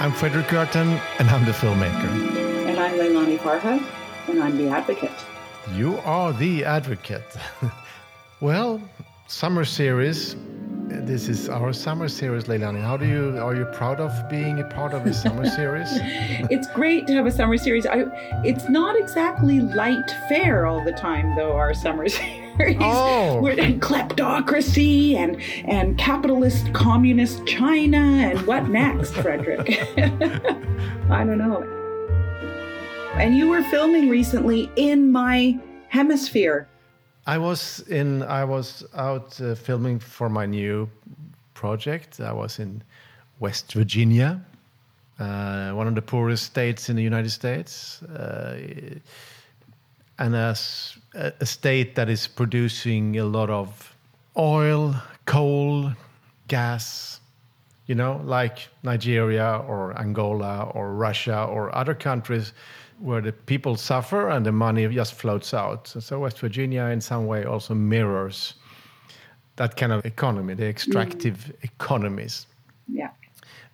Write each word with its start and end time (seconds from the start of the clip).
I'm 0.00 0.12
Fredrik 0.12 0.46
Gertten, 0.46 1.00
and 1.18 1.28
I'm 1.28 1.44
the 1.44 1.50
filmmaker. 1.50 2.08
And 2.68 2.78
I'm 2.78 2.92
Leilani 2.96 3.36
Farha, 3.38 3.82
and 4.28 4.40
I'm 4.40 4.56
the 4.56 4.68
advocate. 4.68 5.10
You 5.74 5.98
are 5.98 6.32
the 6.32 6.64
advocate. 6.64 7.36
well, 8.40 8.80
summer 9.26 9.64
series. 9.64 10.36
This 10.86 11.28
is 11.28 11.48
our 11.48 11.72
summer 11.72 12.08
series, 12.08 12.44
Leilani. 12.44 12.80
How 12.80 12.96
do 12.96 13.06
you 13.06 13.38
are 13.40 13.56
you 13.56 13.64
proud 13.64 13.98
of 13.98 14.12
being 14.30 14.60
a 14.60 14.64
part 14.64 14.94
of 14.94 15.04
a 15.04 15.12
summer 15.12 15.48
series? 15.58 15.88
it's 16.48 16.68
great 16.68 17.08
to 17.08 17.14
have 17.14 17.26
a 17.26 17.32
summer 17.32 17.56
series. 17.58 17.84
I, 17.84 18.04
it's 18.44 18.68
not 18.68 18.96
exactly 18.96 19.60
light 19.60 20.08
fare 20.28 20.64
all 20.66 20.84
the 20.84 20.92
time, 20.92 21.34
though. 21.34 21.54
Our 21.54 21.74
summer 21.74 22.08
series, 22.16 22.47
oh. 22.80 23.40
we're 23.40 23.52
in 23.52 23.80
kleptocracy 23.80 25.14
and 25.14 25.40
and 25.64 25.98
capitalist 25.98 26.72
communist 26.72 27.46
China 27.46 27.98
and 27.98 28.46
what 28.46 28.68
next, 28.68 29.14
Fredrik? 29.14 29.78
I 31.10 31.24
don't 31.24 31.38
know. 31.38 31.62
And 33.14 33.36
you 33.36 33.48
were 33.48 33.62
filming 33.64 34.08
recently 34.08 34.70
in 34.76 35.10
my 35.10 35.58
hemisphere. 35.88 36.68
I 37.26 37.38
was 37.38 37.80
in. 37.88 38.22
I 38.22 38.44
was 38.44 38.84
out 38.94 39.40
uh, 39.40 39.54
filming 39.54 39.98
for 39.98 40.28
my 40.28 40.46
new 40.46 40.88
project. 41.54 42.20
I 42.20 42.32
was 42.32 42.58
in 42.58 42.82
West 43.40 43.72
Virginia, 43.72 44.40
uh, 45.18 45.72
one 45.72 45.86
of 45.86 45.94
the 45.94 46.02
poorest 46.02 46.44
states 46.44 46.88
in 46.88 46.96
the 46.96 47.02
United 47.02 47.30
States, 47.30 48.02
uh, 48.04 48.56
and 50.18 50.34
as 50.34 50.96
a, 51.14 51.46
state 51.46 51.94
that 51.94 52.08
is 52.08 52.26
producing 52.26 53.18
a 53.18 53.24
lot 53.24 53.50
of 53.50 53.94
oil, 54.36 54.94
coal, 55.24 55.92
gas. 56.48 57.20
You 57.86 57.94
know, 57.94 58.20
like 58.24 58.68
Nigeria 58.82 59.64
or 59.66 59.98
Angola 59.98 60.70
or 60.74 60.92
Russia 60.92 61.44
or 61.44 61.74
other 61.74 61.94
countries 61.94 62.52
where 62.98 63.22
the 63.22 63.32
people 63.32 63.76
suffer 63.76 64.28
and 64.28 64.44
the 64.44 64.52
money 64.52 64.86
just 64.88 65.14
floats 65.14 65.54
out. 65.54 65.88
So 65.88 66.18
West 66.18 66.38
Virginia, 66.40 66.82
in 66.84 67.00
some 67.00 67.26
way, 67.26 67.44
also 67.44 67.74
mirrors 67.74 68.54
that 69.56 69.76
kind 69.76 69.92
of 69.92 70.04
economy, 70.04 70.54
the 70.54 70.66
extractive 70.66 71.36
mm. 71.36 71.64
economies. 71.64 72.46
Yeah. 72.86 73.10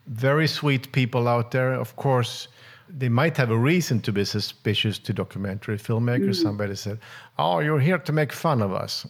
Very 0.07 0.49
sweet 0.49 0.93
people 0.93 1.29
out 1.29 1.51
there. 1.51 1.73
Of 1.73 1.97
course, 1.97 2.49
they 2.89 3.09
might 3.09 3.37
have 3.37 3.51
a 3.51 3.59
reason 3.59 4.01
to 4.01 4.13
be 4.13 4.25
suspicious 4.25 4.99
to 4.99 5.13
documentary 5.13 5.79
filmmakers. 5.79 6.39
Mm. 6.39 6.43
Somebody 6.43 6.75
said, 6.77 6.99
"Oh, 7.39 7.61
you're 7.61 7.81
here 7.81 7.99
to 7.99 8.13
make 8.13 8.33
fun 8.33 8.63
of 8.63 8.73
us." 8.73 9.07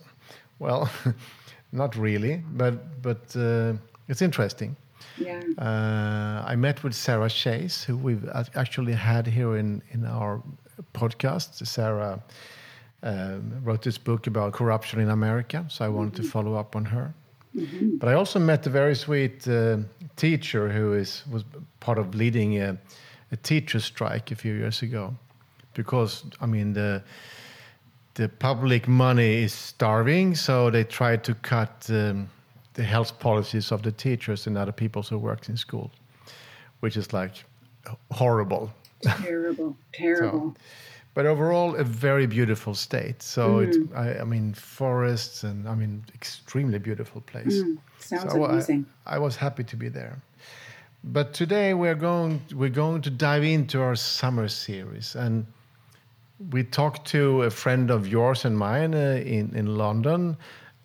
Well, 0.59 0.89
not 1.73 1.97
really, 1.97 2.43
but 2.53 3.03
but 3.03 3.37
uh, 3.37 3.75
it's 4.09 4.23
interesting. 4.23 4.77
Yeah. 5.17 5.41
Uh, 5.59 6.43
I 6.47 6.57
met 6.57 6.83
with 6.83 6.95
Sarah 6.95 7.29
Chayes, 7.29 7.85
who 7.85 7.97
we've 7.97 8.29
actually 8.55 8.93
had 8.93 9.27
here 9.27 9.57
in, 9.57 9.83
in 9.93 10.05
our 10.05 10.43
podcast. 10.93 11.65
Sarah 11.67 12.21
uh, 13.03 13.37
wrote 13.63 13.83
this 13.83 13.99
book 13.99 14.27
about 14.27 14.53
corruption 14.53 15.01
in 15.01 15.11
America, 15.11 15.65
so 15.69 15.85
I 15.85 15.89
wanted 15.89 16.15
mm-hmm. 16.15 16.23
to 16.23 16.29
follow 16.31 16.55
up 16.55 16.75
on 16.75 16.85
her. 16.87 17.15
Mm-hmm. 17.55 17.99
But 17.99 18.09
I 18.09 18.15
also 18.15 18.39
met 18.41 18.67
a 18.67 18.71
very 18.71 18.97
sweet 18.97 19.47
uh, 19.47 19.79
teacher 20.17 20.69
who 20.69 20.95
is 20.95 21.23
was 21.31 21.45
part 21.81 21.99
of 21.99 22.15
leading 22.15 22.61
a, 22.61 22.77
a 23.33 23.37
teacher 23.37 23.81
strike 23.81 24.31
a 24.31 24.35
few 24.35 24.55
years 24.55 24.83
ago, 24.83 25.15
because 25.75 26.25
I 26.41 26.47
mean 26.47 26.73
the 26.73 27.03
the 28.15 28.29
public 28.29 28.87
money 28.87 29.43
is 29.43 29.53
starving, 29.53 30.35
so 30.35 30.71
they 30.71 30.85
tried 30.85 31.25
to 31.25 31.35
cut. 31.35 31.87
Um, 31.91 32.29
the 32.75 32.83
health 32.83 33.19
policies 33.19 33.73
of 33.73 33.83
the 33.83 33.93
teachers 33.93 34.47
and 34.47 34.59
other 34.59 34.73
people 34.73 35.03
who 35.03 35.19
work 35.19 35.49
in 35.49 35.57
school, 35.57 35.91
which 36.81 36.97
is 36.97 37.13
like 37.13 37.45
horrible. 38.11 38.71
Terrible, 39.03 39.77
terrible. 39.93 40.55
so, 40.55 40.61
but 41.15 41.27
overall, 41.27 41.77
a 41.77 41.85
very 41.85 42.27
beautiful 42.27 42.75
state. 42.75 43.23
So 43.23 43.59
mm. 43.59 43.69
it's, 43.69 43.79
I, 43.95 44.21
I, 44.21 44.25
mean, 44.25 44.55
forests 44.55 45.45
and 45.45 45.69
I 45.69 45.75
mean, 45.75 46.05
extremely 46.15 46.79
beautiful 46.79 47.21
place. 47.21 47.63
Mm. 47.63 47.79
Sounds 48.01 48.33
so 48.33 48.45
amazing. 48.45 48.87
I, 49.07 49.17
I 49.17 49.19
was 49.19 49.37
happy 49.37 49.63
to 49.65 49.77
be 49.77 49.89
there. 49.89 50.21
But 51.07 51.35
today 51.35 51.75
we're 51.75 51.95
going 51.95 52.41
we're 52.55 52.71
going 52.71 53.03
to 53.03 53.11
dive 53.11 53.45
into 53.45 53.83
our 53.83 53.95
summer 53.95 54.49
series 54.49 55.15
and 55.15 55.47
we 56.51 56.65
talked 56.65 57.07
to 57.09 57.43
a 57.43 57.51
friend 57.51 57.91
of 57.91 58.09
yours 58.09 58.47
and 58.47 58.57
mine 58.57 58.95
uh, 58.95 59.23
in 59.23 59.55
in 59.55 59.77
London 59.77 60.39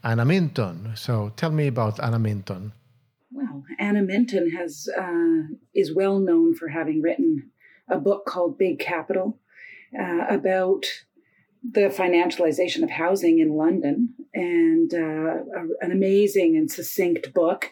Anna 0.03 0.25
Minton. 0.25 0.91
So 0.96 1.31
tell 1.38 1.52
me 1.52 1.68
about 1.68 2.03
Anna 2.03 2.19
Minton. 2.19 2.74
Well, 3.31 3.63
Anna 3.80 4.02
Minton 4.02 4.52
has 4.52 4.90
uh, 4.97 5.56
is 5.74 5.96
well 5.96 6.19
known 6.19 6.53
for 6.53 6.68
having 6.68 7.01
written 7.01 7.51
a 7.88 7.97
book 7.97 8.25
called 8.25 8.57
Big 8.57 8.78
Capital 8.78 9.40
uh, 9.97 10.25
about 10.30 10.86
the 11.63 11.90
financialization 11.90 12.84
of 12.84 12.90
housing 12.90 13.40
in 13.40 13.53
London, 13.53 14.13
and 14.34 14.94
uh, 14.94 14.97
a, 14.97 15.68
an 15.80 15.91
amazing 15.91 16.57
and 16.57 16.69
succinct 16.69 17.34
book. 17.34 17.72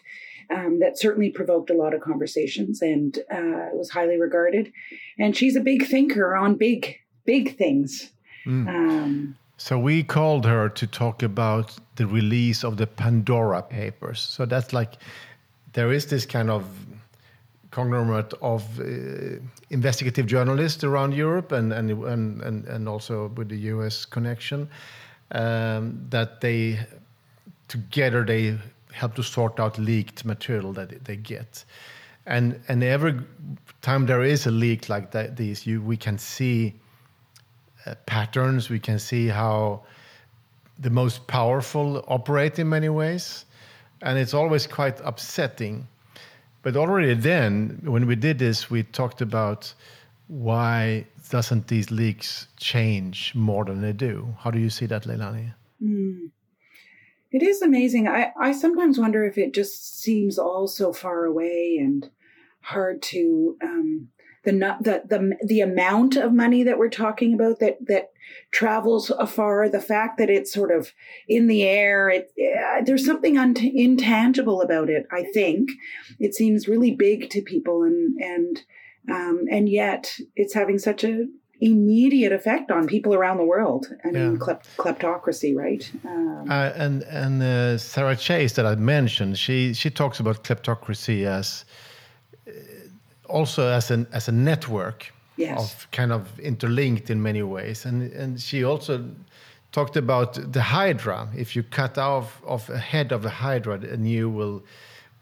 Um, 0.50 0.80
that 0.80 0.98
certainly 0.98 1.28
provoked 1.28 1.68
a 1.68 1.74
lot 1.74 1.92
of 1.92 2.00
conversations 2.00 2.80
and 2.80 3.18
uh, 3.30 3.68
was 3.74 3.90
highly 3.90 4.18
regarded. 4.18 4.72
And 5.18 5.36
she's 5.36 5.56
a 5.56 5.60
big 5.60 5.86
thinker 5.86 6.34
on 6.34 6.54
big, 6.54 6.96
big 7.26 7.58
things. 7.58 8.12
Mm. 8.46 8.66
Um, 8.66 9.36
so 9.58 9.78
we 9.78 10.04
called 10.04 10.46
her 10.46 10.68
to 10.70 10.86
talk 10.86 11.22
about 11.22 11.76
the 11.96 12.06
release 12.06 12.64
of 12.64 12.76
the 12.76 12.86
Pandora 12.86 13.60
Papers. 13.60 14.20
So 14.20 14.46
that's 14.46 14.72
like 14.72 14.94
there 15.74 15.92
is 15.92 16.06
this 16.06 16.24
kind 16.24 16.48
of 16.48 16.64
conglomerate 17.70 18.32
of 18.40 18.80
uh, 18.80 19.40
investigative 19.70 20.26
journalists 20.26 20.84
around 20.84 21.12
Europe 21.12 21.52
and 21.52 21.72
and 21.72 21.90
and 21.90 22.42
and, 22.42 22.64
and 22.66 22.88
also 22.88 23.28
with 23.36 23.48
the 23.48 23.58
U.S. 23.74 24.04
connection 24.04 24.68
um, 25.32 26.06
that 26.10 26.40
they 26.40 26.78
together 27.66 28.24
they 28.24 28.56
help 28.92 29.14
to 29.14 29.22
sort 29.22 29.60
out 29.60 29.78
leaked 29.78 30.24
material 30.24 30.72
that 30.72 31.04
they 31.04 31.16
get. 31.16 31.64
And 32.26 32.60
and 32.68 32.82
every 32.82 33.14
time 33.80 34.06
there 34.06 34.22
is 34.22 34.46
a 34.46 34.50
leak 34.50 34.88
like 34.88 35.10
that, 35.12 35.36
these 35.36 35.66
you 35.66 35.80
we 35.80 35.96
can 35.96 36.18
see 36.18 36.74
uh, 37.86 37.94
patterns. 38.06 38.68
We 38.68 38.78
can 38.78 38.98
see 38.98 39.28
how 39.28 39.82
the 40.78 40.90
most 40.90 41.26
powerful 41.26 42.04
operate 42.08 42.58
in 42.58 42.68
many 42.68 42.88
ways, 42.88 43.46
and 44.02 44.18
it's 44.18 44.34
always 44.34 44.66
quite 44.66 45.00
upsetting. 45.04 45.86
But 46.62 46.76
already 46.76 47.14
then, 47.14 47.80
when 47.84 48.06
we 48.06 48.16
did 48.16 48.38
this, 48.38 48.68
we 48.70 48.82
talked 48.82 49.20
about 49.22 49.72
why 50.26 51.06
doesn't 51.30 51.68
these 51.68 51.90
leaks 51.90 52.48
change 52.58 53.34
more 53.34 53.64
than 53.64 53.80
they 53.80 53.92
do? 53.92 54.34
How 54.38 54.50
do 54.50 54.58
you 54.58 54.70
see 54.70 54.86
that, 54.86 55.04
Leilani? 55.04 55.54
Mm. 55.82 56.30
It 57.30 57.42
is 57.42 57.60
amazing. 57.60 58.08
I, 58.08 58.32
I 58.40 58.52
sometimes 58.52 58.98
wonder 58.98 59.24
if 59.24 59.36
it 59.36 59.52
just 59.52 60.00
seems 60.00 60.38
all 60.38 60.66
so 60.66 60.92
far 60.92 61.24
away 61.24 61.78
and 61.78 62.10
hard 62.62 63.02
to 63.02 63.56
um, 63.62 64.08
the 64.44 64.52
the 64.80 65.02
the 65.06 65.36
the 65.46 65.60
amount 65.60 66.16
of 66.16 66.32
money 66.32 66.62
that 66.62 66.78
we're 66.78 66.88
talking 66.88 67.34
about 67.34 67.58
that 67.60 67.78
that 67.86 68.10
travels 68.50 69.10
afar, 69.10 69.68
the 69.68 69.80
fact 69.80 70.18
that 70.18 70.30
it's 70.30 70.52
sort 70.52 70.70
of 70.70 70.92
in 71.28 71.46
the 71.46 71.62
air, 71.62 72.08
it, 72.08 72.32
uh, 72.38 72.82
there's 72.84 73.04
something 73.04 73.36
un- 73.38 73.56
intangible 73.56 74.62
about 74.62 74.88
it. 74.88 75.06
I 75.10 75.24
think 75.34 75.70
it 76.18 76.34
seems 76.34 76.68
really 76.68 76.94
big 76.94 77.30
to 77.30 77.42
people, 77.42 77.82
and 77.82 78.16
and 78.20 78.62
um, 79.10 79.44
and 79.50 79.68
yet 79.68 80.16
it's 80.34 80.54
having 80.54 80.78
such 80.78 81.04
a 81.04 81.26
immediate 81.60 82.32
effect 82.32 82.70
on 82.70 82.86
people 82.86 83.14
around 83.14 83.36
the 83.36 83.44
world. 83.44 83.86
I 84.04 84.10
mean, 84.10 84.32
yeah. 84.32 84.38
klep- 84.38 84.64
kleptocracy, 84.76 85.56
right? 85.56 85.90
Um, 86.04 86.50
uh, 86.50 86.70
and 86.74 87.02
and 87.04 87.42
uh, 87.42 87.78
Sarah 87.78 88.16
Chayes 88.16 88.54
that 88.54 88.66
I 88.66 88.74
mentioned, 88.76 89.38
she 89.38 89.74
she 89.74 89.90
talks 89.90 90.20
about 90.20 90.44
kleptocracy 90.44 91.24
as 91.24 91.64
also 93.28 93.68
as 93.68 93.90
an 93.90 94.06
as 94.12 94.28
a 94.28 94.32
network 94.32 95.12
yes. 95.36 95.58
of 95.58 95.90
kind 95.90 96.12
of 96.12 96.38
interlinked 96.40 97.10
in 97.10 97.22
many 97.22 97.42
ways. 97.42 97.84
And 97.84 98.12
and 98.12 98.40
she 98.40 98.64
also 98.64 99.04
talked 99.72 99.96
about 99.96 100.52
the 100.52 100.62
hydra. 100.62 101.28
If 101.36 101.54
you 101.56 101.62
cut 101.62 101.98
off 101.98 102.42
of 102.44 102.68
a 102.70 102.78
head 102.78 103.12
of 103.12 103.24
a 103.24 103.30
hydra, 103.30 103.74
a 103.74 103.96
new 103.96 104.28
will 104.30 104.62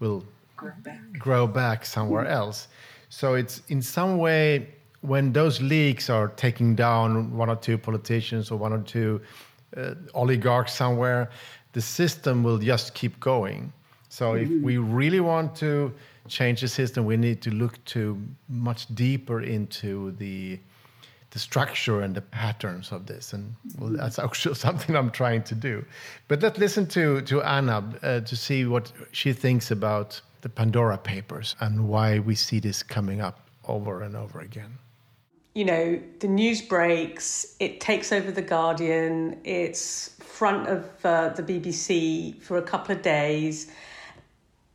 will 0.01 0.25
grow 0.57 0.73
back, 0.83 1.01
grow 1.19 1.47
back 1.47 1.87
somewhere 1.87 2.25
mm. 2.25 2.31
else. 2.31 2.69
So 3.09 3.35
it's 3.35 3.63
in 3.69 3.83
some 3.83 4.19
way 4.19 4.69
when 5.01 5.33
those 5.33 5.61
leaks 5.61 6.11
are 6.11 6.29
taking 6.29 6.75
down 6.75 7.37
one 7.37 7.49
or 7.49 7.57
two 7.57 7.79
politicians 7.79 8.51
or 8.51 8.59
one 8.59 8.73
or 8.73 8.81
two 8.83 9.21
uh, 9.77 9.95
oligarchs 10.15 10.75
somewhere, 10.75 11.31
the 11.73 11.81
system 11.81 12.43
will 12.43 12.59
just 12.59 12.95
keep 12.95 13.19
going. 13.21 13.73
So 14.09 14.35
if 14.35 14.49
we 14.63 14.79
really 14.79 15.21
want 15.21 15.55
to 15.57 15.93
change 16.29 16.63
the 16.63 16.69
system, 16.69 17.05
we 17.05 17.17
need 17.17 17.43
to 17.43 17.51
look 17.51 17.85
to 17.87 18.19
much 18.49 18.87
deeper 18.95 19.43
into 19.43 20.13
the 20.13 20.59
the 21.31 21.41
structure 21.41 22.01
and 22.01 22.15
the 22.15 22.23
patterns 22.23 22.93
of 22.93 23.05
this. 23.05 23.35
And 23.35 23.55
well, 23.79 23.91
that's 23.91 24.19
actually 24.19 24.55
something 24.67 24.97
I'm 24.97 25.11
trying 25.11 25.43
to 25.43 25.55
do. 25.55 25.85
But 26.29 26.41
let's 26.41 26.59
listen 26.59 26.87
to 26.89 27.21
to 27.23 27.43
Anna 27.43 27.85
uh, 28.03 28.21
to 28.21 28.37
see 28.37 28.65
what 28.65 28.91
she 29.13 29.33
thinks 29.35 29.71
about 29.71 30.21
the 30.41 30.49
Pandora 30.49 30.97
Papers 30.97 31.57
and 31.61 31.89
why 31.89 32.21
we 32.21 32.35
see 32.35 32.61
this 32.61 32.83
coming 32.83 33.21
up 33.21 33.47
over 33.69 34.03
and 34.03 34.17
over 34.17 34.41
again? 34.41 34.79
You 35.57 35.65
know, 35.65 35.99
the 36.19 36.29
news 36.29 36.61
breaks, 36.61 37.57
it 37.61 37.81
takes 37.81 38.13
over 38.13 38.31
The 38.31 38.43
Guardian, 38.43 39.41
it's 39.43 40.11
front 40.19 40.69
of 40.69 40.85
uh, 41.03 41.31
the 41.31 41.43
BBC 41.43 42.43
for 42.43 42.59
a 42.59 42.63
couple 42.63 42.95
of 42.95 43.01
days. 43.01 43.73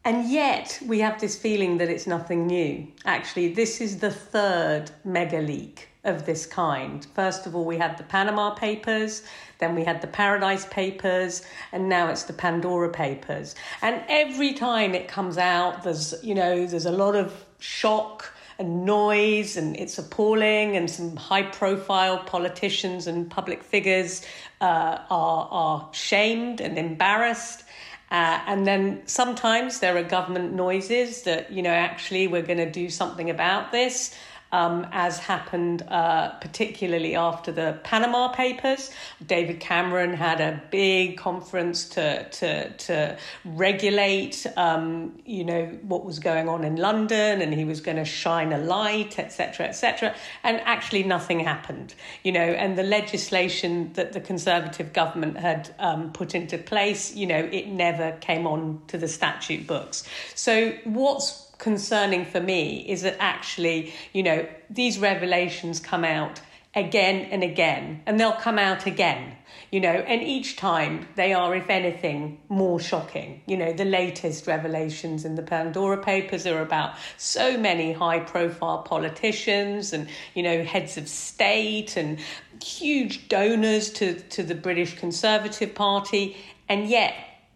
And 0.05 0.27
yet, 0.27 0.79
we 0.87 0.97
have 1.01 1.21
this 1.21 1.37
feeling 1.37 1.77
that 1.77 1.89
it's 1.89 2.07
nothing 2.07 2.47
new. 2.47 2.87
Actually, 3.05 3.53
this 3.53 3.79
is 3.79 3.99
the 3.99 4.09
third 4.09 4.89
mega 5.05 5.39
leak 5.39 5.89
of 6.03 6.25
this 6.25 6.47
kind. 6.47 7.05
First 7.13 7.45
of 7.45 7.55
all, 7.55 7.63
we 7.63 7.77
had 7.77 7.95
the 7.99 8.03
Panama 8.03 8.55
Papers, 8.55 9.21
then 9.59 9.75
we 9.75 9.83
had 9.83 10.01
the 10.01 10.07
Paradise 10.07 10.65
Papers, 10.71 11.43
and 11.73 11.89
now 11.89 12.07
it's 12.07 12.23
the 12.23 12.33
Pandora 12.33 12.89
Papers. 12.89 13.53
And 13.83 14.03
every 14.09 14.53
time 14.53 14.95
it 14.95 15.07
comes 15.07 15.37
out, 15.37 15.83
there's, 15.83 16.15
you 16.23 16.33
know, 16.33 16.65
there's 16.65 16.87
a 16.87 16.91
lot 16.91 17.15
of 17.15 17.45
shock 17.59 18.33
and 18.61 18.85
noise, 18.85 19.57
and 19.57 19.75
it's 19.75 19.97
appalling, 19.97 20.77
and 20.77 20.89
some 20.89 21.17
high 21.17 21.47
profile 21.59 22.17
politicians 22.19 23.07
and 23.07 23.29
public 23.29 23.63
figures 23.63 24.25
uh, 24.61 24.99
are, 25.09 25.47
are 25.51 25.89
shamed 25.91 26.61
and 26.61 26.77
embarrassed. 26.77 27.63
Uh, 28.11 28.39
and 28.45 28.67
then 28.67 29.01
sometimes 29.05 29.79
there 29.79 29.95
are 29.97 30.03
government 30.03 30.53
noises 30.53 31.23
that, 31.23 31.51
you 31.51 31.61
know, 31.61 31.75
actually 31.89 32.27
we're 32.27 32.47
going 32.51 32.59
to 32.59 32.71
do 32.83 32.89
something 32.89 33.29
about 33.29 33.71
this 33.71 34.15
um, 34.51 34.87
as 34.91 35.17
happened 35.19 35.83
uh, 35.87 36.29
particularly 36.39 37.15
after 37.15 37.51
the 37.51 37.79
Panama 37.83 38.29
Papers. 38.29 38.91
David 39.25 39.59
Cameron 39.59 40.13
had 40.13 40.41
a 40.41 40.61
big 40.71 41.17
conference 41.17 41.87
to 41.89 42.29
to 42.29 42.69
to 42.69 43.17
regulate, 43.45 44.45
um, 44.57 45.19
you 45.25 45.43
know, 45.43 45.65
what 45.83 46.05
was 46.05 46.19
going 46.19 46.49
on 46.49 46.63
in 46.63 46.75
London, 46.75 47.41
and 47.41 47.53
he 47.53 47.65
was 47.65 47.81
going 47.81 47.97
to 47.97 48.05
shine 48.05 48.51
a 48.51 48.57
light, 48.57 49.19
etc., 49.19 49.67
etc. 49.67 50.15
And 50.43 50.59
actually, 50.61 51.03
nothing 51.03 51.39
happened, 51.39 51.93
you 52.23 52.31
know. 52.31 52.39
And 52.41 52.77
the 52.77 52.83
legislation 52.83 53.93
that 53.93 54.13
the 54.13 54.21
Conservative 54.21 54.93
government 54.93 55.37
had 55.37 55.73
um, 55.79 56.11
put 56.11 56.35
into 56.35 56.57
place, 56.57 57.15
you 57.15 57.27
know, 57.27 57.49
it 57.51 57.67
never 57.67 58.13
came 58.21 58.47
on 58.47 58.81
to 58.87 58.97
the 58.97 59.07
statute 59.07 59.67
books. 59.67 60.03
So 60.35 60.73
what's 60.83 61.50
concerning 61.61 62.25
for 62.25 62.41
me 62.41 62.83
is 62.89 63.03
that 63.03 63.15
actually, 63.19 63.93
you 64.11 64.23
know, 64.23 64.45
these 64.69 64.97
revelations 64.97 65.79
come 65.79 66.03
out 66.03 66.41
again 66.73 67.27
and 67.31 67.43
again, 67.43 68.01
and 68.05 68.19
they'll 68.19 68.31
come 68.31 68.57
out 68.57 68.85
again, 68.87 69.35
you 69.71 69.79
know, 69.79 69.89
and 69.91 70.23
each 70.23 70.55
time 70.55 71.07
they 71.15 71.33
are, 71.33 71.53
if 71.53 71.69
anything, 71.69 72.39
more 72.49 72.79
shocking. 72.79 73.41
You 73.45 73.57
know, 73.57 73.73
the 73.73 73.85
latest 73.85 74.47
revelations 74.47 75.23
in 75.23 75.35
the 75.35 75.43
Pandora 75.43 76.01
Papers 76.01 76.47
are 76.47 76.61
about 76.61 76.95
so 77.17 77.57
many 77.57 77.91
high 77.91 78.19
profile 78.19 78.83
politicians 78.83 79.93
and, 79.93 80.07
you 80.33 80.43
know, 80.43 80.63
heads 80.63 80.97
of 80.97 81.07
state 81.07 81.95
and 81.95 82.19
huge 82.63 83.27
donors 83.27 83.91
to, 83.91 84.19
to 84.19 84.41
the 84.41 84.55
British 84.55 84.97
Conservative 84.97 85.75
Party, 85.75 86.37
and 86.69 86.89
yet 86.89 87.13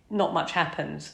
not 0.09 0.33
much 0.33 0.51
happens. 0.51 1.13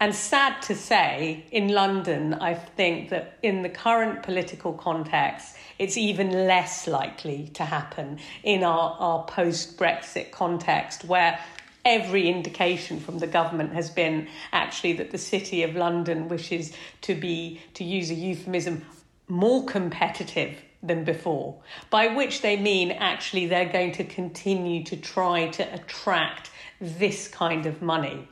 And 0.00 0.14
sad 0.14 0.62
to 0.62 0.74
say, 0.74 1.44
in 1.52 1.68
London, 1.68 2.32
I 2.32 2.54
think 2.54 3.10
that 3.10 3.36
in 3.42 3.60
the 3.60 3.68
current 3.68 4.22
political 4.22 4.72
context, 4.72 5.58
it's 5.78 5.98
even 5.98 6.30
less 6.30 6.86
likely 6.86 7.50
to 7.52 7.66
happen 7.66 8.18
in 8.42 8.64
our, 8.64 8.96
our 8.98 9.24
post 9.26 9.76
Brexit 9.76 10.30
context, 10.30 11.04
where 11.04 11.38
every 11.84 12.30
indication 12.30 12.98
from 12.98 13.18
the 13.18 13.26
government 13.26 13.74
has 13.74 13.90
been 13.90 14.26
actually 14.52 14.94
that 14.94 15.10
the 15.10 15.18
City 15.18 15.64
of 15.64 15.76
London 15.76 16.28
wishes 16.28 16.72
to 17.02 17.14
be, 17.14 17.60
to 17.74 17.84
use 17.84 18.10
a 18.10 18.14
euphemism, 18.14 18.82
more 19.28 19.66
competitive 19.66 20.56
than 20.82 21.04
before, 21.04 21.60
by 21.90 22.06
which 22.06 22.40
they 22.40 22.56
mean 22.56 22.90
actually 22.90 23.46
they're 23.46 23.70
going 23.70 23.92
to 23.92 24.04
continue 24.04 24.82
to 24.82 24.96
try 24.96 25.48
to 25.48 25.74
attract 25.74 26.50
this 26.80 27.28
kind 27.28 27.66
of 27.66 27.82
money. 27.82 28.26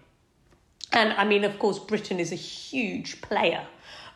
And 0.92 1.12
I 1.14 1.24
mean, 1.24 1.44
of 1.44 1.58
course, 1.58 1.78
Britain 1.78 2.18
is 2.18 2.32
a 2.32 2.36
huge 2.36 3.20
player 3.20 3.66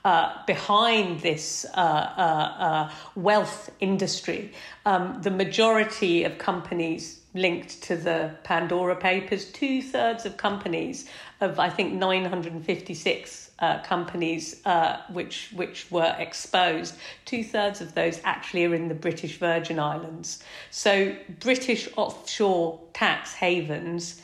uh, 0.04 0.44
behind 0.46 1.20
this 1.20 1.64
uh, 1.74 1.80
uh, 1.80 2.54
uh, 2.58 2.90
wealth 3.14 3.70
industry. 3.80 4.52
Um, 4.84 5.20
the 5.22 5.30
majority 5.30 6.24
of 6.24 6.38
companies 6.38 7.20
linked 7.34 7.82
to 7.82 7.96
the 7.96 8.34
Pandora 8.42 8.96
Papers, 8.96 9.46
two 9.46 9.80
thirds 9.80 10.26
of 10.26 10.36
companies, 10.36 11.08
of 11.40 11.58
I 11.58 11.70
think 11.70 11.94
956 11.94 13.50
uh, 13.58 13.80
companies 13.82 14.60
uh, 14.66 14.98
which 15.12 15.50
which 15.54 15.90
were 15.90 16.14
exposed. 16.18 16.96
Two 17.24 17.44
thirds 17.44 17.80
of 17.80 17.94
those 17.94 18.20
actually 18.24 18.64
are 18.64 18.74
in 18.74 18.88
the 18.88 18.94
British 18.94 19.38
Virgin 19.38 19.78
Islands. 19.78 20.42
So 20.70 21.16
British 21.40 21.88
offshore 21.96 22.80
tax 22.92 23.32
havens 23.34 24.20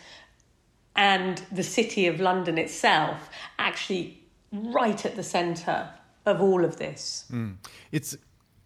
and 0.98 1.40
the 1.52 1.62
City 1.62 2.08
of 2.08 2.20
London 2.20 2.58
itself 2.58 3.30
actually 3.58 4.20
right 4.52 5.06
at 5.06 5.14
the 5.14 5.22
centre 5.22 5.88
of 6.26 6.42
all 6.42 6.64
of 6.64 6.76
this. 6.76 7.24
Mm. 7.30 7.56
It's, 7.92 8.16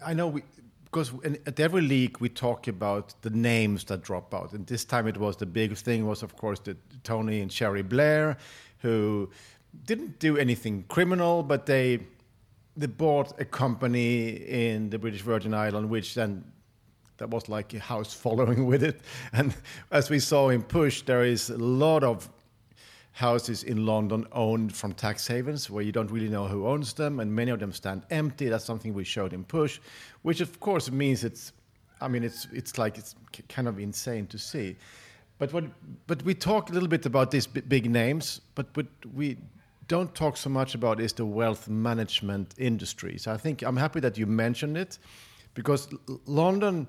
I 0.05 0.14
know 0.14 0.29
we, 0.29 0.43
because 0.84 1.12
at 1.46 1.61
every 1.61 1.82
leak 1.82 2.20
we 2.20 2.31
talk 2.31 2.69
about 2.69 3.14
the 3.20 3.31
names 3.31 3.84
that 3.84 4.02
drop 4.02 4.34
out, 4.34 4.52
and 4.52 4.67
this 4.67 4.84
time 4.84 5.06
it 5.06 5.19
was 5.19 5.37
the 5.37 5.46
big 5.46 5.76
thing 5.76 6.06
was 6.06 6.23
of 6.23 6.37
course 6.37 6.58
the 6.61 6.76
Tony 7.05 7.40
and 7.40 7.52
Cherie 7.52 7.82
Blair, 7.82 8.38
who 8.78 9.31
didn't 9.85 10.19
do 10.19 10.37
anything 10.37 10.85
criminal, 10.88 11.43
but 11.43 11.67
they 11.67 12.00
they 12.76 12.87
bought 12.87 13.38
a 13.38 13.44
company 13.44 14.31
in 14.31 14.88
the 14.88 14.99
British 14.99 15.20
Virgin 15.23 15.52
Islands, 15.52 15.90
which 15.90 16.14
then 16.14 16.44
that 17.23 17.31
was 17.31 17.49
like 17.49 17.73
a 17.73 17.79
house 17.79 18.13
following 18.13 18.67
with 18.73 18.83
it. 18.83 19.01
And 19.33 19.55
as 19.93 20.11
we 20.11 20.19
saw 20.19 20.49
in 20.49 20.61
Push, 20.61 21.03
there 21.03 21.23
is 21.23 21.51
a 21.51 21.57
lot 21.57 22.03
of 22.03 22.29
houses 23.13 23.63
in 23.63 23.87
London 23.87 24.27
owned 24.33 24.75
from 24.75 24.93
tax 24.93 25.29
havens 25.29 25.71
where 25.71 25.85
you 25.85 25.93
don't 25.93 26.11
really 26.11 26.29
know 26.29 26.49
who 26.49 26.67
owns 26.67 26.95
them, 26.95 27.21
and 27.21 27.33
many 27.33 27.53
of 27.53 27.61
them 27.61 27.73
stand 27.73 28.03
empty. 28.11 28.49
That's 28.49 28.65
something 28.65 28.93
we 28.93 29.05
showed 29.05 29.33
in 29.33 29.45
Push, 29.45 29.79
which 30.23 30.41
of 30.41 30.59
course 30.59 30.91
means 30.91 31.23
it's, 31.23 31.53
I 32.01 32.09
mean, 32.09 32.25
it's 32.25 32.49
it's 32.53 32.77
like 32.77 32.99
it's 32.99 33.15
kind 33.49 33.69
of 33.69 33.79
insane 33.79 34.27
to 34.27 34.39
see. 34.39 34.77
But 35.39 35.53
what, 35.53 35.65
but 36.09 36.25
we 36.25 36.35
talk 36.35 36.71
a 36.71 36.73
little 36.73 36.89
bit 36.89 37.07
about 37.07 37.31
these 37.31 37.47
big 37.47 37.88
names, 37.88 38.41
but 38.57 38.67
what 38.75 38.87
we 39.14 39.37
don't 39.87 40.12
talk 40.12 40.37
so 40.37 40.50
much 40.50 40.75
about 40.75 40.99
is 41.00 41.12
the 41.12 41.25
wealth 41.25 41.69
management 41.69 42.55
industry. 42.59 43.17
So 43.19 43.31
I 43.31 43.37
think 43.37 43.62
I'm 43.62 43.76
happy 43.76 44.00
that 44.00 44.19
you 44.19 44.26
mentioned 44.26 44.76
it, 44.76 44.99
because 45.55 45.88
London 46.26 46.88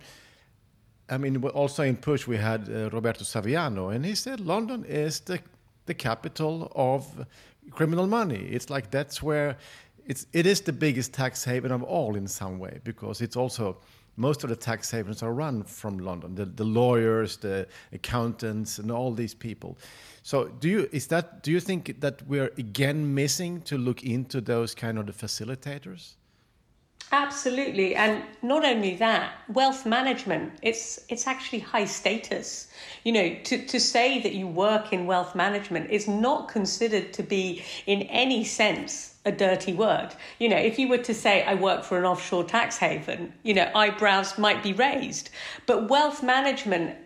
I 1.14 1.18
mean, 1.18 1.44
also 1.44 1.84
in 1.84 1.96
Push, 1.96 2.28
we 2.28 2.38
had 2.38 2.68
uh, 2.70 2.90
Roberto 2.90 3.24
Saviano, 3.24 3.96
and 3.96 4.04
he 4.04 4.16
said 4.16 4.40
London 4.40 4.84
is 4.86 5.20
the, 5.20 5.40
the 5.86 5.94
capital 5.94 6.72
of 6.76 7.26
criminal 7.70 8.08
money. 8.08 8.48
It's 8.50 8.70
like 8.70 8.90
that's 8.90 9.22
where 9.22 9.58
it's, 10.08 10.26
it 10.34 10.46
is 10.46 10.62
the 10.62 10.74
biggest 10.74 11.14
tax 11.14 11.44
haven 11.44 11.72
of 11.72 11.84
all 11.84 12.16
in 12.16 12.28
some 12.28 12.58
way, 12.58 12.80
because 12.84 13.22
it's 13.22 13.36
also 13.36 13.78
most 14.18 14.44
of 14.44 14.50
the 14.50 14.56
tax 14.56 14.92
havens 14.92 15.24
are 15.24 15.34
run 15.34 15.64
from 15.64 16.00
London. 16.00 16.36
The, 16.36 16.46
the 16.46 16.64
lawyers, 16.64 17.38
the 17.38 17.68
accountants, 17.92 18.80
and 18.80 18.92
all 18.92 19.12
these 19.12 19.34
people. 19.34 19.78
So, 20.24 20.48
do 20.48 20.68
you 20.68 20.90
is 20.92 21.08
that 21.08 21.44
do 21.44 21.52
you 21.52 21.60
think 21.60 22.00
that 22.02 22.22
we're 22.28 22.52
again 22.58 23.14
missing 23.14 23.62
to 23.62 23.78
look 23.78 24.04
into 24.04 24.42
those 24.42 24.74
kind 24.74 24.98
of 24.98 25.06
the 25.06 25.14
facilitators? 25.14 26.16
Absolutely, 27.14 27.94
and 27.94 28.24
not 28.42 28.66
only 28.66 28.96
that, 28.96 29.34
wealth 29.48 29.86
management. 29.86 30.52
It's 30.64 31.00
it's 31.10 31.28
actually 31.28 31.60
high 31.60 31.86
status. 31.86 32.68
You 33.04 33.12
know, 33.12 33.36
to 33.36 33.68
to 33.68 33.80
say 33.80 34.20
that 34.24 34.34
you 34.34 34.48
work 34.48 34.92
in 34.92 35.06
wealth 35.06 35.36
management 35.36 35.92
is 35.92 36.08
not 36.08 36.48
considered 36.48 37.14
to 37.14 37.22
be 37.22 37.64
in 37.86 38.02
any 38.24 38.44
sense 38.44 39.14
a 39.26 39.32
dirty 39.32 39.74
word. 39.74 40.10
You 40.40 40.50
know, 40.50 40.58
if 40.58 40.80
you 40.80 40.88
were 40.88 41.04
to 41.10 41.14
say 41.14 41.44
I 41.44 41.54
work 41.54 41.84
for 41.84 42.00
an 42.00 42.06
offshore 42.06 42.46
tax 42.46 42.78
haven, 42.78 43.34
you 43.44 43.54
know, 43.54 43.70
eyebrows 43.76 44.40
might 44.40 44.64
be 44.64 44.74
raised. 44.74 45.30
But 45.68 45.90
wealth 45.90 46.24
management 46.24 46.98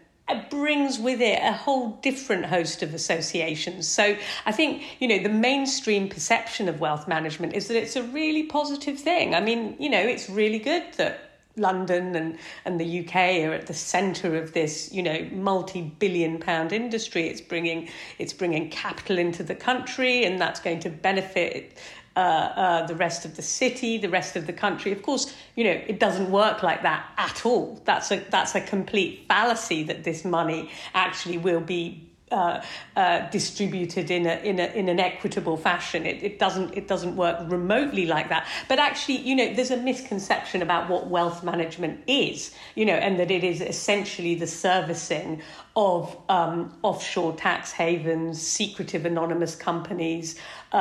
brings 0.49 0.99
with 0.99 1.21
it 1.21 1.39
a 1.41 1.53
whole 1.53 1.91
different 2.01 2.45
host 2.45 2.83
of 2.83 2.93
associations. 2.93 3.87
So 3.87 4.17
I 4.45 4.51
think, 4.51 4.83
you 4.99 5.07
know, 5.07 5.21
the 5.23 5.29
mainstream 5.29 6.09
perception 6.09 6.67
of 6.67 6.79
wealth 6.79 7.07
management 7.07 7.53
is 7.53 7.67
that 7.67 7.77
it's 7.77 7.95
a 7.95 8.03
really 8.03 8.43
positive 8.43 8.99
thing. 8.99 9.35
I 9.35 9.41
mean, 9.41 9.75
you 9.79 9.89
know, 9.89 10.01
it's 10.01 10.29
really 10.29 10.59
good 10.59 10.83
that 10.97 11.27
London 11.57 12.15
and, 12.15 12.37
and 12.65 12.79
the 12.79 12.99
UK 12.99 13.15
are 13.47 13.53
at 13.53 13.67
the 13.67 13.73
centre 13.73 14.37
of 14.37 14.53
this, 14.53 14.91
you 14.93 15.01
know, 15.01 15.27
multi-billion 15.31 16.39
pound 16.39 16.71
industry. 16.71 17.27
It's 17.27 17.41
bringing 17.41 17.89
it's 18.19 18.33
bringing 18.33 18.69
capital 18.69 19.17
into 19.17 19.43
the 19.43 19.55
country, 19.55 20.23
and 20.23 20.39
that's 20.39 20.59
going 20.59 20.79
to 20.81 20.89
benefit 20.89 21.77
uh, 22.17 22.19
uh, 22.19 22.87
the 22.87 22.95
rest 22.95 23.25
of 23.25 23.35
the 23.35 23.43
city, 23.43 23.99
the 23.99 24.09
rest 24.09 24.35
of 24.35 24.47
the 24.47 24.53
country. 24.53 24.91
Of 24.91 25.03
course, 25.03 25.35
you 25.55 25.63
know 25.63 25.77
it 25.91 25.99
doesn't 25.99 26.31
work 26.31 26.63
like 26.63 26.81
that 26.81 27.05
at 27.17 27.45
all. 27.45 27.79
That's 27.85 28.09
a 28.11 28.17
that's 28.31 28.55
a 28.55 28.61
complete 28.61 29.25
fallacy 29.27 29.83
that 29.83 30.03
this 30.03 30.25
money 30.25 30.71
actually 30.95 31.37
will 31.37 31.61
be 31.61 32.07
uh, 32.31 32.61
uh, 32.95 33.29
distributed 33.29 34.11
in 34.11 34.25
a, 34.25 34.35
in 34.43 34.59
a 34.59 34.65
in 34.73 34.89
an 34.89 34.99
equitable 34.99 35.57
fashion. 35.57 36.05
It, 36.05 36.23
it 36.23 36.39
doesn't 36.39 36.75
it 36.75 36.87
doesn't 36.87 37.15
work 37.15 37.37
remotely 37.49 38.05
like 38.05 38.29
that. 38.29 38.47
But 38.67 38.79
actually, 38.79 39.17
you 39.19 39.35
know, 39.35 39.53
there's 39.53 39.71
a 39.71 39.77
misconception 39.77 40.61
about 40.61 40.89
what 40.89 41.07
wealth 41.07 41.43
management 41.43 42.01
is. 42.07 42.51
You 42.75 42.85
know, 42.85 42.95
and 42.95 43.19
that 43.19 43.31
it 43.31 43.43
is 43.43 43.61
essentially 43.61 44.35
the 44.35 44.47
servicing 44.47 45.41
of 45.75 46.17
um, 46.29 46.75
offshore 46.81 47.35
tax 47.35 47.71
havens, 47.71 48.41
secretive 48.41 49.05
anonymous 49.05 49.55
companies. 49.55 50.37
Uh, 50.73 50.75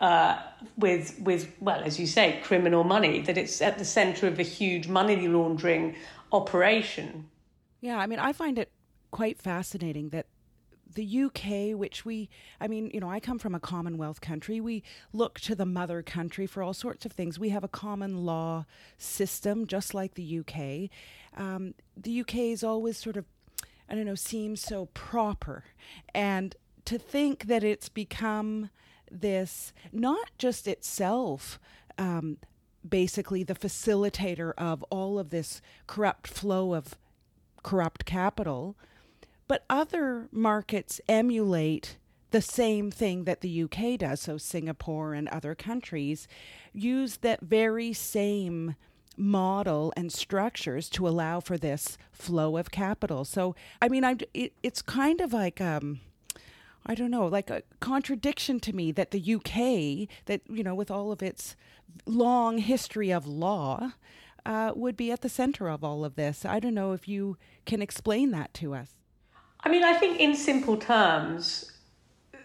uh, 0.00 0.42
with 0.76 1.18
with 1.20 1.52
well, 1.60 1.82
as 1.82 1.98
you 1.98 2.06
say, 2.06 2.40
criminal 2.42 2.84
money. 2.84 3.20
That 3.20 3.38
it's 3.38 3.60
at 3.62 3.78
the 3.78 3.84
centre 3.84 4.26
of 4.26 4.38
a 4.38 4.44
huge 4.44 4.88
money 4.88 5.28
laundering 5.28 5.96
operation. 6.32 7.28
Yeah, 7.80 7.98
I 7.98 8.06
mean, 8.06 8.18
I 8.18 8.32
find 8.32 8.58
it 8.58 8.70
quite 9.10 9.38
fascinating 9.38 10.10
that 10.10 10.26
the 10.94 11.22
UK, 11.22 11.78
which 11.78 12.04
we, 12.04 12.28
I 12.60 12.68
mean, 12.68 12.90
you 12.92 13.00
know, 13.00 13.10
I 13.10 13.20
come 13.20 13.38
from 13.38 13.54
a 13.54 13.60
Commonwealth 13.60 14.20
country. 14.20 14.60
We 14.60 14.82
look 15.12 15.38
to 15.40 15.54
the 15.54 15.66
mother 15.66 16.02
country 16.02 16.46
for 16.46 16.62
all 16.62 16.74
sorts 16.74 17.06
of 17.06 17.12
things. 17.12 17.38
We 17.38 17.50
have 17.50 17.64
a 17.64 17.68
common 17.68 18.24
law 18.24 18.66
system, 18.98 19.66
just 19.66 19.94
like 19.94 20.14
the 20.14 20.40
UK. 20.40 20.90
Um, 21.40 21.74
the 21.96 22.20
UK 22.20 22.36
is 22.36 22.64
always 22.64 22.96
sort 22.96 23.16
of, 23.16 23.24
I 23.88 23.94
don't 23.94 24.06
know, 24.06 24.14
seems 24.14 24.60
so 24.60 24.86
proper. 24.86 25.64
And 26.14 26.56
to 26.86 26.98
think 26.98 27.46
that 27.46 27.62
it's 27.62 27.88
become 27.88 28.70
this, 29.10 29.72
not 29.92 30.30
just 30.38 30.66
itself, 30.68 31.58
um, 31.98 32.38
basically 32.88 33.42
the 33.42 33.54
facilitator 33.54 34.52
of 34.56 34.82
all 34.84 35.18
of 35.18 35.30
this 35.30 35.60
corrupt 35.86 36.26
flow 36.26 36.72
of 36.74 36.96
corrupt 37.62 38.06
capital 38.06 38.74
but 39.50 39.64
other 39.68 40.28
markets 40.30 41.00
emulate 41.08 41.96
the 42.30 42.40
same 42.40 42.88
thing 42.88 43.24
that 43.24 43.40
the 43.40 43.64
UK 43.64 43.98
does. 43.98 44.20
So 44.20 44.38
Singapore 44.38 45.12
and 45.12 45.26
other 45.26 45.56
countries 45.56 46.28
use 46.72 47.16
that 47.16 47.40
very 47.40 47.92
same 47.92 48.76
model 49.16 49.92
and 49.96 50.12
structures 50.12 50.88
to 50.90 51.08
allow 51.08 51.40
for 51.40 51.58
this 51.58 51.98
flow 52.12 52.58
of 52.58 52.70
capital. 52.70 53.24
So 53.24 53.56
I 53.82 53.88
mean, 53.88 54.04
I 54.04 54.18
it, 54.32 54.52
it's 54.62 54.82
kind 54.82 55.20
of 55.20 55.32
like 55.32 55.60
um, 55.60 55.98
I 56.86 56.94
don't 56.94 57.10
know, 57.10 57.26
like 57.26 57.50
a 57.50 57.62
contradiction 57.80 58.60
to 58.60 58.72
me 58.72 58.92
that 58.92 59.10
the 59.10 59.34
UK, 59.34 60.08
that 60.26 60.40
you 60.48 60.62
know, 60.62 60.74
with 60.74 60.90
all 60.90 61.12
of 61.12 61.22
its 61.22 61.56
long 62.06 62.58
history 62.58 63.10
of 63.10 63.26
law, 63.26 63.92
uh, 64.46 64.72
would 64.74 64.96
be 64.96 65.10
at 65.12 65.20
the 65.20 65.28
center 65.28 65.68
of 65.68 65.84
all 65.84 66.04
of 66.04 66.16
this. 66.16 66.44
I 66.44 66.60
don't 66.60 66.74
know 66.74 66.92
if 66.92 67.06
you 67.06 67.36
can 67.66 67.82
explain 67.82 68.30
that 68.30 68.54
to 68.54 68.74
us. 68.74 68.96
I 69.62 69.68
mean, 69.68 69.84
I 69.84 69.94
think 69.94 70.18
in 70.18 70.34
simple 70.34 70.76
terms, 70.76 71.72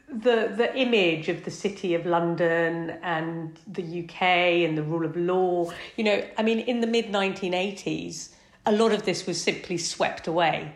the 0.09 0.53
the 0.55 0.75
image 0.77 1.29
of 1.29 1.45
the 1.45 1.51
city 1.51 1.95
of 1.95 2.05
London 2.05 2.91
and 3.01 3.57
the 3.67 4.03
UK 4.03 4.21
and 4.67 4.77
the 4.77 4.83
rule 4.83 5.05
of 5.05 5.15
law, 5.15 5.71
you 5.95 6.03
know, 6.03 6.23
I 6.37 6.43
mean, 6.43 6.59
in 6.59 6.81
the 6.81 6.87
mid 6.87 7.07
1980s, 7.07 8.29
a 8.65 8.71
lot 8.71 8.91
of 8.91 9.03
this 9.03 9.25
was 9.25 9.41
simply 9.41 9.77
swept 9.77 10.27
away. 10.27 10.73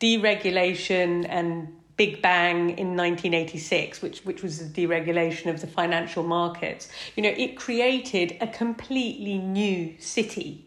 Deregulation 0.00 1.26
and 1.28 1.74
Big 1.98 2.22
Bang 2.22 2.70
in 2.70 2.96
1986, 2.96 4.00
which 4.00 4.20
which 4.24 4.42
was 4.42 4.58
the 4.58 4.86
deregulation 4.86 5.50
of 5.50 5.60
the 5.60 5.66
financial 5.66 6.22
markets. 6.22 6.88
You 7.16 7.24
know, 7.24 7.34
it 7.36 7.56
created 7.56 8.38
a 8.40 8.46
completely 8.46 9.36
new 9.36 9.94
city 9.98 10.64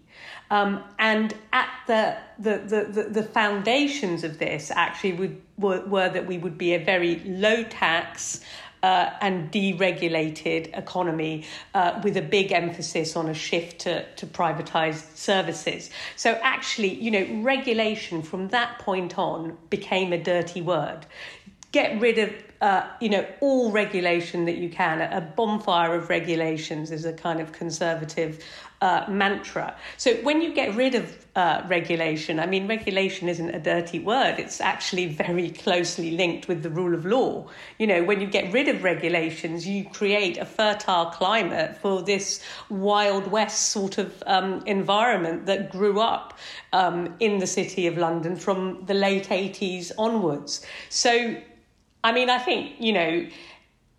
um, 0.51 0.83
and 0.99 1.33
at 1.53 1.69
the, 1.87 2.17
the, 2.37 2.57
the, 2.57 3.03
the, 3.03 3.23
foundations 3.23 4.25
of 4.25 4.37
this 4.37 4.69
actually 4.69 5.13
would, 5.13 5.41
were, 5.57 5.85
were 5.85 6.09
that 6.09 6.27
we 6.27 6.37
would 6.37 6.57
be 6.57 6.73
a 6.73 6.83
very 6.83 7.19
low 7.19 7.63
tax, 7.63 8.41
uh, 8.83 9.11
and 9.21 9.51
deregulated 9.51 10.75
economy 10.77 11.45
uh, 11.73 11.99
with 12.03 12.17
a 12.17 12.21
big 12.21 12.51
emphasis 12.51 13.15
on 13.15 13.29
a 13.29 13.33
shift 13.33 13.79
to, 13.81 14.05
to 14.15 14.25
privatized 14.25 15.15
services. 15.15 15.89
So, 16.15 16.39
actually, 16.41 16.95
you 16.95 17.11
know, 17.11 17.43
regulation 17.43 18.21
from 18.21 18.49
that 18.49 18.79
point 18.79 19.17
on 19.17 19.57
became 19.69 20.13
a 20.13 20.17
dirty 20.17 20.61
word. 20.61 21.05
Get 21.71 22.01
rid 22.01 22.17
of 22.17 22.33
uh, 22.61 22.87
you 22.99 23.09
know, 23.09 23.25
all 23.39 23.71
regulation 23.71 24.45
that 24.45 24.57
you 24.57 24.69
can. 24.69 25.01
A 25.01 25.19
bonfire 25.19 25.95
of 25.95 26.09
regulations 26.09 26.91
is 26.91 27.05
a 27.05 27.13
kind 27.13 27.39
of 27.41 27.51
conservative 27.51 28.43
uh, 28.81 29.05
mantra. 29.07 29.75
So 29.97 30.13
when 30.17 30.41
you 30.41 30.53
get 30.53 30.75
rid 30.75 30.93
of 30.93 31.25
uh, 31.35 31.63
regulation, 31.67 32.39
I 32.39 32.45
mean, 32.45 32.67
regulation 32.67 33.29
isn't 33.29 33.49
a 33.49 33.59
dirty 33.59 33.97
word. 33.97 34.35
It's 34.37 34.61
actually 34.61 35.07
very 35.07 35.49
closely 35.49 36.11
linked 36.11 36.47
with 36.47 36.61
the 36.61 36.69
rule 36.69 36.93
of 36.93 37.03
law. 37.03 37.47
You 37.79 37.87
know, 37.87 38.03
when 38.03 38.21
you 38.21 38.27
get 38.27 38.53
rid 38.53 38.67
of 38.67 38.83
regulations, 38.83 39.67
you 39.67 39.85
create 39.85 40.37
a 40.37 40.45
fertile 40.45 41.07
climate 41.07 41.77
for 41.77 42.03
this 42.03 42.43
Wild 42.69 43.25
West 43.31 43.69
sort 43.69 43.97
of 43.97 44.21
um, 44.27 44.61
environment 44.67 45.47
that 45.47 45.71
grew 45.71 45.99
up 45.99 46.37
um, 46.73 47.15
in 47.19 47.39
the 47.39 47.47
city 47.47 47.87
of 47.87 47.97
London 47.97 48.35
from 48.35 48.85
the 48.85 48.93
late 48.93 49.29
80s 49.29 49.91
onwards. 49.97 50.65
So 50.89 51.37
I 52.03 52.11
mean, 52.11 52.29
I 52.29 52.39
think, 52.39 52.75
you 52.79 52.93
know, 52.93 53.27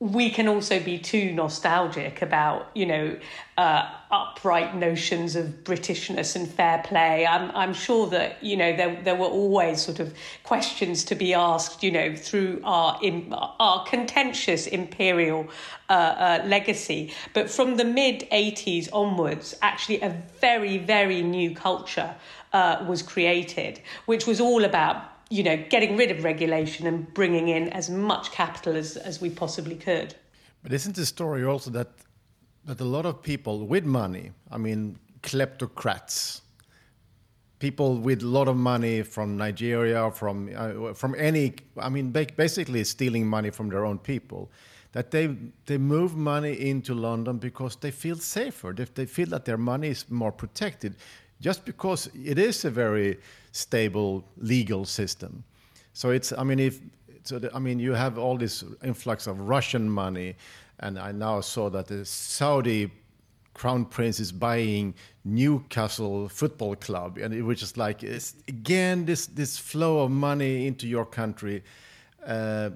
we 0.03 0.31
can 0.31 0.49
also 0.49 0.81
be 0.81 0.99
too 0.99 1.33
nostalgic 1.33 2.23
about, 2.23 2.69
you 2.75 2.87
know, 2.87 3.17
uh, 3.57 3.89
upright 4.11 4.75
notions 4.75 5.37
of 5.37 5.47
Britishness 5.63 6.35
and 6.35 6.51
fair 6.51 6.83
play. 6.85 7.25
I'm, 7.25 7.53
I'm 7.53 7.73
sure 7.73 8.09
that, 8.09 8.43
you 8.43 8.57
know, 8.57 8.75
there, 8.77 9.01
there 9.05 9.15
were 9.15 9.27
always 9.27 9.81
sort 9.81 10.01
of 10.01 10.13
questions 10.43 11.05
to 11.05 11.15
be 11.15 11.35
asked, 11.35 11.85
you 11.85 11.93
know, 11.93 12.17
through 12.17 12.61
our, 12.65 12.99
our 13.61 13.85
contentious 13.85 14.67
imperial 14.67 15.47
uh, 15.89 15.93
uh, 15.93 16.43
legacy. 16.47 17.15
But 17.33 17.49
from 17.49 17.77
the 17.77 17.85
mid 17.85 18.29
80s 18.33 18.89
onwards, 18.93 19.55
actually 19.63 20.01
a 20.01 20.21
very, 20.41 20.79
very 20.79 21.23
new 21.23 21.55
culture 21.55 22.13
uh, 22.53 22.85
was 22.89 23.03
created, 23.03 23.81
which 24.07 24.27
was 24.27 24.41
all 24.41 24.65
about 24.65 25.12
you 25.33 25.43
know, 25.43 25.57
getting 25.71 25.97
rid 25.97 26.11
of 26.11 26.25
regulation 26.25 26.87
and 26.87 27.13
bringing 27.15 27.49
in 27.49 27.71
as 27.71 27.89
much 27.89 28.31
capital 28.33 28.77
as, 28.77 28.99
as 28.99 29.19
we 29.23 29.31
possibly 29.31 29.75
could. 29.75 30.15
But 30.63 30.75
isn't 30.75 30.95
the 30.95 31.07
story 31.07 31.43
also 31.43 31.71
that 31.71 31.89
that 32.67 32.81
a 32.81 32.85
lot 32.85 33.07
of 33.07 33.23
people 33.23 33.67
with 33.67 33.85
money, 33.85 34.31
I 34.51 34.59
mean, 34.59 34.99
kleptocrats, 35.23 36.43
people 37.59 37.97
with 37.97 38.23
a 38.23 38.27
lot 38.27 38.47
of 38.47 38.57
money 38.57 39.03
from 39.03 39.37
Nigeria, 39.37 40.11
from 40.11 40.51
uh, 40.55 40.93
from 40.93 41.15
any, 41.17 41.55
I 41.79 41.89
mean, 41.89 42.11
basically 42.11 42.85
stealing 42.85 43.27
money 43.27 43.51
from 43.51 43.71
their 43.71 43.85
own 43.87 43.99
people, 43.99 44.51
that 44.93 45.11
they 45.11 45.35
they 45.65 45.79
move 45.79 46.15
money 46.15 46.53
into 46.71 46.93
London 46.95 47.39
because 47.39 47.77
they 47.77 47.91
feel 47.91 48.17
safer. 48.17 48.75
They, 48.75 48.85
they 48.85 49.07
feel 49.07 49.29
that 49.31 49.45
their 49.47 49.59
money 49.59 49.89
is 49.89 50.11
more 50.11 50.33
protected 50.33 50.95
just 51.41 51.65
because 51.65 52.11
it 52.15 52.39
is 52.39 52.65
a 52.65 52.71
very 52.71 53.19
stable 53.53 54.25
legal 54.37 54.85
system. 54.85 55.45
So 55.93 56.11
it's, 56.11 56.33
I 56.33 56.43
mean, 56.43 56.59
if, 56.59 56.81
so 57.23 57.39
the, 57.39 57.55
I 57.55 57.59
mean, 57.59 57.79
you 57.79 57.93
have 57.93 58.19
all 58.19 58.37
this 58.37 58.65
influx 58.83 59.27
of 59.27 59.39
Russian 59.41 59.89
money, 59.89 60.35
and 60.81 60.99
I 60.99 61.13
now 61.13 61.41
saw 61.41 61.71
that 61.71 61.87
the 61.87 62.05
Saudi 62.05 62.91
crown 63.55 63.85
prince 63.85 64.19
is 64.19 64.33
buying 64.33 64.95
Newcastle 65.25 66.29
Football 66.29 66.77
Club, 66.77 67.19
and 67.19 67.35
it 67.35 67.43
was 67.43 67.61
just 67.61 67.77
like 67.77 68.03
it's, 68.03 68.35
again 68.49 69.05
this 69.05 69.27
this 69.27 69.59
flow 69.59 70.01
of 70.01 70.11
money 70.11 70.67
into 70.67 70.89
your 70.89 71.05
country, 71.05 71.63
uh, 72.27 72.71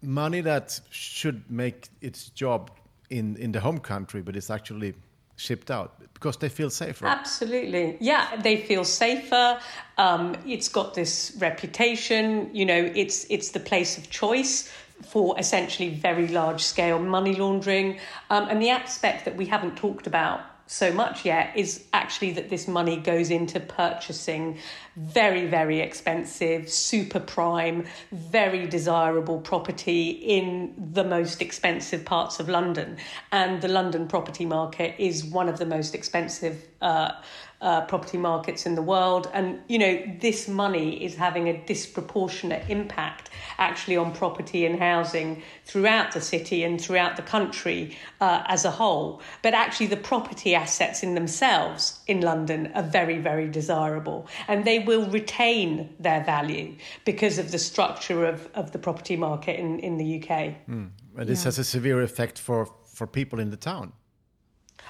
money 0.00 0.40
that 0.40 0.80
should 0.90 1.42
make 1.50 1.88
its 2.00 2.30
job 2.30 2.70
in 3.10 3.36
in 3.36 3.52
the 3.52 3.60
home 3.60 3.78
country, 3.80 4.22
but 4.22 4.36
it's 4.36 4.50
actually 4.50 4.94
shipped 5.40 5.70
out 5.70 5.94
because 6.12 6.36
they 6.36 6.48
feel 6.48 6.70
safer. 6.70 7.06
Absolutely. 7.06 7.96
Yeah, 7.98 8.36
they 8.36 8.58
feel 8.58 8.84
safer. 8.84 9.58
Um, 9.96 10.36
it's 10.46 10.68
got 10.68 10.94
this 10.94 11.34
reputation, 11.38 12.54
you 12.54 12.66
know, 12.66 12.92
it's 12.94 13.26
it's 13.30 13.50
the 13.50 13.60
place 13.60 13.96
of 13.96 14.10
choice 14.10 14.70
for 15.02 15.38
essentially 15.38 15.88
very 15.88 16.28
large 16.28 16.62
scale 16.62 16.98
money 16.98 17.34
laundering. 17.34 17.98
Um, 18.28 18.48
and 18.50 18.60
the 18.60 18.68
aspect 18.68 19.24
that 19.24 19.36
we 19.36 19.46
haven't 19.46 19.76
talked 19.76 20.06
about 20.06 20.40
so 20.72 20.92
much 20.92 21.24
yet 21.24 21.50
is 21.56 21.84
actually 21.92 22.30
that 22.30 22.48
this 22.48 22.68
money 22.68 22.96
goes 22.96 23.28
into 23.28 23.58
purchasing 23.58 24.56
very, 24.96 25.48
very 25.48 25.80
expensive, 25.80 26.70
super 26.70 27.18
prime, 27.18 27.86
very 28.12 28.68
desirable 28.68 29.40
property 29.40 30.10
in 30.10 30.72
the 30.92 31.02
most 31.02 31.42
expensive 31.42 32.04
parts 32.04 32.38
of 32.38 32.48
London. 32.48 32.98
And 33.32 33.60
the 33.60 33.66
London 33.66 34.06
property 34.06 34.46
market 34.46 34.94
is 34.96 35.24
one 35.24 35.48
of 35.48 35.58
the 35.58 35.66
most 35.66 35.92
expensive. 35.92 36.64
Uh, 36.80 37.14
uh, 37.60 37.82
property 37.82 38.18
markets 38.18 38.66
in 38.66 38.74
the 38.74 38.82
world. 38.82 39.30
And, 39.32 39.60
you 39.68 39.78
know, 39.78 40.02
this 40.20 40.48
money 40.48 41.04
is 41.04 41.14
having 41.14 41.48
a 41.48 41.64
disproportionate 41.66 42.68
impact 42.68 43.30
actually 43.58 43.96
on 43.96 44.12
property 44.12 44.64
and 44.64 44.78
housing 44.78 45.42
throughout 45.64 46.12
the 46.12 46.20
city 46.20 46.64
and 46.64 46.80
throughout 46.80 47.16
the 47.16 47.22
country 47.22 47.96
uh, 48.20 48.42
as 48.46 48.64
a 48.64 48.70
whole. 48.70 49.20
But 49.42 49.54
actually, 49.54 49.86
the 49.86 49.96
property 49.96 50.54
assets 50.54 51.02
in 51.02 51.14
themselves 51.14 52.00
in 52.06 52.22
London 52.22 52.72
are 52.74 52.82
very, 52.82 53.18
very 53.18 53.48
desirable 53.48 54.26
and 54.48 54.64
they 54.64 54.78
will 54.78 55.08
retain 55.10 55.94
their 56.00 56.24
value 56.24 56.74
because 57.04 57.38
of 57.38 57.52
the 57.52 57.58
structure 57.58 58.24
of, 58.24 58.48
of 58.54 58.72
the 58.72 58.78
property 58.78 59.16
market 59.16 59.58
in, 59.58 59.78
in 59.80 59.98
the 59.98 60.22
UK. 60.22 60.54
Mm. 60.68 60.90
And 61.16 61.28
this 61.28 61.40
yeah. 61.40 61.44
has 61.44 61.58
a 61.58 61.64
severe 61.64 62.02
effect 62.02 62.38
for, 62.38 62.68
for 62.86 63.06
people 63.06 63.38
in 63.38 63.50
the 63.50 63.56
town. 63.56 63.92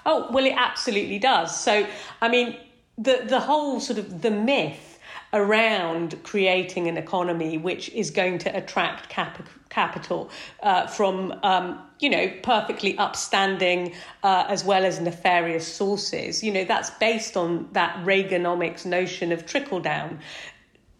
Oh, 0.06 0.28
well, 0.30 0.46
it 0.46 0.54
absolutely 0.56 1.18
does. 1.18 1.58
So, 1.58 1.86
I 2.20 2.28
mean, 2.28 2.56
the, 2.98 3.22
the 3.26 3.40
whole 3.40 3.80
sort 3.80 3.98
of 3.98 4.22
the 4.22 4.30
myth 4.30 4.90
around 5.32 6.20
creating 6.24 6.88
an 6.88 6.96
economy 6.96 7.56
which 7.56 7.88
is 7.90 8.10
going 8.10 8.38
to 8.38 8.56
attract 8.56 9.08
cap- 9.08 9.48
capital 9.68 10.28
uh, 10.62 10.86
from, 10.88 11.32
um, 11.44 11.80
you 12.00 12.10
know, 12.10 12.28
perfectly 12.42 12.98
upstanding 12.98 13.94
uh, 14.24 14.44
as 14.48 14.64
well 14.64 14.84
as 14.84 15.00
nefarious 15.00 15.66
sources. 15.66 16.42
You 16.42 16.52
know, 16.52 16.64
that's 16.64 16.90
based 16.90 17.36
on 17.36 17.68
that 17.72 17.96
Reaganomics 18.04 18.84
notion 18.84 19.30
of 19.30 19.46
trickle 19.46 19.78
down 19.80 20.18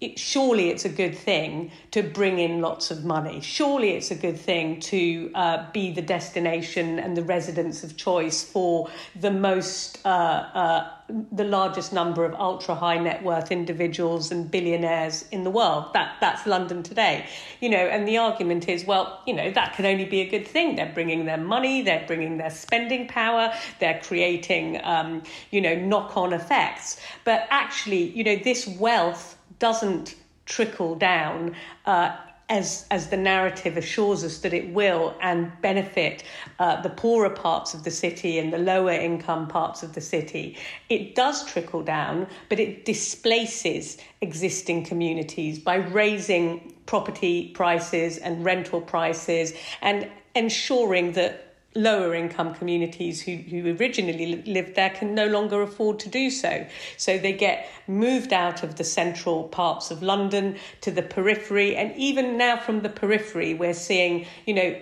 it, 0.01 0.19
surely 0.19 0.71
it's 0.71 0.87
a 0.87 0.89
good 0.89 1.15
thing 1.15 1.71
to 1.91 2.03
bring 2.03 2.39
in 2.39 2.61
lots 2.63 2.91
of 2.91 3.05
money. 3.05 3.41
Surely 3.41 3.91
it's 3.91 4.11
a 4.11 4.15
good 4.15 4.39
thing 4.39 4.81
to 4.81 5.31
uh, 5.35 5.71
be 5.73 5.93
the 5.93 6.01
destination 6.01 6.99
and 6.99 7.17
the 7.17 7.23
residence 7.23 7.85
of 7.85 7.97
choice 7.99 8.43
for 8.43 8.89
the 9.15 9.31
most, 9.31 10.05
uh, 10.07 10.09
uh, 10.09 10.91
the 11.33 11.45
largest 11.45 11.93
number 11.93 12.25
of 12.25 12.33
ultra 12.35 12.75
high 12.75 12.97
net 12.97 13.23
worth 13.23 13.53
individuals 13.53 14.31
and 14.31 14.51
billionaires 14.51 15.27
in 15.33 15.45
the 15.45 15.51
world. 15.51 15.93
That 15.93 16.17
that's 16.21 16.47
London 16.47 16.83
today, 16.83 17.27
you 17.61 17.69
know. 17.69 17.77
And 17.77 18.09
the 18.09 18.17
argument 18.17 18.69
is, 18.71 18.87
well, 18.87 19.21
you 19.27 19.35
know, 19.35 19.51
that 19.51 19.75
can 19.75 19.85
only 19.85 20.07
be 20.07 20.21
a 20.23 20.31
good 20.31 20.47
thing. 20.47 20.77
They're 20.77 20.93
bringing 20.95 21.27
their 21.27 21.37
money, 21.37 21.83
they're 21.83 22.07
bringing 22.07 22.39
their 22.39 22.51
spending 22.51 23.07
power, 23.07 23.53
they're 23.81 24.01
creating, 24.03 24.81
um, 24.83 25.23
you 25.51 25.61
know, 25.61 25.75
knock 25.75 26.17
on 26.17 26.33
effects. 26.33 26.99
But 27.25 27.47
actually, 27.51 28.11
you 28.11 28.25
know, 28.25 28.37
this 28.37 28.67
wealth 28.67 29.37
doesn't 29.61 30.17
trickle 30.47 30.97
down 30.97 31.55
uh, 31.87 32.17
as 32.51 32.85
as 32.91 33.09
the 33.11 33.17
narrative 33.17 33.77
assures 33.77 34.25
us 34.25 34.39
that 34.39 34.53
it 34.53 34.75
will 34.75 35.15
and 35.23 35.53
benefit 35.63 36.25
uh, 36.59 36.83
the 36.83 36.91
poorer 36.91 37.31
parts 37.31 37.73
of 37.73 37.85
the 37.85 37.91
city 37.91 38.39
and 38.39 38.53
the 38.53 38.59
lower 38.59 38.91
income 38.91 39.47
parts 39.47 39.85
of 39.85 39.95
the 39.95 40.01
city. 40.01 40.59
It 40.89 41.15
does 41.15 41.47
trickle 41.47 41.83
down, 41.83 42.27
but 42.49 42.59
it 42.59 42.85
displaces 42.85 43.99
existing 44.21 44.85
communities 44.85 45.61
by 45.61 45.77
raising 45.77 46.75
property 46.87 47.53
prices 47.55 48.19
and 48.19 48.45
rental 48.45 48.81
prices 48.81 49.55
and 49.81 50.11
ensuring 50.35 51.13
that 51.13 51.50
lower 51.75 52.15
income 52.15 52.55
communities 52.55 53.23
who, 53.23 53.37
who 53.37 53.77
originally 53.77 54.43
lived 54.43 54.75
there 54.75 54.91
can 54.91 55.15
no 55.15 55.27
longer 55.27 55.63
afford 55.63 55.99
to 56.01 56.09
do 56.09 56.31
so. 56.31 56.67
So 56.97 57.19
they 57.19 57.33
get 57.33 57.69
moved 57.87 58.33
out 58.33 58.63
of 58.63 58.77
the 58.77 58.85
central 58.85 59.45
parts 59.45 59.91
of 59.91 60.03
London 60.03 60.57
to 60.81 60.91
the 60.91 61.03
periphery. 61.03 61.77
And 61.77 61.97
even 61.97 62.37
now 62.37 62.57
from 62.57 62.81
the 62.81 62.89
periphery, 62.89 63.55
we're 63.55 63.75
seeing, 63.75 64.27
you 64.47 64.55
know, 64.55 64.81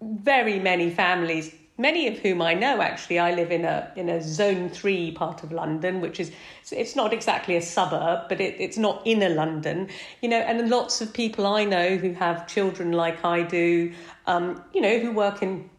very 0.00 0.58
many 0.58 0.90
families 0.90 1.52
many 1.78 2.08
of 2.08 2.18
whom 2.18 2.42
I 2.42 2.54
know 2.54 2.82
actually 2.82 3.20
I 3.20 3.32
live 3.32 3.52
in 3.52 3.64
a 3.64 3.90
in 3.94 4.08
a 4.08 4.20
zone 4.20 4.68
3 4.68 5.12
part 5.12 5.42
of 5.44 5.52
London 5.52 6.00
which 6.00 6.20
is 6.20 6.32
it's 6.72 6.96
not 6.96 7.12
exactly 7.12 7.56
a 7.56 7.62
suburb 7.62 8.28
but 8.28 8.40
it, 8.40 8.56
it's 8.58 8.76
not 8.76 9.00
inner 9.04 9.28
London 9.28 9.88
you 10.20 10.28
know 10.28 10.38
and 10.38 10.68
lots 10.68 11.00
of 11.00 11.12
people 11.12 11.46
I 11.46 11.64
know 11.64 11.96
who 11.96 12.12
have 12.14 12.46
children 12.48 12.92
like 12.92 13.24
I 13.24 13.42
do 13.42 13.92
um, 14.26 14.62
you 14.74 14.80
know 14.80 14.98
who 14.98 15.12
work 15.12 15.42
in 15.42 15.70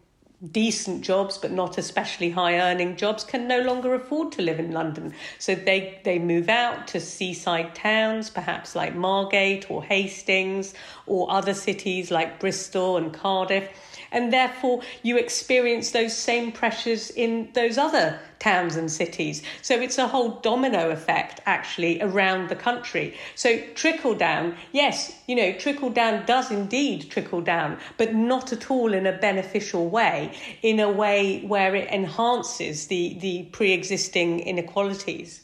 decent 0.51 1.01
jobs 1.01 1.37
but 1.37 1.51
not 1.51 1.77
especially 1.77 2.29
high 2.29 2.57
earning 2.59 2.95
jobs 2.95 3.23
can 3.25 3.47
no 3.47 3.59
longer 3.59 3.93
afford 3.93 4.31
to 4.31 4.41
live 4.41 4.59
in 4.59 4.71
London. 4.71 5.13
So 5.37 5.53
they 5.55 5.99
they 6.03 6.17
move 6.19 6.49
out 6.49 6.87
to 6.89 6.99
seaside 6.99 7.75
towns 7.75 8.29
perhaps 8.29 8.75
like 8.75 8.95
Margate 8.95 9.69
or 9.69 9.83
Hastings 9.83 10.73
or 11.05 11.29
other 11.31 11.53
cities 11.53 12.09
like 12.09 12.39
Bristol 12.39 12.97
and 12.97 13.13
Cardiff. 13.13 13.69
And 14.11 14.33
therefore 14.33 14.81
you 15.03 15.17
experience 15.17 15.91
those 15.91 16.15
same 16.15 16.51
pressures 16.51 17.09
in 17.11 17.49
those 17.53 17.77
other 17.77 18.19
towns 18.39 18.75
and 18.75 18.89
cities. 18.89 19.43
So 19.61 19.75
it's 19.75 19.97
a 19.97 20.07
whole 20.07 20.39
domino 20.41 20.89
effect 20.89 21.41
actually 21.45 22.01
around 22.01 22.49
the 22.49 22.55
country. 22.55 23.15
So 23.35 23.59
trickle 23.75 24.15
down, 24.15 24.55
yes, 24.71 25.13
you 25.27 25.35
know, 25.35 25.53
trickle 25.53 25.89
down 25.89 26.25
does 26.25 26.49
indeed 26.49 27.09
trickle 27.09 27.41
down, 27.41 27.77
but 27.97 28.15
not 28.15 28.51
at 28.53 28.71
all 28.71 28.93
in 28.93 29.05
a 29.05 29.17
beneficial 29.17 29.89
way, 29.89 30.33
in 30.61 30.79
a 30.79 30.89
way 30.89 31.41
where 31.41 31.75
it 31.75 31.89
enhances 31.89 32.87
the, 32.87 33.17
the 33.19 33.43
pre 33.51 33.73
existing 33.73 34.39
inequalities. 34.39 35.43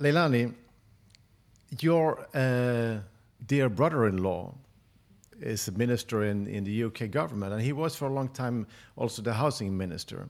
Leilani, 0.00 0.52
your 1.80 2.26
uh, 2.34 2.98
dear 3.46 3.68
brother 3.68 4.06
in 4.06 4.22
law 4.22 4.54
is 5.40 5.68
a 5.68 5.72
minister 5.72 6.24
in, 6.24 6.46
in 6.46 6.64
the 6.64 6.84
UK 6.84 7.10
government, 7.10 7.52
and 7.52 7.62
he 7.62 7.72
was 7.72 7.94
for 7.94 8.06
a 8.06 8.12
long 8.12 8.28
time 8.28 8.66
also 8.96 9.22
the 9.22 9.34
housing 9.34 9.76
minister. 9.76 10.28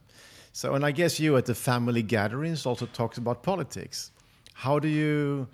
So, 0.57 0.73
and 0.73 0.83
I 0.83 0.89
guess 0.89 1.19
you 1.19 1.37
at 1.37 1.45
the 1.45 1.53
family 1.53 2.01
gatherings 2.01 2.65
also 2.65 2.87
talked 2.87 3.19
about 3.19 3.43
politics. 3.43 4.11
How 4.55 4.79
do 4.79 4.87
you, 4.87 5.47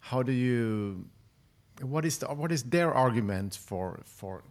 how 0.00 0.22
do 0.22 0.32
you, 0.32 1.06
what 1.80 2.04
is 2.04 2.18
the, 2.18 2.26
what 2.26 2.52
is 2.52 2.62
their 2.64 2.92
argument 2.92 3.56
for 3.56 4.00
for 4.04 4.42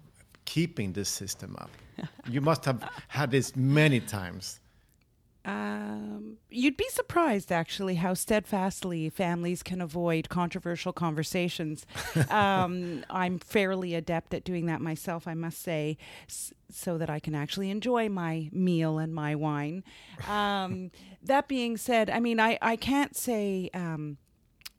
keeping 0.46 0.94
this 0.94 1.10
system 1.10 1.56
up? 1.60 1.70
you 2.28 2.42
must 2.42 2.66
have 2.66 2.82
had 3.08 3.30
this 3.30 3.56
many 3.56 4.00
times. 4.00 4.60
Um, 5.50 6.38
you'd 6.50 6.78
be 6.78 6.88
surprised, 6.90 7.52
actually, 7.52 7.96
how 7.96 8.14
steadfastly 8.14 9.10
families 9.10 9.64
can 9.64 9.82
avoid 9.82 10.30
controversial 10.30 10.94
conversations. 10.94 11.86
um, 12.30 13.04
I'm 13.10 13.40
fairly 13.40 13.96
adept 13.96 14.34
at 14.36 14.44
doing 14.44 14.68
that 14.68 14.80
myself, 14.80 15.28
I 15.28 15.34
must 15.34 15.60
say, 15.62 15.98
s- 16.28 16.54
so 16.70 17.00
that 17.00 17.10
I 17.10 17.20
can 17.20 17.34
actually 17.34 17.72
enjoy 17.72 18.10
my 18.10 18.50
meal 18.52 19.00
and 19.00 19.14
my 19.14 19.34
wine. 19.36 19.84
Um, 20.28 20.92
that 21.24 21.48
being 21.48 21.78
said, 21.78 22.10
I 22.12 22.20
mean, 22.20 22.40
I, 22.40 22.60
I 22.62 22.76
can't 22.76 23.16
say. 23.16 23.72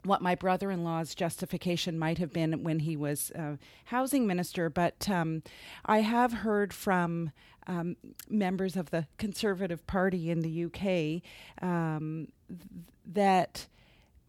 What 0.03 0.21
my 0.21 0.35
brother 0.35 0.71
in 0.71 0.83
law's 0.83 1.13
justification 1.13 1.99
might 1.99 2.17
have 2.17 2.33
been 2.33 2.63
when 2.63 2.79
he 2.79 2.97
was 2.97 3.31
uh, 3.31 3.57
housing 3.85 4.25
minister, 4.25 4.69
but 4.69 5.07
um, 5.09 5.43
I 5.85 5.99
have 6.01 6.33
heard 6.33 6.73
from 6.73 7.31
um, 7.67 7.95
members 8.29 8.75
of 8.75 8.89
the 8.89 9.07
Conservative 9.17 9.85
Party 9.85 10.31
in 10.31 10.39
the 10.39 10.65
UK 10.65 11.21
um, 11.63 12.29
th- 12.47 12.61
that, 13.05 13.67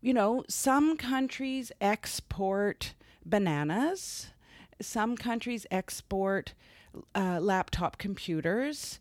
you 0.01 0.13
know, 0.13 0.45
some 0.49 0.97
countries 0.97 1.73
export 1.81 2.95
bananas, 3.25 4.29
some 4.81 5.17
countries 5.17 5.67
export 5.71 6.55
uh, 7.15 7.39
laptop 7.41 7.99
computers, 7.99 9.01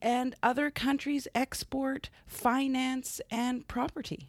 and 0.00 0.34
other 0.42 0.70
countries 0.70 1.28
export 1.34 2.10
finance 2.26 3.20
and 3.30 3.68
property. 3.68 4.28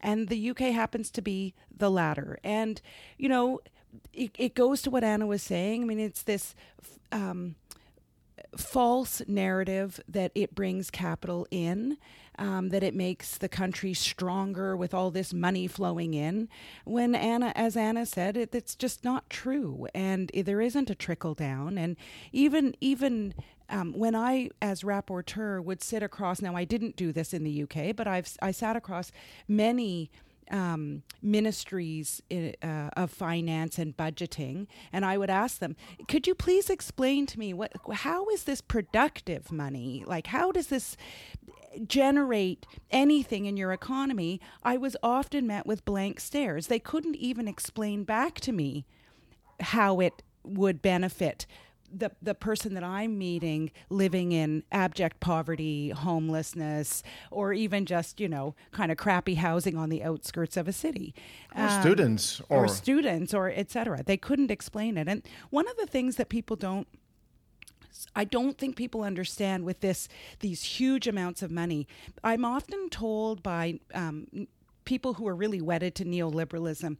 And 0.00 0.28
the 0.28 0.50
UK 0.50 0.58
happens 0.58 1.10
to 1.12 1.22
be 1.22 1.54
the 1.74 1.90
latter. 1.90 2.38
And, 2.44 2.80
you 3.18 3.28
know, 3.28 3.60
it, 4.12 4.30
it 4.38 4.54
goes 4.54 4.82
to 4.82 4.90
what 4.90 5.04
Anna 5.04 5.26
was 5.26 5.42
saying. 5.42 5.82
I 5.82 5.86
mean, 5.86 6.00
it's 6.00 6.22
this. 6.22 6.54
Um, 7.12 7.56
false 8.56 9.22
narrative 9.26 10.00
that 10.08 10.32
it 10.34 10.54
brings 10.54 10.90
capital 10.90 11.46
in, 11.50 11.98
um, 12.38 12.68
that 12.70 12.82
it 12.82 12.94
makes 12.94 13.38
the 13.38 13.48
country 13.48 13.94
stronger 13.94 14.76
with 14.76 14.92
all 14.92 15.10
this 15.10 15.32
money 15.32 15.66
flowing 15.66 16.14
in. 16.14 16.48
When 16.84 17.14
Anna, 17.14 17.52
as 17.54 17.76
Anna 17.76 18.06
said, 18.06 18.36
it, 18.36 18.54
it's 18.54 18.74
just 18.74 19.04
not 19.04 19.28
true, 19.30 19.86
and 19.94 20.30
there 20.34 20.60
isn't 20.60 20.90
a 20.90 20.94
trickle 20.94 21.34
down. 21.34 21.78
And 21.78 21.96
even 22.32 22.74
even 22.80 23.34
um, 23.68 23.92
when 23.92 24.14
I, 24.14 24.50
as 24.62 24.82
rapporteur, 24.82 25.62
would 25.62 25.82
sit 25.82 26.02
across. 26.02 26.40
Now, 26.40 26.54
I 26.54 26.64
didn't 26.64 26.96
do 26.96 27.12
this 27.12 27.32
in 27.32 27.44
the 27.44 27.62
UK, 27.62 27.94
but 27.96 28.06
I've 28.06 28.28
I 28.40 28.50
sat 28.50 28.76
across 28.76 29.10
many 29.48 30.10
um, 30.50 31.02
ministries 31.20 32.22
uh, 32.30 32.90
of 32.96 33.10
finance 33.10 33.78
and 33.78 33.96
budgeting, 33.96 34.66
and 34.92 35.04
I 35.04 35.18
would 35.18 35.30
ask 35.30 35.58
them, 35.58 35.76
"Could 36.08 36.26
you 36.26 36.34
please 36.34 36.70
explain 36.70 37.26
to 37.26 37.38
me 37.38 37.52
what? 37.52 37.72
How 37.92 38.28
is 38.28 38.44
this 38.44 38.60
productive 38.60 39.50
money? 39.50 40.04
Like, 40.06 40.28
how 40.28 40.52
does 40.52 40.68
this?" 40.68 40.96
generate 41.86 42.64
anything 42.90 43.44
in 43.44 43.58
your 43.58 43.70
economy, 43.70 44.40
I 44.62 44.78
was 44.78 44.96
often 45.02 45.46
met 45.46 45.66
with 45.66 45.84
blank 45.84 46.20
stares. 46.20 46.68
They 46.68 46.78
couldn't 46.78 47.16
even 47.16 47.46
explain 47.46 48.04
back 48.04 48.40
to 48.40 48.52
me 48.52 48.86
how 49.60 50.00
it 50.00 50.22
would 50.42 50.80
benefit 50.80 51.46
the 51.98 52.12
the 52.22 52.34
person 52.34 52.74
that 52.74 52.84
I'm 52.84 53.18
meeting 53.18 53.70
living 53.90 54.32
in 54.32 54.64
abject 54.72 55.20
poverty, 55.20 55.90
homelessness, 55.90 57.02
or 57.30 57.52
even 57.52 57.86
just 57.86 58.20
you 58.20 58.28
know 58.28 58.54
kind 58.72 58.90
of 58.92 58.98
crappy 58.98 59.34
housing 59.34 59.76
on 59.76 59.88
the 59.88 60.02
outskirts 60.02 60.56
of 60.56 60.68
a 60.68 60.72
city, 60.72 61.14
or 61.54 61.64
um, 61.64 61.80
students, 61.80 62.40
or, 62.48 62.64
or 62.64 62.68
students, 62.68 63.34
or 63.34 63.50
etc. 63.50 64.02
They 64.04 64.16
couldn't 64.16 64.50
explain 64.50 64.96
it, 64.96 65.08
and 65.08 65.22
one 65.50 65.68
of 65.68 65.76
the 65.76 65.86
things 65.86 66.16
that 66.16 66.28
people 66.28 66.56
don't 66.56 66.86
I 68.14 68.24
don't 68.24 68.58
think 68.58 68.76
people 68.76 69.02
understand 69.02 69.64
with 69.64 69.80
this 69.80 70.08
these 70.40 70.62
huge 70.62 71.06
amounts 71.06 71.42
of 71.42 71.50
money. 71.50 71.86
I'm 72.22 72.44
often 72.44 72.88
told 72.90 73.42
by 73.42 73.80
um, 73.94 74.48
people 74.84 75.14
who 75.14 75.26
are 75.28 75.34
really 75.34 75.60
wedded 75.60 75.94
to 75.96 76.04
neoliberalism, 76.04 76.96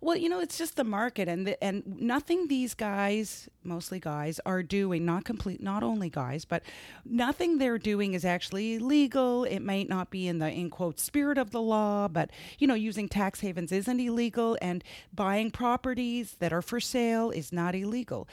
well, 0.00 0.16
you 0.16 0.28
know, 0.28 0.38
it's 0.38 0.56
just 0.56 0.76
the 0.76 0.84
market, 0.84 1.28
and 1.28 1.46
the, 1.46 1.64
and 1.64 1.82
nothing 2.00 2.46
these 2.46 2.72
guys, 2.72 3.48
mostly 3.64 3.98
guys, 3.98 4.38
are 4.46 4.62
doing. 4.62 5.04
Not 5.04 5.24
complete, 5.24 5.60
not 5.60 5.82
only 5.82 6.08
guys, 6.08 6.44
but 6.44 6.62
nothing 7.04 7.58
they're 7.58 7.78
doing 7.78 8.14
is 8.14 8.24
actually 8.24 8.78
legal. 8.78 9.42
It 9.42 9.58
might 9.60 9.88
not 9.88 10.10
be 10.10 10.28
in 10.28 10.38
the 10.38 10.50
in 10.50 10.70
quote 10.70 11.00
spirit 11.00 11.36
of 11.36 11.50
the 11.50 11.60
law, 11.60 12.06
but 12.06 12.30
you 12.58 12.66
know, 12.68 12.74
using 12.74 13.08
tax 13.08 13.40
havens 13.40 13.72
isn't 13.72 13.98
illegal, 13.98 14.56
and 14.62 14.84
buying 15.12 15.50
properties 15.50 16.36
that 16.38 16.52
are 16.52 16.62
for 16.62 16.78
sale 16.78 17.30
is 17.30 17.52
not 17.52 17.74
illegal. 17.74 18.28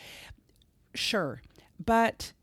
Sure, 0.94 1.42
but 1.84 2.34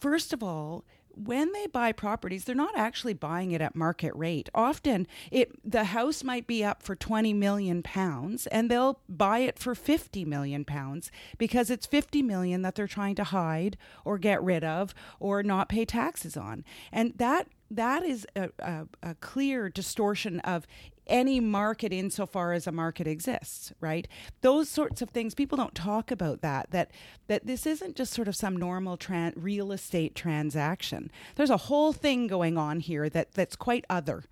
first 0.00 0.32
of 0.32 0.42
all, 0.42 0.84
when 1.24 1.52
they 1.52 1.66
buy 1.66 1.92
properties, 1.92 2.44
they're 2.44 2.54
not 2.54 2.76
actually 2.76 3.14
buying 3.14 3.50
it 3.52 3.60
at 3.60 3.74
market 3.74 4.14
rate. 4.14 4.48
Often, 4.54 5.06
it 5.30 5.52
the 5.68 5.84
house 5.84 6.22
might 6.22 6.46
be 6.46 6.64
up 6.64 6.82
for 6.82 6.94
20 6.94 7.32
million 7.34 7.82
pounds 7.82 8.46
and 8.48 8.70
they'll 8.70 9.00
buy 9.08 9.40
it 9.40 9.58
for 9.58 9.74
50 9.74 10.24
million 10.24 10.64
pounds 10.64 11.10
because 11.36 11.70
it's 11.70 11.86
50 11.86 12.22
million 12.22 12.62
that 12.62 12.74
they're 12.74 12.86
trying 12.86 13.14
to 13.16 13.24
hide 13.24 13.76
or 14.04 14.18
get 14.18 14.42
rid 14.42 14.64
of 14.64 14.94
or 15.18 15.42
not 15.42 15.68
pay 15.68 15.84
taxes 15.84 16.36
on. 16.36 16.64
And 16.92 17.14
that 17.16 17.48
that 17.70 18.02
is 18.02 18.26
a, 18.34 18.50
a, 18.60 18.86
a 19.02 19.14
clear 19.16 19.68
distortion 19.68 20.40
of 20.40 20.66
any 21.08 21.40
market 21.40 21.92
insofar 21.92 22.52
as 22.52 22.66
a 22.66 22.72
market 22.72 23.06
exists, 23.06 23.72
right? 23.80 24.06
Those 24.40 24.68
sorts 24.68 25.02
of 25.02 25.10
things 25.10 25.34
people 25.34 25.56
don't 25.56 25.74
talk 25.74 26.10
about 26.10 26.40
that 26.42 26.70
that 26.70 26.90
that 27.26 27.46
this 27.46 27.66
isn't 27.66 27.96
just 27.96 28.12
sort 28.12 28.28
of 28.28 28.36
some 28.36 28.56
normal 28.56 28.96
tran- 28.96 29.32
real 29.36 29.72
estate 29.72 30.14
transaction. 30.14 31.10
There's 31.36 31.50
a 31.50 31.56
whole 31.56 31.92
thing 31.92 32.26
going 32.26 32.58
on 32.58 32.80
here 32.80 33.08
that 33.08 33.32
that's 33.32 33.56
quite 33.56 33.84
other. 33.90 34.24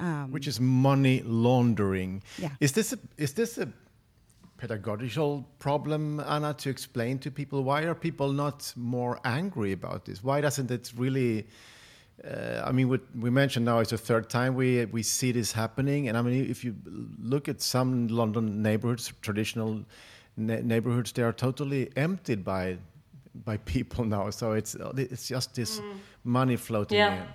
Um, 0.00 0.32
Which 0.32 0.48
is 0.48 0.60
money 0.60 1.22
laundering. 1.24 2.22
Yeah. 2.38 2.50
Is 2.60 2.72
this 2.72 2.92
a, 2.92 2.98
is 3.16 3.34
this 3.34 3.58
a 3.58 3.68
pedagogical 4.56 5.46
problem, 5.58 6.20
Anna, 6.20 6.54
to 6.54 6.70
explain 6.70 7.18
to 7.20 7.30
people 7.30 7.62
why 7.62 7.82
are 7.82 7.94
people 7.94 8.32
not 8.32 8.72
more 8.76 9.20
angry 9.24 9.72
about 9.72 10.04
this? 10.04 10.22
Why 10.22 10.40
doesn't 10.40 10.70
it 10.70 10.92
really 10.96 11.46
uh, 12.22 12.62
I 12.64 12.72
mean, 12.72 12.88
we, 12.88 13.00
we 13.18 13.30
mentioned 13.30 13.64
now 13.64 13.80
it's 13.80 13.90
the 13.90 13.98
third 13.98 14.30
time 14.30 14.54
we 14.54 14.84
we 14.86 15.02
see 15.02 15.32
this 15.32 15.52
happening, 15.52 16.08
and 16.08 16.16
I 16.16 16.22
mean, 16.22 16.48
if 16.48 16.64
you 16.64 16.74
look 17.20 17.48
at 17.48 17.60
some 17.60 18.08
London 18.08 18.62
neighborhoods, 18.62 19.12
traditional 19.20 19.84
neighborhoods, 20.36 21.12
they 21.12 21.22
are 21.22 21.32
totally 21.32 21.90
emptied 21.96 22.44
by 22.44 22.78
by 23.44 23.56
people 23.58 24.04
now. 24.16 24.30
So 24.30 24.52
it's 24.52 24.76
it's 24.96 25.28
just 25.28 25.54
this 25.54 25.80
mm. 25.80 25.96
money 26.24 26.56
floating 26.56 26.98
yeah. 26.98 27.22
in. 27.22 27.28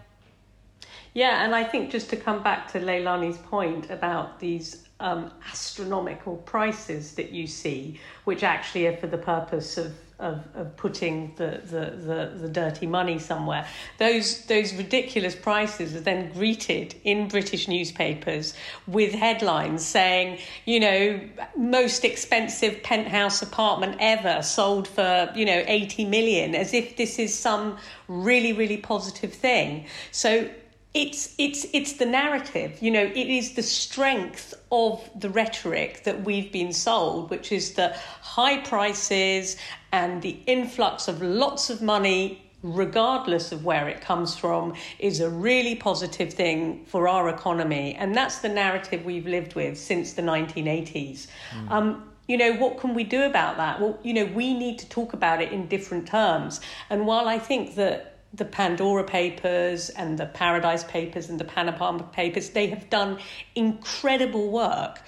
Yeah, 1.13 1.43
and 1.43 1.55
I 1.55 1.63
think 1.63 1.91
just 1.91 2.09
to 2.11 2.15
come 2.15 2.41
back 2.43 2.71
to 2.71 2.79
Leilani's 2.79 3.37
point 3.37 3.89
about 3.89 4.39
these 4.39 4.87
um, 4.99 5.31
astronomical 5.51 6.37
prices 6.37 7.15
that 7.15 7.31
you 7.31 7.47
see, 7.47 7.99
which 8.25 8.43
actually 8.43 8.87
are 8.87 8.95
for 8.95 9.07
the 9.07 9.17
purpose 9.17 9.77
of 9.77 9.93
of, 10.19 10.47
of 10.53 10.75
putting 10.75 11.33
the, 11.37 11.61
the, 11.63 11.95
the, 11.95 12.37
the 12.41 12.49
dirty 12.49 12.85
money 12.85 13.17
somewhere. 13.19 13.65
Those, 13.97 14.45
those 14.45 14.73
ridiculous 14.73 15.35
prices 15.35 15.95
are 15.95 16.01
then 16.01 16.31
greeted 16.33 16.95
in 17.03 17.27
British 17.27 17.67
newspapers 17.67 18.53
with 18.85 19.13
headlines 19.13 19.85
saying, 19.85 20.39
you 20.65 20.79
know, 20.79 21.21
most 21.55 22.03
expensive 22.03 22.83
penthouse 22.83 23.41
apartment 23.41 23.97
ever 23.99 24.41
sold 24.43 24.87
for, 24.87 25.31
you 25.35 25.45
know, 25.45 25.63
80 25.65 26.05
million, 26.05 26.55
as 26.55 26.73
if 26.73 26.97
this 26.97 27.17
is 27.17 27.33
some 27.37 27.77
really, 28.07 28.53
really 28.53 28.77
positive 28.77 29.33
thing. 29.33 29.85
So 30.11 30.49
it's 30.93 31.35
it's 31.37 31.67
it's 31.71 31.93
the 31.93 32.05
narrative 32.05 32.81
you 32.81 32.89
know 32.89 33.03
it 33.03 33.15
is 33.15 33.53
the 33.53 33.61
strength 33.61 34.55
of 34.71 35.07
the 35.19 35.29
rhetoric 35.29 36.03
that 36.03 36.23
we've 36.23 36.51
been 36.51 36.73
sold 36.73 37.29
which 37.29 37.51
is 37.51 37.73
the 37.73 37.89
high 38.21 38.57
prices 38.61 39.55
and 39.91 40.21
the 40.23 40.39
influx 40.47 41.07
of 41.07 41.21
lots 41.21 41.69
of 41.69 41.81
money 41.81 42.43
regardless 42.63 43.51
of 43.51 43.63
where 43.63 43.87
it 43.87 44.01
comes 44.01 44.35
from 44.35 44.73
is 44.97 45.19
a 45.19 45.29
really 45.29 45.75
positive 45.75 46.33
thing 46.33 46.83
for 46.85 47.07
our 47.07 47.29
economy. 47.29 47.95
And 47.95 48.13
that's 48.13 48.39
the 48.39 48.49
narrative 48.49 49.05
we've 49.05 49.25
lived 49.25 49.55
with 49.55 49.77
since 49.77 50.11
the 50.11 50.21
1980s 50.21 51.27
mm. 51.51 51.71
um, 51.71 52.03
you 52.27 52.37
know 52.37 52.53
what 52.53 52.77
can 52.77 52.93
we 52.93 53.03
do 53.03 53.23
about 53.23 53.57
that? 53.57 53.79
Well 53.79 53.97
you 54.03 54.13
know 54.13 54.25
we 54.25 54.53
need 54.53 54.79
to 54.79 54.89
talk 54.89 55.13
about 55.13 55.41
it 55.41 55.51
in 55.51 55.67
different 55.67 56.07
terms. 56.07 56.61
And 56.89 57.07
while 57.07 57.27
i 57.27 57.39
think 57.39 57.75
that 57.75 58.18
the 58.33 58.45
Pandora 58.45 59.03
Papers 59.03 59.89
and 59.89 60.17
the 60.17 60.25
Paradise 60.25 60.83
Papers 60.83 61.29
and 61.29 61.39
the 61.39 61.45
Panama 61.45 61.97
Papers, 61.97 62.51
they 62.51 62.67
have 62.67 62.89
done 62.89 63.19
incredible 63.55 64.49
work 64.51 65.01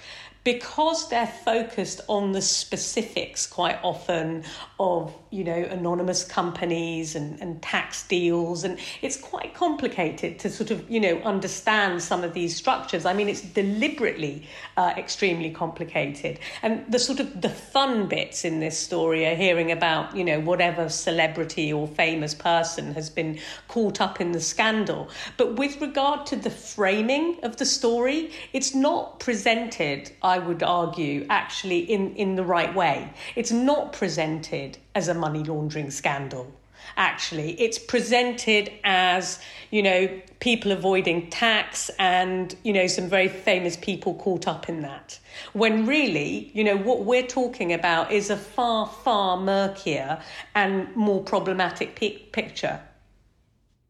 because 0.44 1.08
they're 1.08 1.26
focused 1.26 2.00
on 2.08 2.32
the 2.32 2.42
specifics 2.42 3.46
quite 3.46 3.78
often 3.82 4.42
of 4.80 5.14
you 5.30 5.44
know 5.44 5.52
anonymous 5.52 6.24
companies 6.24 7.14
and, 7.14 7.40
and 7.40 7.62
tax 7.62 8.06
deals 8.08 8.64
and 8.64 8.78
it's 9.02 9.16
quite 9.16 9.54
complicated 9.54 10.38
to 10.40 10.50
sort 10.50 10.70
of 10.70 10.88
you 10.90 10.98
know 10.98 11.18
understand 11.22 12.02
some 12.02 12.24
of 12.24 12.34
these 12.34 12.56
structures. 12.56 13.06
I 13.06 13.12
mean 13.12 13.28
it's 13.28 13.40
deliberately 13.40 14.48
uh, 14.76 14.94
extremely 14.96 15.50
complicated. 15.50 16.40
And 16.62 16.84
the 16.90 16.98
sort 16.98 17.20
of 17.20 17.40
the 17.40 17.48
fun 17.48 18.08
bits 18.08 18.44
in 18.44 18.58
this 18.58 18.76
story 18.78 19.26
are 19.26 19.36
hearing 19.36 19.70
about 19.70 20.16
you 20.16 20.24
know 20.24 20.40
whatever 20.40 20.88
celebrity 20.88 21.72
or 21.72 21.86
famous 21.86 22.34
person 22.34 22.94
has 22.94 23.08
been 23.08 23.38
caught 23.68 24.00
up 24.00 24.20
in 24.20 24.32
the 24.32 24.40
scandal. 24.40 25.08
But 25.36 25.54
with 25.54 25.80
regard 25.80 26.26
to 26.26 26.36
the 26.36 26.50
framing 26.50 27.38
of 27.44 27.56
the 27.58 27.66
story 27.66 28.32
it's 28.52 28.74
not 28.74 29.20
presented 29.20 30.10
would 30.38 30.62
argue, 30.62 31.26
actually 31.30 31.80
in, 31.80 32.14
in 32.16 32.36
the 32.36 32.44
right 32.44 32.74
way. 32.74 33.12
It's 33.36 33.52
not 33.52 33.92
presented 33.92 34.78
as 34.94 35.08
a 35.08 35.14
money 35.14 35.44
laundering 35.44 35.90
scandal. 35.90 36.52
Actually, 36.96 37.52
it's 37.60 37.78
presented 37.78 38.70
as, 38.84 39.38
you 39.70 39.82
know, 39.82 40.20
people 40.40 40.72
avoiding 40.72 41.30
tax 41.30 41.90
and, 41.98 42.54
you 42.64 42.72
know, 42.72 42.86
some 42.86 43.08
very 43.08 43.28
famous 43.28 43.76
people 43.76 44.14
caught 44.14 44.48
up 44.48 44.68
in 44.68 44.82
that. 44.82 45.18
When 45.52 45.86
really, 45.86 46.50
you 46.52 46.64
know, 46.64 46.76
what 46.76 47.04
we're 47.04 47.26
talking 47.26 47.72
about 47.72 48.10
is 48.10 48.30
a 48.30 48.36
far, 48.36 48.86
far 48.86 49.38
murkier 49.38 50.20
and 50.54 50.94
more 50.96 51.22
problematic 51.22 51.94
picture. 52.32 52.80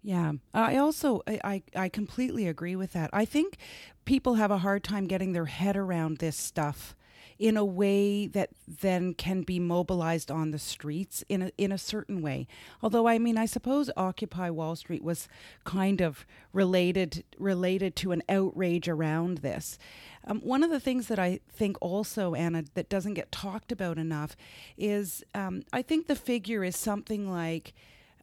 Yeah, 0.04 0.32
I 0.52 0.76
also 0.78 1.22
I, 1.28 1.62
I 1.76 1.88
completely 1.88 2.48
agree 2.48 2.74
with 2.74 2.92
that. 2.92 3.08
I 3.12 3.24
think 3.24 3.56
people 4.04 4.34
have 4.34 4.50
a 4.50 4.58
hard 4.58 4.84
time 4.84 5.06
getting 5.06 5.32
their 5.32 5.46
head 5.46 5.76
around 5.76 6.18
this 6.18 6.36
stuff 6.36 6.94
in 7.42 7.56
a 7.56 7.64
way 7.64 8.28
that 8.28 8.50
then 8.68 9.12
can 9.14 9.42
be 9.42 9.58
mobilized 9.58 10.30
on 10.30 10.52
the 10.52 10.58
streets 10.60 11.24
in 11.28 11.42
a, 11.42 11.50
in 11.58 11.72
a 11.72 11.78
certain 11.78 12.22
way. 12.22 12.46
Although 12.80 13.08
I 13.08 13.18
mean, 13.18 13.36
I 13.36 13.46
suppose 13.46 13.90
Occupy 13.96 14.50
Wall 14.50 14.76
Street 14.76 15.02
was 15.02 15.28
kind 15.64 16.00
of 16.00 16.24
related 16.52 17.24
related 17.38 17.96
to 17.96 18.12
an 18.12 18.22
outrage 18.28 18.88
around 18.88 19.38
this. 19.38 19.76
Um, 20.24 20.40
one 20.40 20.62
of 20.62 20.70
the 20.70 20.78
things 20.78 21.08
that 21.08 21.18
I 21.18 21.40
think 21.52 21.76
also 21.80 22.34
Anna 22.34 22.62
that 22.74 22.88
doesn't 22.88 23.14
get 23.14 23.32
talked 23.32 23.72
about 23.72 23.98
enough 23.98 24.36
is 24.78 25.24
um, 25.34 25.64
I 25.72 25.82
think 25.82 26.06
the 26.06 26.16
figure 26.16 26.62
is 26.62 26.76
something 26.76 27.30
like. 27.30 27.72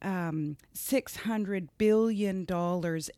Um, 0.01 0.55
$600 0.73 1.67
billion 1.77 2.47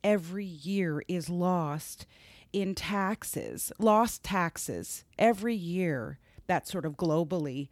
every 0.03 0.45
year 0.45 1.03
is 1.07 1.29
lost 1.29 2.07
in 2.53 2.75
taxes, 2.75 3.71
lost 3.79 4.23
taxes 4.23 5.03
every 5.17 5.55
year, 5.55 6.19
that 6.47 6.67
sort 6.67 6.85
of 6.85 6.97
globally, 6.97 7.69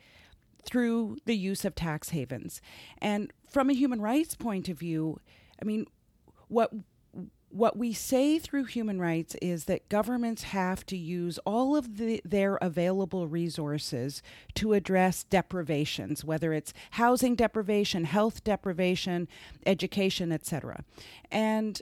through 0.64 1.18
the 1.26 1.36
use 1.36 1.66
of 1.66 1.76
tax 1.76 2.10
havens. 2.10 2.62
And 3.00 3.32
from 3.50 3.70
a 3.70 3.74
human 3.74 4.02
rights 4.02 4.36
point 4.36 4.70
of 4.70 4.78
view, 4.78 5.20
I 5.62 5.66
mean, 5.66 5.86
what 6.48 6.72
what 7.52 7.78
we 7.78 7.92
say 7.94 8.38
through 8.38 8.66
human 8.66 9.00
rights 9.00 9.36
is 9.42 9.66
that 9.66 9.90
governments 9.90 10.44
have 10.44 10.86
to 10.86 10.96
use 10.96 11.40
all 11.46 11.76
of 11.76 11.98
the, 11.98 12.22
their 12.24 12.58
available 12.58 13.28
resources 13.28 14.22
to 14.54 14.74
address 14.74 15.24
deprivations, 15.24 16.24
whether 16.24 16.54
it's 16.54 16.74
housing 16.92 17.36
deprivation, 17.36 18.04
health 18.04 18.44
deprivation, 18.44 19.28
education, 19.66 20.32
etc. 20.32 20.84
And 21.32 21.82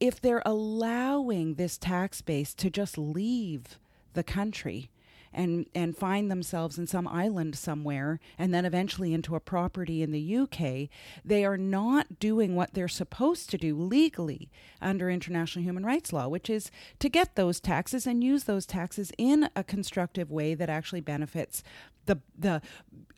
if 0.00 0.20
they're 0.20 0.42
allowing 0.46 1.54
this 1.54 1.76
tax 1.78 2.22
base 2.22 2.54
to 2.54 2.70
just 2.70 2.96
leave 2.96 3.78
the 4.14 4.24
country 4.24 4.90
and 5.32 5.66
and 5.74 5.96
find 5.96 6.30
themselves 6.30 6.78
in 6.78 6.86
some 6.86 7.06
island 7.06 7.56
somewhere 7.56 8.18
and 8.38 8.52
then 8.52 8.64
eventually 8.64 9.14
into 9.14 9.34
a 9.34 9.40
property 9.40 10.02
in 10.02 10.12
the 10.12 10.36
UK, 10.36 10.88
they 11.24 11.44
are 11.44 11.56
not 11.56 12.18
doing 12.18 12.56
what 12.56 12.74
they're 12.74 12.88
supposed 12.88 13.50
to 13.50 13.58
do 13.58 13.76
legally 13.76 14.50
under 14.80 15.10
international 15.10 15.64
human 15.64 15.84
rights 15.84 16.12
law, 16.12 16.28
which 16.28 16.50
is 16.50 16.70
to 16.98 17.08
get 17.08 17.36
those 17.36 17.60
taxes 17.60 18.06
and 18.06 18.24
use 18.24 18.44
those 18.44 18.66
taxes 18.66 19.12
in 19.18 19.48
a 19.54 19.64
constructive 19.64 20.30
way 20.30 20.54
that 20.54 20.70
actually 20.70 21.00
benefits 21.00 21.62
the 22.06 22.20
the 22.36 22.60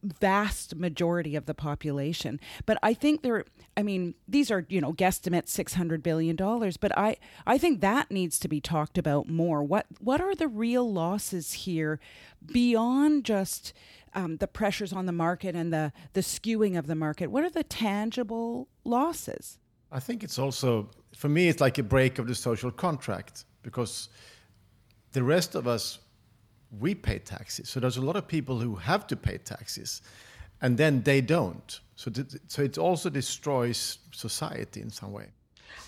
vast 0.02 0.74
majority 0.74 1.36
of 1.36 1.46
the 1.46 1.54
population. 1.54 2.40
But 2.66 2.76
I 2.82 2.92
think 2.92 3.22
there 3.22 3.44
I 3.76 3.82
mean, 3.82 4.14
these 4.28 4.50
are, 4.50 4.66
you 4.68 4.80
know, 4.80 4.92
guesstimates 4.92 5.48
six 5.48 5.74
hundred 5.74 6.02
billion 6.02 6.36
dollars, 6.36 6.76
but 6.76 6.96
I, 6.96 7.16
I 7.46 7.56
think 7.56 7.80
that 7.80 8.10
needs 8.10 8.38
to 8.40 8.48
be 8.48 8.60
talked 8.60 8.98
about 8.98 9.28
more. 9.28 9.62
What 9.62 9.86
what 9.98 10.20
are 10.20 10.34
the 10.34 10.48
real 10.48 10.90
losses 10.90 11.52
here 11.52 11.98
beyond 12.44 13.24
just 13.24 13.72
um, 14.14 14.36
the 14.36 14.46
pressures 14.46 14.92
on 14.92 15.06
the 15.06 15.12
market 15.12 15.54
and 15.54 15.72
the, 15.72 15.92
the 16.12 16.20
skewing 16.20 16.78
of 16.78 16.86
the 16.86 16.94
market? 16.94 17.28
What 17.30 17.44
are 17.44 17.50
the 17.50 17.64
tangible 17.64 18.68
losses? 18.84 19.58
I 19.90 20.00
think 20.00 20.24
it's 20.24 20.38
also 20.38 20.88
for 21.14 21.28
me 21.28 21.48
it's 21.48 21.60
like 21.60 21.78
a 21.78 21.82
break 21.82 22.18
of 22.18 22.26
the 22.26 22.34
social 22.34 22.70
contract 22.70 23.44
because 23.62 24.08
the 25.12 25.22
rest 25.22 25.54
of 25.54 25.68
us 25.68 25.98
we 26.78 26.94
pay 26.94 27.18
taxes. 27.18 27.68
So 27.68 27.80
there's 27.80 27.98
a 27.98 28.02
lot 28.02 28.16
of 28.16 28.26
people 28.26 28.58
who 28.58 28.74
have 28.76 29.06
to 29.08 29.16
pay 29.16 29.38
taxes, 29.38 30.02
and 30.60 30.78
then 30.78 31.02
they 31.02 31.20
don't. 31.20 31.80
So, 31.96 32.10
th- 32.10 32.40
so 32.48 32.62
it 32.62 32.78
also 32.78 33.10
destroys 33.10 33.98
society 34.12 34.80
in 34.80 34.90
some 34.90 35.12
way. 35.12 35.26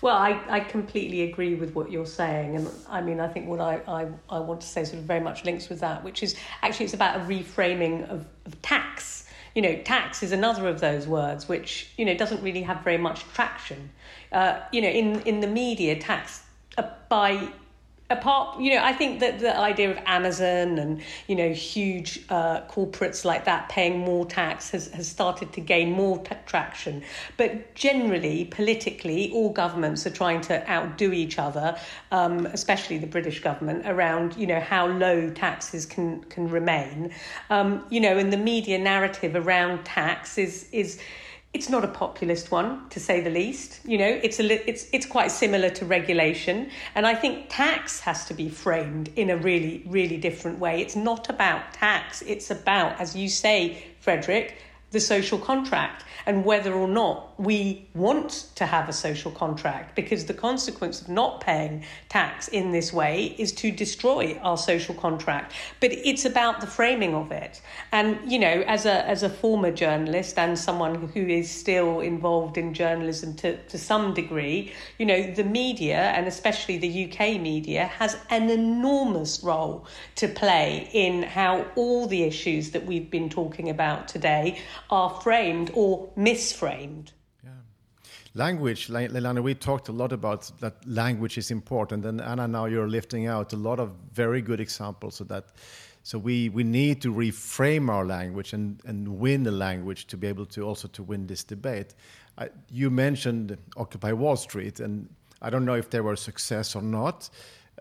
Well, 0.01 0.15
I, 0.15 0.39
I 0.49 0.59
completely 0.59 1.23
agree 1.23 1.55
with 1.55 1.73
what 1.73 1.91
you're 1.91 2.05
saying. 2.05 2.55
And 2.55 2.69
I 2.89 3.01
mean, 3.01 3.19
I 3.19 3.27
think 3.27 3.47
what 3.47 3.59
I, 3.59 3.81
I, 3.87 4.07
I 4.29 4.39
want 4.39 4.61
to 4.61 4.67
say 4.67 4.83
sort 4.83 4.99
of 4.99 5.05
very 5.05 5.19
much 5.19 5.45
links 5.45 5.69
with 5.69 5.79
that, 5.79 6.03
which 6.03 6.21
is 6.21 6.35
actually 6.61 6.85
it's 6.85 6.93
about 6.93 7.17
a 7.17 7.19
reframing 7.23 8.09
of, 8.09 8.25
of 8.45 8.61
tax. 8.61 9.27
You 9.55 9.61
know, 9.61 9.75
tax 9.83 10.21
is 10.21 10.31
another 10.31 10.67
of 10.67 10.81
those 10.81 11.07
words 11.07 11.47
which, 11.47 11.89
you 11.97 12.05
know, 12.05 12.13
doesn't 12.13 12.43
really 12.43 12.61
have 12.61 12.83
very 12.83 12.97
much 12.97 13.23
traction. 13.33 13.89
Uh, 14.31 14.59
you 14.71 14.81
know, 14.81 14.89
in, 14.89 15.21
in 15.21 15.39
the 15.39 15.47
media, 15.47 15.97
tax 15.97 16.43
uh, 16.77 16.89
by 17.09 17.49
apart 18.11 18.59
you 18.59 18.71
know 18.71 18.83
i 18.83 18.93
think 18.93 19.19
that 19.19 19.39
the 19.39 19.57
idea 19.57 19.89
of 19.89 19.97
amazon 20.05 20.77
and 20.77 21.01
you 21.27 21.35
know 21.35 21.51
huge 21.51 22.23
uh, 22.29 22.61
corporates 22.67 23.25
like 23.25 23.45
that 23.45 23.67
paying 23.69 23.97
more 23.97 24.25
tax 24.27 24.69
has, 24.69 24.89
has 24.89 25.07
started 25.07 25.51
to 25.51 25.61
gain 25.61 25.91
more 25.91 26.19
t- 26.19 26.35
traction. 26.45 27.03
But 27.37 27.73
generally 27.73 28.45
politically 28.45 29.31
all 29.31 29.49
governments 29.49 30.05
are 30.05 30.11
trying 30.11 30.41
to 30.41 30.69
outdo 30.69 31.13
each 31.13 31.39
other 31.39 31.77
um, 32.11 32.45
especially 32.47 32.99
the 32.99 33.07
british 33.07 33.41
government 33.41 33.87
around 33.87 34.37
you 34.37 34.45
know 34.45 34.59
how 34.59 34.85
low 34.85 35.29
taxes 35.31 35.85
can 35.85 36.21
can 36.25 36.47
remain. 36.47 37.11
Um, 37.49 37.85
you 37.89 37.99
know 37.99 38.17
and 38.17 38.31
the 38.31 38.37
media 38.37 38.77
narrative 38.77 39.35
around 39.35 39.83
tax 39.83 40.37
is 40.37 40.67
is 40.71 40.99
it's 41.55 41.69
not 41.69 41.85
a 41.85 41.87
populist 41.87 42.51
one 42.51 42.89
to 42.89 42.99
say 42.99 43.21
the 43.21 43.29
least. 43.29 43.79
You 43.85 43.97
know 43.97 44.19
it's 44.21 44.39
a 44.41 44.69
it's 44.69 44.87
it's 44.91 45.05
quite 45.05 45.31
similar 45.31 45.69
to 45.69 45.85
regulation. 45.85 46.69
And 46.95 47.07
i 47.07 47.15
think 47.15 47.45
tax 47.49 48.01
has 48.01 48.25
to 48.25 48.33
be 48.33 48.49
framed 48.49 49.09
in 49.15 49.29
a 49.29 49.37
really 49.37 49.83
really 49.87 50.17
different 50.17 50.59
way. 50.59 50.81
It's 50.81 50.97
not 50.97 51.29
about 51.29 51.61
tax. 51.73 52.21
It's 52.23 52.51
about 52.51 52.99
as 52.99 53.15
you 53.15 53.29
say 53.29 53.55
fredrik 54.01 54.57
the 54.95 55.01
social 55.01 55.37
contract 55.37 56.05
and 56.25 56.45
whether 56.45 56.73
or 56.73 56.87
not 56.87 57.37
we 57.37 57.85
want 57.93 58.47
to 58.55 58.65
have 58.65 58.87
a 58.87 58.93
social 58.93 59.29
contract 59.29 59.93
because 59.93 60.25
the 60.25 60.33
consequence 60.33 61.01
of 61.01 61.09
not 61.09 61.41
paying 61.41 61.83
tax 62.07 62.47
in 62.47 62.71
this 62.71 62.93
way 62.93 63.35
is 63.37 63.51
to 63.51 63.71
destroy 63.71 64.39
our 64.41 64.57
social 64.57 64.95
contract. 64.95 65.53
But 65.81 65.91
it's 65.91 66.23
about 66.23 66.61
the 66.61 66.67
framing 66.67 67.13
of 67.13 67.31
it. 67.31 67.61
And 67.91 68.19
you 68.31 68.39
know 68.39 68.63
as 68.67 68.85
a 68.85 69.05
as 69.05 69.21
a 69.21 69.29
former 69.29 69.71
journalist 69.71 70.39
and 70.39 70.57
someone 70.57 71.09
who 71.09 71.27
is 71.27 71.51
still 71.51 71.99
involved 71.99 72.57
in 72.57 72.73
journalism 72.73 73.35
to 73.35 73.57
to 73.67 73.77
some 73.77 74.13
degree 74.13 74.71
you 74.97 75.05
know 75.05 75.21
the 75.33 75.43
media 75.43 75.97
and 76.15 76.25
especially 76.27 76.77
the 76.77 76.93
UK 77.05 77.19
media 77.41 77.85
has 77.85 78.17
an 78.29 78.49
enormous 78.49 79.43
role 79.43 79.85
to 80.15 80.27
play 80.27 80.89
in 80.93 81.23
how 81.23 81.65
all 81.75 82.07
the 82.07 82.23
issues 82.23 82.71
that 82.71 82.85
we've 82.85 83.11
been 83.11 83.29
talking 83.29 83.69
about 83.69 84.07
today 84.07 84.57
are 84.89 85.09
framed 85.21 85.71
or 85.73 86.09
misframed. 86.17 87.11
Yeah. 87.43 87.51
Language, 88.33 88.87
Leilani, 88.87 89.41
we 89.41 89.55
talked 89.55 89.89
a 89.89 89.91
lot 89.91 90.11
about 90.11 90.51
that 90.59 90.75
language 90.87 91.37
is 91.37 91.51
important. 91.51 92.05
And 92.05 92.21
Anna, 92.21 92.47
now 92.47 92.65
you're 92.65 92.87
lifting 92.87 93.27
out 93.27 93.53
a 93.53 93.57
lot 93.57 93.79
of 93.79 93.91
very 94.11 94.41
good 94.41 94.59
examples 94.59 95.21
of 95.21 95.27
that. 95.29 95.45
So 96.03 96.19
we, 96.19 96.49
we 96.49 96.63
need 96.63 97.01
to 97.01 97.11
reframe 97.11 97.89
our 97.89 98.05
language 98.05 98.53
and, 98.53 98.79
and 98.85 99.19
win 99.19 99.43
the 99.43 99.51
language 99.51 100.05
to 100.07 100.17
be 100.17 100.27
able 100.27 100.45
to 100.47 100.61
also 100.61 100.87
to 100.89 101.01
win 101.01 101.25
this 101.25 101.43
debate. 101.43 101.95
I, 102.37 102.49
you 102.69 102.91
mentioned 102.91 103.57
Occupy 103.75 104.11
Wall 104.11 104.35
Street, 104.35 104.79
and 104.79 105.09
I 105.41 105.49
don't 105.49 105.65
know 105.65 105.73
if 105.73 105.89
they 105.89 106.01
were 106.01 106.13
a 106.13 106.17
success 106.17 106.75
or 106.75 106.83
not. 106.83 107.29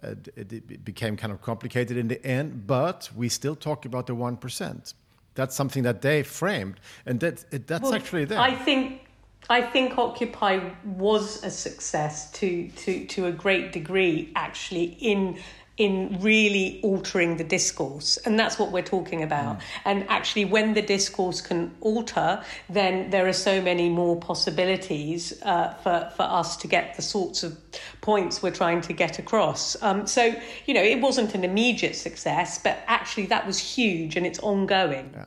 Uh, 0.02 0.14
it, 0.36 0.52
it, 0.52 0.84
became 0.84 1.16
kind 1.16 1.32
of 1.32 1.40
complicated 1.42 1.96
in 1.96 2.08
the 2.08 2.24
end, 2.26 2.66
but 2.66 3.10
we 3.14 3.28
still 3.28 3.54
talk 3.54 3.84
about 3.84 4.06
the 4.06 4.14
1% 4.14 4.94
that's 5.34 5.54
something 5.54 5.82
that 5.82 6.02
they 6.02 6.22
framed, 6.22 6.80
and 7.06 7.20
that 7.20 7.44
that's 7.66 7.82
well, 7.82 7.94
actually 7.94 8.24
there. 8.24 8.38
I 8.38 8.54
think 8.54 9.02
I 9.50 9.60
think 9.60 9.98
Occupy 9.98 10.70
was 10.84 11.42
a 11.44 11.50
success 11.50 12.30
to 12.32 12.68
to 12.68 13.06
to 13.06 13.26
a 13.26 13.32
great 13.32 13.72
degree, 13.72 14.32
actually 14.34 14.96
in 15.00 15.38
in 15.76 16.16
really 16.20 16.80
altering 16.82 17.36
the 17.36 17.44
discourse 17.44 18.16
and 18.18 18.38
that's 18.38 18.58
what 18.58 18.70
we're 18.70 18.82
talking 18.82 19.22
about. 19.22 19.58
Mm. 19.58 19.62
and 19.84 20.06
actually 20.08 20.44
when 20.44 20.74
the 20.74 20.82
discourse 20.82 21.40
can 21.40 21.74
alter 21.80 22.42
then 22.68 23.10
there 23.10 23.26
are 23.26 23.32
so 23.32 23.60
many 23.60 23.88
more 23.88 24.16
possibilities 24.16 25.40
uh, 25.42 25.74
for, 25.82 26.10
for 26.16 26.22
us 26.22 26.56
to 26.56 26.68
get 26.68 26.94
the 26.94 27.02
sorts 27.02 27.42
of 27.42 27.58
points 28.00 28.42
we're 28.42 28.50
trying 28.50 28.80
to 28.80 28.92
get 28.92 29.18
across. 29.18 29.80
Um, 29.82 30.06
so 30.06 30.34
you 30.66 30.74
know 30.74 30.82
it 30.82 31.00
wasn't 31.00 31.34
an 31.34 31.44
immediate 31.44 31.96
success 31.96 32.58
but 32.58 32.78
actually 32.86 33.26
that 33.26 33.46
was 33.46 33.58
huge 33.58 34.16
and 34.16 34.24
it's 34.26 34.38
ongoing. 34.38 35.10
Yeah. 35.14 35.24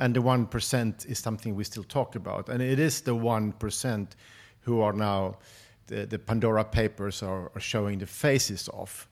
And 0.00 0.16
the 0.16 0.20
1% 0.20 1.06
is 1.10 1.18
something 1.18 1.54
we 1.54 1.64
still 1.64 1.84
talk 1.84 2.14
about. 2.14 2.48
And 2.48 2.62
it 2.62 2.78
is 2.78 3.02
the 3.02 3.14
1% 3.14 4.08
who 4.60 4.80
are 4.80 4.94
now, 4.94 5.36
the, 5.88 6.06
the 6.06 6.18
Pandora 6.18 6.64
Papers 6.64 7.22
are, 7.22 7.52
are, 7.54 7.60
showing 7.60 7.98
the 7.98 8.06
faces 8.06 8.68
of, 8.72 9.06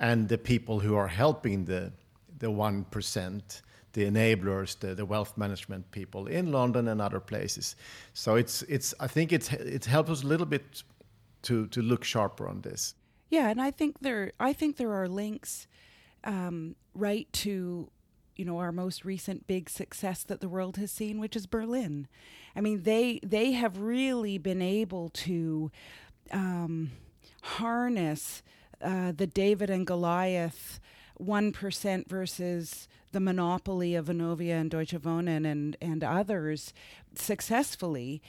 and 0.00 0.28
the 0.28 0.38
people 0.38 0.80
who 0.80 0.94
are 0.96 1.08
helping 1.08 1.64
the, 1.64 1.92
the 2.38 2.46
1%, 2.46 3.62
the 3.92 4.04
enablers, 4.04 4.78
the, 4.78 4.94
the 4.94 5.04
wealth 5.04 5.36
management 5.36 5.90
people 5.90 6.26
in 6.26 6.52
London 6.52 6.88
and 6.88 7.00
other 7.00 7.20
places. 7.20 7.76
So 8.14 8.36
it's, 8.36 8.62
it's, 8.62 8.94
I 9.00 9.06
think 9.06 9.32
it's, 9.32 9.52
it 9.52 9.84
helps 9.84 10.10
us 10.10 10.22
a 10.22 10.26
little 10.26 10.46
bit 10.46 10.82
to, 11.42 11.66
to 11.68 11.82
look 11.82 12.04
sharper 12.04 12.48
on 12.48 12.60
this. 12.60 12.94
Yeah, 13.30 13.48
and 13.48 13.60
I 13.60 13.70
think 13.70 14.00
there, 14.00 14.32
I 14.40 14.52
think 14.52 14.76
there 14.76 14.92
are 14.92 15.08
links 15.08 15.66
um, 16.24 16.76
right 16.94 17.30
to 17.32 17.90
you 18.36 18.44
know 18.44 18.58
our 18.58 18.72
most 18.72 19.04
recent 19.04 19.46
big 19.46 19.68
success 19.68 20.22
that 20.22 20.40
the 20.40 20.48
world 20.48 20.76
has 20.76 20.92
seen 20.92 21.18
which 21.18 21.34
is 21.34 21.46
Berlin 21.46 22.06
i 22.54 22.60
mean 22.60 22.82
they 22.84 23.18
they 23.22 23.52
have 23.52 23.78
really 23.78 24.38
been 24.38 24.62
able 24.62 25.08
to 25.10 25.70
um, 26.30 26.92
harness 27.42 28.42
uh, 28.82 29.12
the 29.12 29.26
david 29.26 29.70
and 29.70 29.86
goliath 29.86 30.80
1% 31.20 32.08
versus 32.08 32.88
the 33.12 33.20
monopoly 33.20 33.94
of 33.94 34.06
Vonovia 34.06 34.60
and 34.60 34.70
Deutsche 34.70 34.94
Wohnen 34.94 35.50
and, 35.50 35.76
and 35.80 36.04
others 36.04 36.72
successfully 37.14 38.22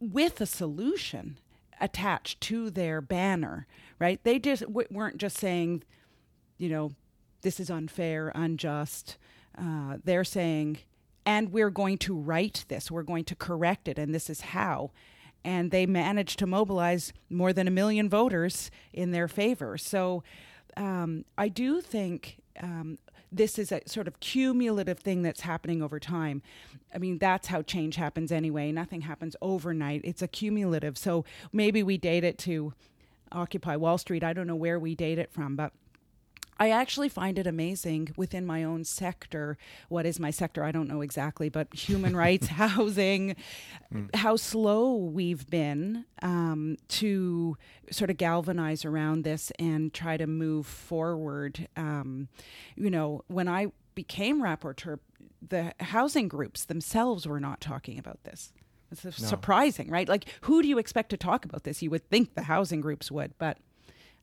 with 0.00 0.40
a 0.40 0.46
solution 0.46 1.38
attached 1.80 2.40
to 2.42 2.70
their 2.70 3.00
banner, 3.00 3.66
right? 3.98 4.22
They 4.22 4.38
just 4.38 4.62
w- 4.62 4.88
weren't 4.90 5.18
just 5.18 5.36
saying, 5.36 5.82
you 6.58 6.68
know, 6.68 6.92
this 7.42 7.58
is 7.58 7.70
unfair, 7.70 8.30
unjust, 8.34 9.16
uh, 9.58 9.98
they're 10.04 10.24
saying, 10.24 10.78
and 11.26 11.52
we're 11.52 11.70
going 11.70 11.98
to 11.98 12.14
right 12.16 12.64
this, 12.68 12.90
we're 12.90 13.02
going 13.02 13.24
to 13.24 13.34
correct 13.34 13.88
it, 13.88 13.98
and 13.98 14.14
this 14.14 14.30
is 14.30 14.40
how. 14.40 14.90
And 15.44 15.70
they 15.70 15.86
managed 15.86 16.38
to 16.40 16.46
mobilize 16.46 17.12
more 17.30 17.52
than 17.52 17.66
a 17.66 17.70
million 17.70 18.08
voters 18.08 18.70
in 18.92 19.10
their 19.10 19.28
favor. 19.28 19.78
So 19.78 20.22
um, 20.76 21.24
I 21.38 21.48
do 21.48 21.80
think 21.80 22.38
um, 22.62 22.98
this 23.32 23.58
is 23.58 23.72
a 23.72 23.80
sort 23.86 24.08
of 24.08 24.20
cumulative 24.20 24.98
thing 24.98 25.22
that's 25.22 25.40
happening 25.40 25.82
over 25.82 26.00
time. 26.00 26.42
I 26.94 26.98
mean, 26.98 27.18
that's 27.18 27.48
how 27.48 27.62
change 27.62 27.96
happens 27.96 28.32
anyway. 28.32 28.72
Nothing 28.72 29.02
happens 29.02 29.36
overnight, 29.40 30.02
it's 30.04 30.22
a 30.22 30.28
cumulative. 30.28 30.98
So 30.98 31.24
maybe 31.52 31.82
we 31.82 31.96
date 31.96 32.24
it 32.24 32.38
to 32.38 32.74
Occupy 33.32 33.76
Wall 33.76 33.98
Street. 33.98 34.24
I 34.24 34.32
don't 34.32 34.46
know 34.46 34.56
where 34.56 34.78
we 34.78 34.94
date 34.94 35.18
it 35.18 35.32
from, 35.32 35.56
but 35.56 35.72
I 36.60 36.68
actually 36.70 37.08
find 37.08 37.38
it 37.38 37.46
amazing 37.46 38.10
within 38.18 38.44
my 38.44 38.62
own 38.62 38.84
sector. 38.84 39.56
What 39.88 40.04
is 40.04 40.20
my 40.20 40.30
sector? 40.30 40.62
I 40.62 40.72
don't 40.72 40.88
know 40.88 41.00
exactly, 41.00 41.48
but 41.48 41.74
human 41.74 42.14
rights, 42.24 42.48
housing, 42.48 43.34
mm. 43.92 44.14
how 44.14 44.36
slow 44.36 44.94
we've 44.94 45.48
been 45.48 46.04
um, 46.20 46.76
to 46.88 47.56
sort 47.90 48.10
of 48.10 48.18
galvanize 48.18 48.84
around 48.84 49.24
this 49.24 49.50
and 49.58 49.94
try 49.94 50.18
to 50.18 50.26
move 50.26 50.66
forward. 50.66 51.66
Um, 51.78 52.28
you 52.76 52.90
know, 52.90 53.24
when 53.28 53.48
I 53.48 53.72
became 53.94 54.42
rapporteur, 54.42 54.98
the 55.46 55.72
housing 55.80 56.28
groups 56.28 56.66
themselves 56.66 57.26
were 57.26 57.40
not 57.40 57.62
talking 57.62 57.98
about 57.98 58.22
this. 58.24 58.52
It's 58.92 59.04
no. 59.04 59.10
surprising, 59.10 59.88
right? 59.88 60.08
Like, 60.08 60.26
who 60.42 60.60
do 60.60 60.68
you 60.68 60.78
expect 60.78 61.10
to 61.10 61.16
talk 61.16 61.44
about 61.46 61.64
this? 61.64 61.80
You 61.80 61.90
would 61.90 62.08
think 62.10 62.34
the 62.34 62.42
housing 62.42 62.82
groups 62.82 63.10
would, 63.10 63.32
but. 63.38 63.56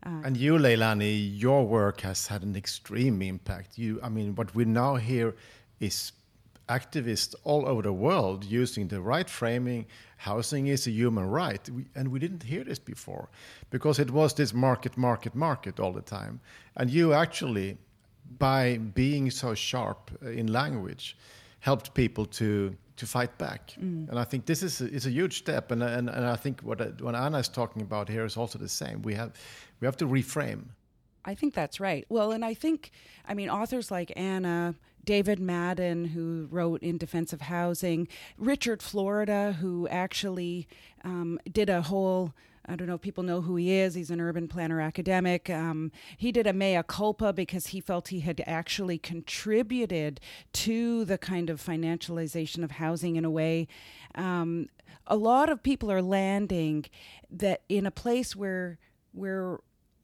Uh, 0.05 0.21
and 0.23 0.37
you, 0.37 0.53
Leilani, 0.53 1.31
your 1.39 1.65
work 1.65 2.01
has 2.01 2.27
had 2.27 2.43
an 2.43 2.55
extreme 2.55 3.21
impact. 3.21 3.77
You, 3.77 3.99
I 4.03 4.09
mean, 4.09 4.35
what 4.35 4.53
we 4.55 4.65
now 4.65 4.95
hear 4.95 5.35
is 5.79 6.11
activists 6.69 7.33
all 7.43 7.67
over 7.67 7.81
the 7.81 7.93
world 7.93 8.43
using 8.43 8.87
the 8.87 9.01
right 9.01 9.29
framing. 9.29 9.85
Housing 10.17 10.67
is 10.67 10.87
a 10.87 10.91
human 10.91 11.25
right, 11.29 11.67
we, 11.69 11.85
and 11.95 12.09
we 12.09 12.19
didn't 12.19 12.43
hear 12.43 12.63
this 12.63 12.79
before 12.79 13.29
because 13.69 13.99
it 13.99 14.11
was 14.11 14.33
this 14.33 14.53
market, 14.53 14.97
market, 14.97 15.33
market 15.35 15.79
all 15.79 15.93
the 15.93 16.01
time. 16.01 16.39
And 16.75 16.89
you 16.89 17.13
actually, 17.13 17.77
by 18.37 18.77
being 18.77 19.31
so 19.31 19.55
sharp 19.55 20.11
in 20.21 20.47
language, 20.47 21.17
helped 21.59 21.93
people 21.93 22.25
to 22.25 22.75
to 22.97 23.05
fight 23.05 23.37
back. 23.37 23.73
Mm. 23.79 24.09
And 24.09 24.19
I 24.19 24.23
think 24.23 24.45
this 24.45 24.61
is 24.61 24.81
a, 24.81 24.91
is 24.91 25.05
a 25.05 25.11
huge 25.11 25.37
step. 25.37 25.71
And, 25.71 25.81
and, 25.81 26.09
and 26.09 26.25
I 26.25 26.35
think 26.35 26.61
what, 26.61 27.01
what 27.01 27.15
Anna 27.15 27.39
is 27.39 27.47
talking 27.47 27.81
about 27.81 28.09
here 28.09 28.25
is 28.25 28.37
also 28.37 28.59
the 28.59 28.69
same. 28.69 29.01
We 29.01 29.13
have, 29.15 29.31
we 29.79 29.85
have 29.85 29.97
to 29.97 30.05
reframe. 30.07 30.65
I 31.23 31.35
think 31.35 31.53
that's 31.53 31.79
right. 31.79 32.05
Well, 32.09 32.31
and 32.31 32.43
I 32.43 32.53
think, 32.53 32.91
I 33.27 33.33
mean, 33.33 33.49
authors 33.49 33.91
like 33.91 34.11
Anna, 34.15 34.75
David 35.03 35.39
Madden, 35.39 36.05
who 36.05 36.47
wrote 36.49 36.81
In 36.81 36.97
Defense 36.97 37.33
of 37.33 37.41
Housing, 37.41 38.07
Richard 38.37 38.81
Florida, 38.81 39.57
who 39.59 39.87
actually 39.89 40.67
um, 41.03 41.39
did 41.51 41.69
a 41.69 41.81
whole 41.81 42.33
I 42.67 42.75
don't 42.75 42.87
know 42.87 42.95
if 42.95 43.01
people 43.01 43.23
know 43.23 43.41
who 43.41 43.55
he 43.55 43.71
is. 43.71 43.93
He's 43.93 44.11
an 44.11 44.19
urban 44.19 44.47
planner 44.47 44.81
academic. 44.81 45.49
Um, 45.49 45.91
he 46.17 46.31
did 46.31 46.45
a 46.45 46.53
mea 46.53 46.81
culpa 46.85 47.31
because 47.31 47.67
he 47.67 47.79
felt 47.79 48.09
he 48.09 48.19
had 48.19 48.43
actually 48.45 48.97
contributed 48.97 50.19
to 50.53 51.05
the 51.05 51.17
kind 51.17 51.49
of 51.49 51.63
financialization 51.63 52.63
of 52.63 52.71
housing 52.71 53.15
in 53.15 53.23
a 53.23 53.29
way. 53.29 53.67
Um, 54.15 54.67
a 55.05 55.15
lot 55.15 55.49
of 55.49 55.63
people 55.63 55.91
are 55.91 56.01
landing 56.01 56.85
that 57.29 57.61
in 57.69 57.85
a 57.85 57.91
place 57.91 58.35
where 58.35 58.77
where 59.13 59.59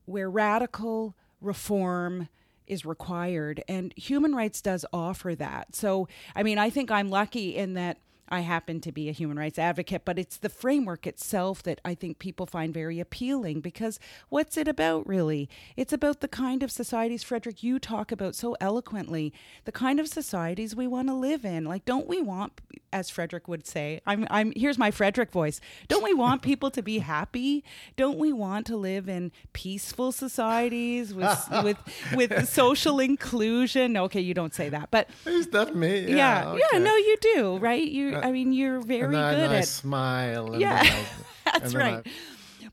where 0.06 0.30
radical 0.30 1.16
reform 1.42 2.30
is 2.66 2.86
required 2.86 3.62
and 3.68 3.94
human 3.98 4.34
rights 4.34 4.62
does 4.62 4.86
offer 4.94 5.36
that 5.36 5.76
so 5.76 6.08
i 6.36 6.42
mean 6.42 6.58
i 6.58 6.70
think 6.70 6.90
i'm 6.90 7.10
lucky 7.10 7.56
in 7.56 7.74
that 7.74 7.98
I 8.34 8.40
happen 8.40 8.82
to 8.82 8.92
be 8.92 9.10
a 9.10 9.12
human 9.12 9.38
rights 9.38 9.60
advocate, 9.60 10.06
but 10.06 10.18
it's 10.18 10.38
the 10.38 10.50
framework 10.50 11.06
itself 11.06 11.62
that 11.64 11.80
I 11.86 11.94
think 11.94 12.18
people 12.18 12.48
find 12.48 12.74
very 12.74 13.00
appealing 13.00 13.62
because 13.62 14.00
what's 14.30 14.58
it 14.58 14.68
about 14.68 15.08
really? 15.08 15.48
It's 15.78 15.94
about 15.94 16.20
the 16.20 16.28
kind 16.28 16.64
of 16.64 16.72
societies, 16.72 17.24
Fredrik, 17.24 17.62
you 17.62 17.78
talk 17.78 18.12
about 18.12 18.34
so 18.34 18.56
eloquently, 18.60 19.34
the 19.66 19.72
kind 19.72 20.00
of 20.00 20.08
societies 20.08 20.76
we 20.76 20.88
want 20.88 21.10
to 21.10 21.14
live 21.14 21.46
in. 21.46 21.66
Like, 21.66 21.86
don't 21.86 22.08
we 22.08 22.24
want, 22.24 22.54
as 22.92 23.12
Fredrik 23.12 23.48
would 23.48 23.68
say, 23.68 24.02
I'm, 24.08 24.26
I'm, 24.32 24.52
here's 24.56 24.80
my 24.80 24.90
Fredrik 24.90 25.30
voice. 25.30 25.62
Don't 25.88 26.04
we 26.04 26.16
want 26.16 26.42
people 26.42 26.72
to 26.72 26.82
be 26.82 27.00
happy? 27.00 27.64
Don't 27.96 28.18
we 28.18 28.34
want 28.34 28.66
to 28.66 28.76
live 28.76 29.08
in 29.08 29.32
peaceful 29.54 30.12
societies 30.12 31.14
with, 31.14 31.48
with, 31.64 31.78
with 32.16 32.50
social 32.50 33.00
inclusion? 33.00 33.96
Okay, 33.96 34.22
you 34.22 34.34
don't 34.34 34.56
say 34.56 34.70
that, 34.70 34.90
but. 34.90 35.08
Is 35.24 35.50
that 35.50 35.76
me? 35.76 36.00
Yeah. 36.00 36.16
Yeah, 36.16 36.50
okay. 36.50 36.62
yeah 36.72 36.80
no, 36.80 36.96
you 36.96 37.18
do, 37.22 37.58
right? 37.58 37.88
You, 37.88 38.23
I 38.24 38.32
mean, 38.32 38.54
you're 38.54 38.80
very 38.80 39.18
and 39.18 39.36
good 39.38 39.52
I 39.52 39.58
at 39.58 39.68
smile. 39.68 40.60
yeah, 40.60 40.82
I, 40.82 41.60
that's 41.60 41.76
right. 41.76 42.08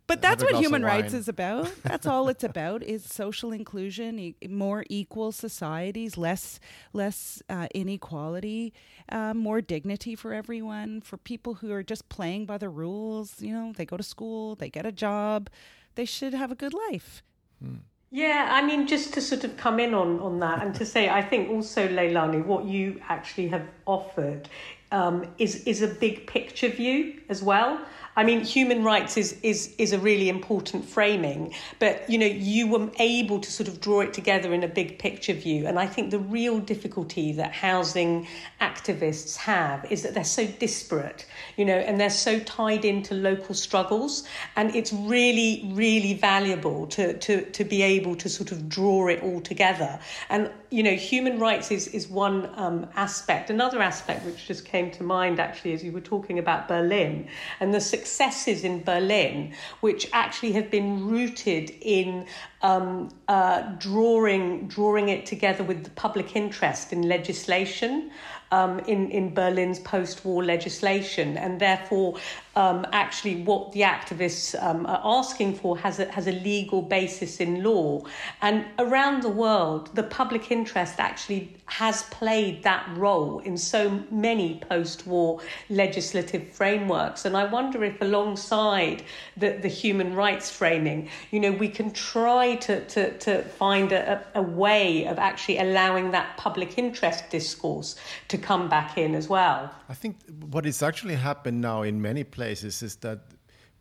but 0.06 0.22
that's 0.22 0.44
what 0.44 0.54
human 0.54 0.84
rights 0.84 1.12
is 1.12 1.28
about. 1.28 1.72
That's 1.82 2.06
all 2.06 2.28
it's 2.28 2.44
about: 2.44 2.84
is 2.84 3.04
social 3.04 3.50
inclusion, 3.50 4.18
e- 4.18 4.36
more 4.48 4.84
equal 4.88 5.32
societies, 5.32 6.16
less 6.16 6.60
less 6.92 7.42
uh, 7.48 7.66
inequality, 7.74 8.72
uh, 9.08 9.34
more 9.34 9.60
dignity 9.60 10.14
for 10.14 10.32
everyone. 10.32 11.00
For 11.00 11.16
people 11.16 11.54
who 11.54 11.72
are 11.72 11.82
just 11.82 12.08
playing 12.08 12.46
by 12.46 12.56
the 12.58 12.68
rules, 12.68 13.42
you 13.42 13.52
know, 13.52 13.72
they 13.76 13.84
go 13.84 13.96
to 13.96 14.04
school, 14.04 14.54
they 14.54 14.70
get 14.70 14.86
a 14.86 14.92
job, 14.92 15.50
they 15.96 16.04
should 16.04 16.32
have 16.32 16.52
a 16.52 16.56
good 16.56 16.72
life. 16.72 17.24
Hmm. 17.60 17.82
Yeah, 18.12 18.48
I 18.50 18.66
mean, 18.66 18.88
just 18.88 19.14
to 19.14 19.20
sort 19.20 19.44
of 19.44 19.56
come 19.56 19.78
in 19.78 19.94
on, 19.94 20.18
on 20.18 20.40
that 20.40 20.62
and 20.64 20.74
to 20.74 20.84
say, 20.84 21.08
I 21.08 21.22
think 21.22 21.48
also, 21.48 21.86
Leilani, 21.86 22.44
what 22.44 22.64
you 22.64 23.00
actually 23.08 23.46
have 23.48 23.68
offered 23.86 24.48
um, 24.92 25.24
is 25.38 25.62
is 25.64 25.82
a 25.82 25.88
big 25.88 26.26
picture 26.26 26.68
view 26.68 27.20
as 27.28 27.42
well. 27.42 27.80
I 28.20 28.22
mean, 28.22 28.44
human 28.44 28.84
rights 28.84 29.16
is 29.16 29.34
is 29.42 29.74
is 29.78 29.94
a 29.94 29.98
really 29.98 30.28
important 30.28 30.84
framing, 30.84 31.54
but 31.78 32.04
you 32.06 32.18
know, 32.18 32.26
you 32.26 32.66
were 32.66 32.90
able 32.98 33.40
to 33.40 33.50
sort 33.50 33.66
of 33.66 33.80
draw 33.80 34.00
it 34.00 34.12
together 34.12 34.52
in 34.52 34.62
a 34.62 34.68
big 34.68 34.98
picture 34.98 35.32
view. 35.32 35.66
And 35.66 35.78
I 35.78 35.86
think 35.86 36.10
the 36.10 36.18
real 36.18 36.60
difficulty 36.60 37.32
that 37.32 37.52
housing 37.52 38.28
activists 38.60 39.36
have 39.36 39.90
is 39.90 40.02
that 40.02 40.12
they're 40.12 40.34
so 40.40 40.46
disparate, 40.46 41.24
you 41.56 41.64
know, 41.64 41.78
and 41.78 41.98
they're 41.98 42.10
so 42.10 42.38
tied 42.40 42.84
into 42.84 43.14
local 43.14 43.54
struggles. 43.54 44.24
And 44.54 44.76
it's 44.76 44.92
really, 44.92 45.70
really 45.72 46.12
valuable 46.12 46.88
to 46.88 47.16
to 47.20 47.50
to 47.52 47.64
be 47.64 47.80
able 47.80 48.16
to 48.16 48.28
sort 48.28 48.52
of 48.52 48.68
draw 48.68 49.08
it 49.08 49.22
all 49.22 49.40
together. 49.40 49.98
And 50.28 50.50
you 50.68 50.82
know, 50.82 50.94
human 50.94 51.38
rights 51.38 51.70
is 51.70 51.88
is 51.88 52.06
one 52.06 52.50
um, 52.56 52.86
aspect. 52.96 53.48
Another 53.48 53.80
aspect 53.80 54.26
which 54.26 54.46
just 54.46 54.66
came 54.66 54.90
to 54.90 55.02
mind 55.02 55.40
actually 55.40 55.72
as 55.72 55.82
you 55.82 55.92
were 55.92 56.02
talking 56.02 56.38
about 56.38 56.68
Berlin 56.68 57.26
and 57.60 57.72
the 57.72 57.80
successes 58.10 58.64
in 58.64 58.82
Berlin, 58.82 59.52
which 59.80 60.08
actually 60.12 60.52
have 60.52 60.70
been 60.70 61.06
rooted 61.06 61.70
in 61.80 62.26
um, 62.62 63.08
uh, 63.28 63.62
drawing 63.78 64.68
drawing 64.68 65.08
it 65.08 65.24
together 65.26 65.64
with 65.64 65.84
the 65.84 65.90
public 65.90 66.36
interest 66.36 66.92
in 66.92 67.02
legislation 67.02 68.10
um, 68.50 68.80
in, 68.80 69.10
in 69.10 69.34
Berlin's 69.34 69.78
post 69.78 70.24
war 70.24 70.44
legislation. 70.44 71.36
And 71.36 71.60
therefore, 71.60 72.18
um, 72.56 72.86
actually, 72.92 73.42
what 73.42 73.72
the 73.72 73.82
activists 73.82 74.60
um, 74.60 74.84
are 74.86 75.00
asking 75.04 75.54
for 75.54 75.78
has 75.78 76.00
a, 76.00 76.10
has 76.10 76.26
a 76.26 76.32
legal 76.32 76.82
basis 76.82 77.40
in 77.40 77.62
law. 77.62 78.02
And 78.42 78.64
around 78.78 79.22
the 79.22 79.28
world, 79.28 79.94
the 79.94 80.02
public 80.02 80.50
interest 80.50 80.94
actually 80.98 81.56
has 81.66 82.02
played 82.04 82.64
that 82.64 82.84
role 82.96 83.38
in 83.40 83.56
so 83.56 84.02
many 84.10 84.60
post 84.68 85.06
war 85.06 85.40
legislative 85.68 86.48
frameworks. 86.48 87.24
And 87.24 87.36
I 87.36 87.44
wonder 87.44 87.84
if, 87.84 88.00
alongside 88.00 89.04
the, 89.36 89.50
the 89.62 89.68
human 89.68 90.16
rights 90.16 90.50
framing, 90.50 91.08
you 91.30 91.38
know, 91.38 91.52
we 91.52 91.68
can 91.68 91.92
try 91.92 92.56
to, 92.56 92.84
to, 92.86 93.16
to 93.18 93.42
find 93.42 93.92
a, 93.92 94.24
a 94.34 94.42
way 94.42 95.06
of 95.06 95.18
actually 95.18 95.58
allowing 95.58 96.10
that 96.10 96.36
public 96.36 96.76
interest 96.76 97.30
discourse 97.30 97.94
to 98.26 98.36
come 98.40 98.68
back 98.68 98.98
in 98.98 99.14
as 99.14 99.28
well. 99.28 99.72
I 99.88 99.94
think 99.94 100.16
what 100.50 100.66
is 100.66 100.82
actually 100.82 101.16
happened 101.16 101.60
now 101.60 101.82
in 101.82 102.00
many 102.00 102.24
places 102.24 102.82
is 102.82 102.96
that 102.96 103.20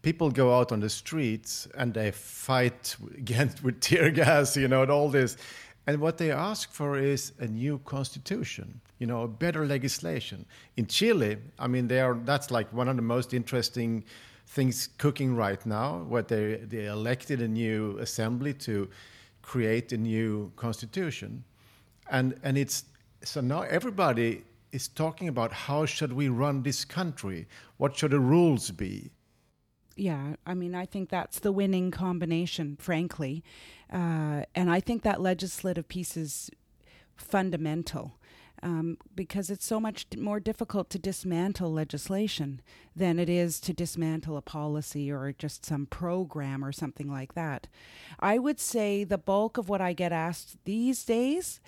people 0.01 0.29
go 0.29 0.57
out 0.57 0.71
on 0.71 0.79
the 0.79 0.89
streets 0.89 1.67
and 1.77 1.93
they 1.93 2.11
fight 2.11 2.95
against 3.17 3.63
with 3.63 3.79
tear 3.79 4.11
gas, 4.11 4.55
you 4.55 4.67
know, 4.67 4.83
and 4.83 4.91
all 4.91 5.09
this. 5.09 5.37
And 5.87 5.99
what 5.99 6.17
they 6.17 6.31
ask 6.31 6.71
for 6.71 6.97
is 6.97 7.33
a 7.39 7.47
new 7.47 7.79
constitution, 7.79 8.79
you 8.99 9.07
know, 9.07 9.23
a 9.23 9.27
better 9.27 9.65
legislation. 9.65 10.45
In 10.77 10.85
Chile, 10.85 11.37
I 11.57 11.67
mean, 11.67 11.87
they 11.87 11.99
are, 11.99 12.13
that's 12.13 12.51
like 12.51 12.71
one 12.71 12.87
of 12.87 12.95
the 12.95 13.01
most 13.01 13.33
interesting 13.33 14.03
things 14.45 14.89
cooking 14.97 15.35
right 15.35 15.63
now, 15.65 15.99
where 16.07 16.21
they, 16.21 16.55
they 16.57 16.85
elected 16.85 17.41
a 17.41 17.47
new 17.47 17.97
assembly 17.99 18.53
to 18.53 18.89
create 19.41 19.91
a 19.91 19.97
new 19.97 20.51
constitution. 20.55 21.43
And, 22.11 22.35
and 22.43 22.57
it's, 22.57 22.85
so 23.23 23.41
now 23.41 23.61
everybody 23.61 24.43
is 24.71 24.87
talking 24.87 25.27
about 25.27 25.51
how 25.51 25.85
should 25.85 26.13
we 26.13 26.29
run 26.29 26.63
this 26.63 26.85
country? 26.85 27.47
What 27.77 27.97
should 27.97 28.11
the 28.11 28.19
rules 28.19 28.71
be? 28.71 29.11
Yeah, 29.95 30.35
I 30.45 30.53
mean, 30.53 30.75
I 30.75 30.85
think 30.85 31.09
that's 31.09 31.39
the 31.39 31.51
winning 31.51 31.91
combination, 31.91 32.77
frankly. 32.79 33.43
Uh, 33.91 34.43
and 34.55 34.69
I 34.69 34.79
think 34.79 35.03
that 35.03 35.19
legislative 35.19 35.87
piece 35.89 36.15
is 36.15 36.49
fundamental 37.17 38.17
um, 38.63 38.97
because 39.15 39.49
it's 39.49 39.65
so 39.65 39.79
much 39.79 40.05
more 40.17 40.39
difficult 40.39 40.89
to 40.91 40.99
dismantle 40.99 41.71
legislation 41.71 42.61
than 42.95 43.19
it 43.19 43.29
is 43.29 43.59
to 43.61 43.73
dismantle 43.73 44.37
a 44.37 44.41
policy 44.41 45.11
or 45.11 45.33
just 45.37 45.65
some 45.65 45.85
program 45.85 46.63
or 46.63 46.71
something 46.71 47.09
like 47.11 47.33
that. 47.33 47.67
I 48.19 48.37
would 48.37 48.59
say 48.59 49.03
the 49.03 49.17
bulk 49.17 49.57
of 49.57 49.69
what 49.69 49.81
I 49.81 49.93
get 49.93 50.11
asked 50.11 50.57
these 50.65 51.03
days 51.03 51.59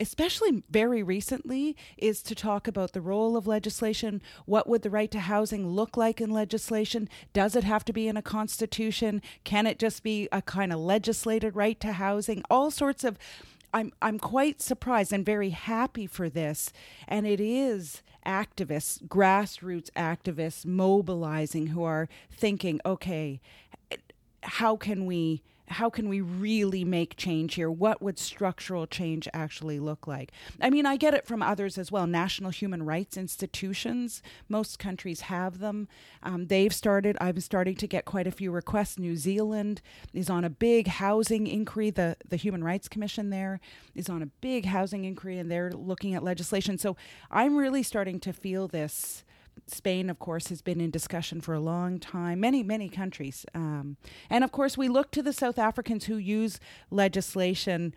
especially 0.00 0.62
very 0.70 1.02
recently, 1.02 1.76
is 1.96 2.22
to 2.22 2.34
talk 2.34 2.68
about 2.68 2.92
the 2.92 3.00
role 3.00 3.36
of 3.36 3.46
legislation. 3.46 4.22
What 4.46 4.68
would 4.68 4.82
the 4.82 4.90
right 4.90 5.10
to 5.10 5.20
housing 5.20 5.68
look 5.68 5.96
like 5.96 6.20
in 6.20 6.30
legislation? 6.30 7.08
Does 7.32 7.56
it 7.56 7.64
have 7.64 7.84
to 7.86 7.92
be 7.92 8.08
in 8.08 8.16
a 8.16 8.22
constitution? 8.22 9.22
Can 9.44 9.66
it 9.66 9.78
just 9.78 10.02
be 10.02 10.28
a 10.32 10.42
kind 10.42 10.72
of 10.72 10.78
legislated 10.78 11.56
right 11.56 11.78
to 11.80 11.92
housing? 11.92 12.42
All 12.50 12.70
sorts 12.70 13.04
of. 13.04 13.18
I'm 13.74 13.92
I'm 14.00 14.18
quite 14.18 14.62
surprised 14.62 15.12
and 15.12 15.26
very 15.26 15.50
happy 15.50 16.06
for 16.06 16.30
this, 16.30 16.72
and 17.06 17.26
it 17.26 17.38
is 17.38 18.02
activists, 18.24 19.02
grassroots 19.06 19.90
activists 19.90 20.64
mobilizing 20.64 21.68
who 21.68 21.82
are 21.82 22.08
thinking, 22.30 22.80
okay, 22.86 23.40
how 24.42 24.76
can 24.76 25.04
we 25.06 25.42
how 25.70 25.90
can 25.90 26.08
we 26.08 26.20
really 26.20 26.84
make 26.84 27.16
change 27.16 27.54
here? 27.54 27.70
What 27.70 28.00
would 28.02 28.18
structural 28.18 28.86
change 28.86 29.28
actually 29.32 29.78
look 29.78 30.06
like? 30.06 30.32
I 30.60 30.70
mean, 30.70 30.86
I 30.86 30.96
get 30.96 31.14
it 31.14 31.26
from 31.26 31.42
others 31.42 31.78
as 31.78 31.92
well. 31.92 32.06
National 32.06 32.50
human 32.50 32.84
rights 32.84 33.16
institutions, 33.16 34.22
most 34.48 34.78
countries 34.78 35.22
have 35.22 35.58
them. 35.58 35.88
Um, 36.22 36.46
they've 36.46 36.74
started, 36.74 37.16
I'm 37.20 37.40
starting 37.40 37.76
to 37.76 37.86
get 37.86 38.04
quite 38.04 38.26
a 38.26 38.32
few 38.32 38.50
requests. 38.50 38.98
New 38.98 39.16
Zealand 39.16 39.80
is 40.12 40.30
on 40.30 40.44
a 40.44 40.50
big 40.50 40.88
housing 40.88 41.46
inquiry. 41.46 41.90
The, 41.90 42.16
the 42.28 42.36
Human 42.36 42.64
Rights 42.64 42.88
Commission 42.88 43.30
there 43.30 43.60
is 43.94 44.08
on 44.08 44.22
a 44.22 44.26
big 44.26 44.66
housing 44.66 45.04
inquiry 45.04 45.38
and 45.38 45.50
they're 45.50 45.72
looking 45.72 46.14
at 46.14 46.22
legislation. 46.22 46.78
So 46.78 46.96
I'm 47.30 47.56
really 47.56 47.82
starting 47.82 48.20
to 48.20 48.32
feel 48.32 48.68
this 48.68 49.24
Spain, 49.70 50.10
of 50.10 50.18
course, 50.18 50.48
has 50.48 50.62
been 50.62 50.80
in 50.80 50.90
discussion 50.90 51.40
for 51.40 51.54
a 51.54 51.60
long 51.60 51.98
time, 51.98 52.40
many, 52.40 52.62
many 52.62 52.88
countries. 52.88 53.44
Um, 53.54 53.96
and 54.30 54.44
of 54.44 54.52
course, 54.52 54.76
we 54.76 54.88
look 54.88 55.10
to 55.12 55.22
the 55.22 55.32
South 55.32 55.58
Africans 55.58 56.06
who 56.06 56.16
use 56.16 56.60
legislation, 56.90 57.94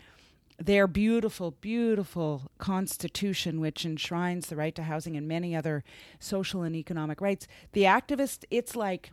their 0.58 0.86
beautiful, 0.86 1.52
beautiful 1.60 2.50
constitution, 2.58 3.60
which 3.60 3.84
enshrines 3.84 4.46
the 4.46 4.56
right 4.56 4.74
to 4.74 4.82
housing 4.84 5.16
and 5.16 5.26
many 5.26 5.56
other 5.56 5.82
social 6.18 6.62
and 6.62 6.76
economic 6.76 7.20
rights. 7.20 7.46
The 7.72 7.82
activist, 7.82 8.44
it's 8.50 8.76
like, 8.76 9.10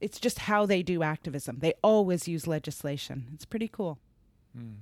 it's 0.00 0.18
just 0.18 0.40
how 0.40 0.66
they 0.66 0.82
do 0.82 1.02
activism. 1.02 1.58
They 1.60 1.74
always 1.82 2.26
use 2.26 2.46
legislation. 2.46 3.26
It's 3.34 3.44
pretty 3.44 3.68
cool. 3.68 3.98
Mm. 4.56 4.76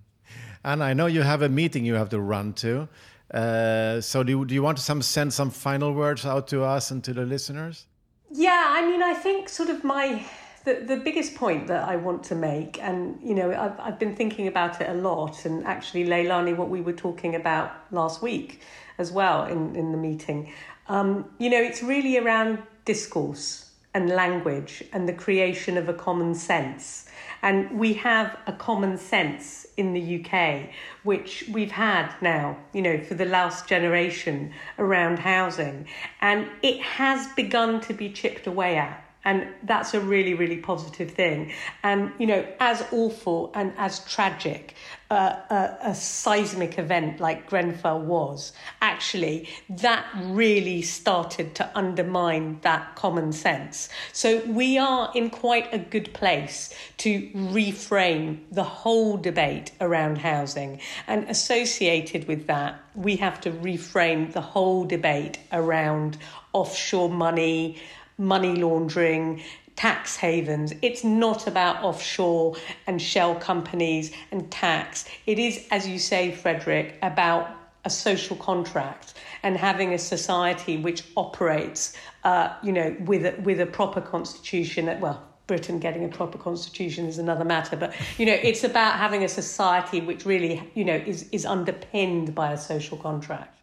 And 0.65 0.83
I 0.83 0.93
know 0.95 1.07
you 1.07 1.23
have 1.23 1.43
a 1.43 1.49
meeting 1.49 1.85
you 1.85 1.95
have 1.95 2.11
to 2.11 2.21
run 2.21 2.53
to. 2.55 2.89
Uh, 3.33 4.01
so 4.01 4.23
do 4.23 4.33
you, 4.33 4.45
do 4.45 4.55
you 4.55 4.63
want 4.63 4.79
to 4.79 4.83
some, 4.83 5.03
send 5.03 5.33
some 5.33 5.51
final 5.51 5.93
words 5.93 6.25
out 6.25 6.49
to 6.49 6.65
us 6.65 6.91
and 6.91 7.05
to 7.05 7.13
the 7.13 7.25
listeners? 7.25 7.87
Yeah, 8.31 8.65
I 8.69 8.87
mean, 8.87 9.03
I 9.03 9.15
think 9.15 9.49
sort 9.49 9.71
of 9.71 9.85
my 9.85 10.25
the, 10.65 10.85
the 10.85 10.97
biggest 10.97 11.35
point 11.35 11.67
that 11.69 11.89
I 11.89 11.97
want 11.97 12.23
to 12.25 12.35
make, 12.35 12.83
and 12.83 13.19
you 13.23 13.35
know, 13.35 13.51
I've, 13.53 13.79
I've 13.81 13.99
been 13.99 14.15
thinking 14.15 14.49
about 14.49 14.81
it 14.81 14.89
a 14.91 14.95
lot, 14.95 15.47
and 15.47 15.65
actually, 15.67 16.05
Leilani, 16.05 16.55
what 16.57 16.69
we 16.69 16.81
were 16.81 16.93
talking 16.93 17.35
about 17.35 17.73
last 17.91 18.21
week 18.21 18.61
as 18.99 19.11
well 19.11 19.45
in, 19.45 19.75
in 19.77 19.93
the 19.93 19.99
meeting, 19.99 20.53
um, 20.89 21.25
you 21.39 21.49
know, 21.49 21.63
it's 21.63 21.83
really 21.83 22.19
around 22.19 22.63
discourse 22.85 23.71
and 23.95 24.11
language 24.11 24.85
and 24.93 25.09
the 25.09 25.13
creation 25.13 25.77
of 25.79 25.89
a 25.89 25.95
common 25.95 26.35
sense. 26.35 27.09
And 27.43 27.79
we 27.79 27.95
have 27.95 28.37
a 28.47 28.53
common 28.53 28.99
sense 28.99 29.67
in 29.77 29.93
the 29.93 30.25
UK, 30.25 30.71
which 31.05 31.45
we've 31.53 31.71
had 31.71 32.13
now, 32.21 32.57
you 32.73 32.83
know, 32.83 32.99
for 32.99 33.15
the 33.15 33.25
last 33.25 33.69
generation 33.69 34.53
around 34.79 35.19
housing. 35.19 35.87
And 36.21 36.49
it 36.63 36.81
has 36.81 37.27
begun 37.35 37.81
to 37.83 37.95
be 37.95 38.11
chipped 38.11 38.47
away 38.47 38.77
at. 38.77 39.05
And 39.25 39.49
that's 39.65 39.95
a 39.95 40.01
really, 40.01 40.35
really 40.35 40.57
positive 40.57 41.11
thing. 41.11 41.53
And, 41.83 42.13
you 42.19 42.27
know, 42.27 42.47
as 42.61 42.85
awful 42.93 43.51
and 43.55 43.73
as 43.77 44.01
tragic 44.01 44.75
a, 45.11 45.79
a 45.83 45.95
seismic 45.95 46.79
event 46.79 47.21
like 47.21 47.47
Grenfell 47.49 48.01
was, 48.01 48.53
actually, 48.83 49.49
that 49.71 50.05
really 50.23 50.83
started 50.83 51.55
to 51.57 51.71
undermine 51.75 52.59
that 52.63 52.95
common 52.95 53.33
sense. 53.33 53.89
So 54.13 54.45
we 54.47 54.77
are 54.77 55.11
in 55.15 55.31
quite 55.31 55.73
a 55.73 55.79
good 55.79 56.13
place 56.13 56.75
to 56.99 57.29
reframe 57.31 58.41
the 58.53 58.65
whole 58.65 59.17
debate 59.17 59.73
around 59.81 60.19
housing. 60.19 60.81
And 61.07 61.25
associated 61.29 62.29
with 62.29 62.47
that, 62.49 62.81
we 62.95 63.17
have 63.17 63.41
to 63.43 63.51
reframe 63.51 64.33
the 64.33 64.43
whole 64.43 64.85
debate 64.85 65.39
around 65.53 66.19
offshore 66.53 67.09
money 67.09 67.79
money 68.19 68.57
laundering, 68.57 69.41
tax 69.79 70.17
havens. 70.17 70.75
It's 70.83 71.05
not 71.05 71.47
about 71.47 71.85
offshore 71.85 72.57
and 72.89 73.01
shell 73.01 73.37
companies 73.37 74.11
and 74.33 74.51
tax. 74.51 75.05
It 75.25 75.39
is, 75.39 75.69
as 75.71 75.87
you 75.87 76.01
say, 76.01 76.33
Fredrik, 76.33 76.97
about 77.01 77.49
a 77.85 77.91
social 77.91 78.37
contract 78.37 79.15
and 79.45 79.57
having 79.57 79.95
a 79.95 79.99
society 79.99 80.79
which 80.79 81.05
operates, 81.17 81.97
uh, 82.25 82.49
you 82.61 82.73
know, 82.73 82.97
with 83.05 83.25
a, 83.25 83.41
with 83.43 83.61
a 83.61 83.67
proper 83.67 84.01
constitution. 84.01 84.87
Well, 85.01 85.23
Britain 85.47 85.79
getting 85.79 86.05
a 86.05 86.09
proper 86.09 86.39
constitution 86.39 87.07
is 87.07 87.19
another 87.19 87.45
matter, 87.45 87.77
but 87.77 87.95
you 88.19 88.27
know, 88.27 88.39
it's 88.43 88.65
about 88.65 88.95
having 88.99 89.23
a 89.23 89.29
society 89.29 90.01
which 90.01 90.27
really, 90.27 90.61
you 90.75 90.85
know, 90.85 90.97
is 90.97 91.29
is 91.31 91.47
underpinned 91.47 92.35
by 92.35 92.53
a 92.53 92.59
social 92.59 92.99
contract. 92.99 93.61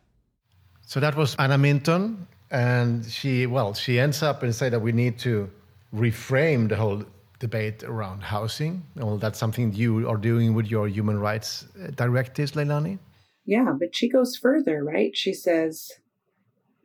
So 0.81 1.01
that 1.01 1.15
was 1.15 1.35
Anna 1.37 1.57
Minton, 1.57 2.25
and 2.51 3.03
she 3.05 3.45
well 3.47 3.73
she 3.73 3.99
ends 3.99 4.23
up 4.23 4.43
and 4.43 4.55
say 4.55 4.69
that 4.69 4.79
we 4.79 4.93
need 4.93 5.19
to 5.19 5.49
reframe 5.95 6.69
the 6.69 6.75
whole 6.75 7.03
debate 7.39 7.83
around 7.83 8.21
housing. 8.23 8.83
Well 8.95 9.17
that's 9.17 9.39
something 9.39 9.73
you 9.73 10.07
are 10.09 10.17
doing 10.17 10.53
with 10.53 10.67
your 10.67 10.87
human 10.87 11.19
rights 11.19 11.65
uh, 11.81 11.91
directives 11.91 12.53
leilani? 12.53 12.99
Yeah 13.45 13.71
but 13.79 13.95
she 13.95 14.09
goes 14.09 14.35
further 14.35 14.83
right? 14.83 15.15
She 15.15 15.33
says 15.33 15.91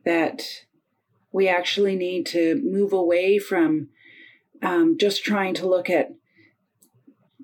that 0.05 0.43
we 1.31 1.47
actually 1.47 1.95
need 1.95 2.25
to 2.27 2.61
move 2.63 2.91
away 2.91 3.39
from 3.39 3.89
um, 4.61 4.97
just 4.99 5.23
trying 5.23 5.53
to 5.55 5.67
look 5.67 5.89
at 5.89 6.11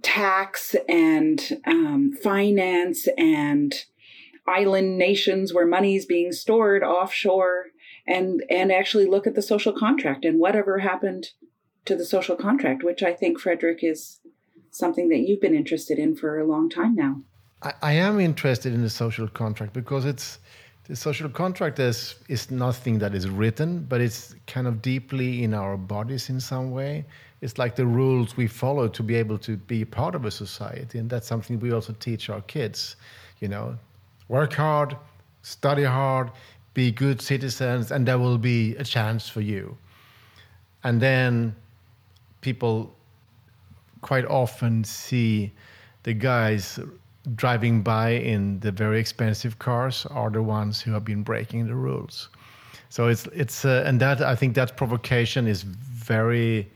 tax 0.01 0.76
and 0.88 1.59
um, 1.65 2.11
finance 2.22 3.07
and 3.18 3.74
island 4.47 4.97
nations 4.97 5.53
where 5.53 5.65
money 5.65 5.95
is 5.95 6.05
being 6.05 6.32
stored 6.32 6.84
offshore 6.84 7.65
and 8.05 8.43
and 8.49 8.72
actually 8.72 9.05
look 9.05 9.28
at 9.28 9.36
the 9.36 9.41
social 9.41 9.74
contract 9.74 10.24
and 10.24 10.39
whatever 10.39 10.80
happened 10.80 11.28
to 11.88 11.96
the 11.96 12.06
social 12.06 12.36
contract, 12.36 12.84
which 12.84 13.02
I 13.02 13.14
think 13.14 13.40
Fredrik 13.40 13.84
is 13.84 14.20
something 14.72 15.10
that 15.10 15.20
you've 15.20 15.42
been 15.42 15.56
interested 15.56 15.98
in 15.98 16.16
for 16.16 16.40
a 16.40 16.46
long 16.46 16.70
time 16.70 16.96
now. 16.96 17.22
I, 17.64 17.74
I 17.82 17.94
am 17.94 18.20
interested 18.20 18.74
in 18.74 18.82
the 18.82 18.90
social 18.90 19.28
contract 19.28 19.74
because 19.74 20.06
it's 20.06 20.40
the 20.88 20.96
social 20.96 21.30
contract 21.30 21.80
is 21.80 22.16
is 22.30 22.50
nothing 22.50 23.00
that 23.00 23.14
is 23.14 23.28
written, 23.30 23.86
but 23.90 24.00
it's 24.00 24.36
kind 24.46 24.68
of 24.68 24.82
deeply 24.82 25.44
in 25.44 25.54
our 25.54 25.76
bodies 25.76 26.30
in 26.30 26.40
some 26.40 26.72
way. 26.72 27.06
It's 27.42 27.58
like 27.58 27.76
the 27.76 27.86
rules 27.86 28.38
we 28.38 28.48
follow 28.48 28.88
to 28.88 29.04
be 29.04 29.16
able 29.16 29.38
to 29.40 29.58
be 29.58 29.84
part 29.84 30.16
of 30.16 30.26
a 30.26 30.32
society, 30.32 30.98
and 31.00 31.10
that's 31.10 31.28
something 31.28 31.60
we 31.60 31.72
also 31.74 31.94
teach 32.00 32.30
our 32.30 32.42
kids. 32.42 32.96
You 33.40 33.50
know, 33.50 33.78
work 34.30 34.54
hard, 34.54 34.96
study 35.42 35.84
hard, 35.84 36.32
be 36.74 36.92
good 36.92 37.22
citizens, 37.22 37.92
and 37.92 38.08
there 38.08 38.18
will 38.18 38.38
be 38.38 38.76
a 38.78 38.84
chance 38.84 39.28
for 39.28 39.42
you. 39.42 39.78
And 40.84 41.02
then 41.02 41.56
people 42.48 42.95
quite 44.10 44.26
often 44.26 44.84
see 44.86 45.52
the 46.04 46.14
guys 46.14 46.80
driving 47.36 47.82
by 47.82 48.10
in 48.34 48.60
the 48.62 48.72
very 48.72 49.00
expensive 49.00 49.60
cars 49.60 50.06
are 50.12 50.30
the 50.30 50.41
ones 50.41 50.82
who 50.82 50.91
have 50.93 51.04
been 51.04 51.24
breaking 51.24 51.68
the 51.68 51.76
rules. 51.76 52.30
So 52.89 53.10
it's 53.12 53.26
it's 53.43 53.66
uh, 53.66 53.84
and 53.88 54.00
that 54.00 54.22
I 54.22 54.36
think 54.36 54.56
that 54.56 54.78
provocation 54.78 55.45
is 55.45 55.64
very 55.64 56.72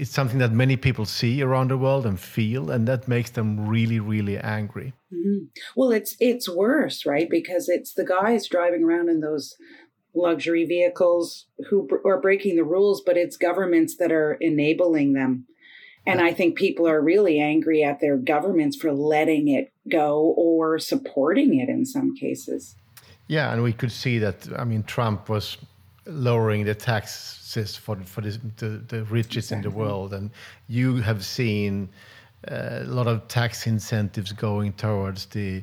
it's 0.00 0.14
something 0.18 0.38
that 0.38 0.52
many 0.52 0.76
people 0.76 1.04
see 1.04 1.42
around 1.42 1.70
the 1.70 1.78
world 1.78 2.06
and 2.06 2.18
feel, 2.20 2.70
and 2.70 2.86
that 2.86 3.08
makes 3.08 3.30
them 3.30 3.48
really, 3.74 3.98
really 3.98 4.38
angry. 4.38 4.92
Mm-hmm. 5.12 5.44
Well, 5.76 5.90
it's 5.98 6.12
it's 6.20 6.48
worse, 6.48 7.06
right? 7.06 7.28
Because 7.28 7.68
it's 7.68 7.94
the 7.94 8.04
guys 8.04 8.46
driving 8.46 8.84
around 8.84 9.08
in 9.08 9.20
those 9.20 9.56
luxury 10.14 10.64
vehicles 10.64 11.46
who 11.68 11.88
are 12.04 12.20
breaking 12.20 12.56
the 12.56 12.64
rules, 12.64 13.00
but 13.00 13.16
it's 13.16 13.36
governments 13.36 13.96
that 13.96 14.12
are 14.12 14.34
enabling 14.34 15.12
them. 15.12 15.46
And 16.06 16.20
I 16.20 16.32
think 16.32 16.56
people 16.56 16.88
are 16.88 17.00
really 17.00 17.38
angry 17.38 17.84
at 17.84 18.00
their 18.00 18.16
governments 18.16 18.76
for 18.76 18.92
letting 18.92 19.48
it 19.48 19.72
go 19.88 20.34
or 20.36 20.78
supporting 20.78 21.58
it 21.60 21.68
in 21.68 21.84
some 21.84 22.16
cases. 22.16 22.74
Yeah, 23.28 23.52
and 23.52 23.62
we 23.62 23.72
could 23.72 23.92
see 23.92 24.18
that. 24.18 24.48
I 24.58 24.64
mean, 24.64 24.82
Trump 24.82 25.28
was 25.28 25.58
lowering 26.06 26.64
the 26.64 26.74
taxes 26.74 27.76
for 27.76 27.96
for 27.96 28.22
the, 28.22 28.40
the, 28.56 28.68
the 28.88 29.04
richest 29.04 29.52
exactly. 29.52 29.56
in 29.56 29.62
the 29.62 29.70
world, 29.70 30.14
and 30.14 30.30
you 30.68 30.96
have 30.96 31.24
seen 31.24 31.88
uh, 32.50 32.80
a 32.80 32.84
lot 32.84 33.06
of 33.06 33.28
tax 33.28 33.66
incentives 33.66 34.32
going 34.32 34.72
towards 34.72 35.26
the 35.26 35.62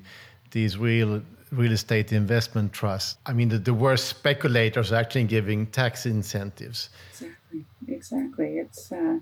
these 0.52 0.78
real 0.78 1.22
real 1.52 1.72
estate 1.72 2.12
investment 2.12 2.74
trusts. 2.74 3.18
I 3.26 3.34
mean, 3.34 3.50
the, 3.50 3.58
the 3.58 3.74
worst 3.74 4.08
speculators 4.08 4.92
are 4.92 4.96
actually 4.96 5.26
giving 5.26 5.68
tax 5.68 6.06
incentives. 6.06 6.90
Exactly, 7.12 7.66
exactly. 7.88 8.58
It's 8.58 8.92
uh, 8.92 9.20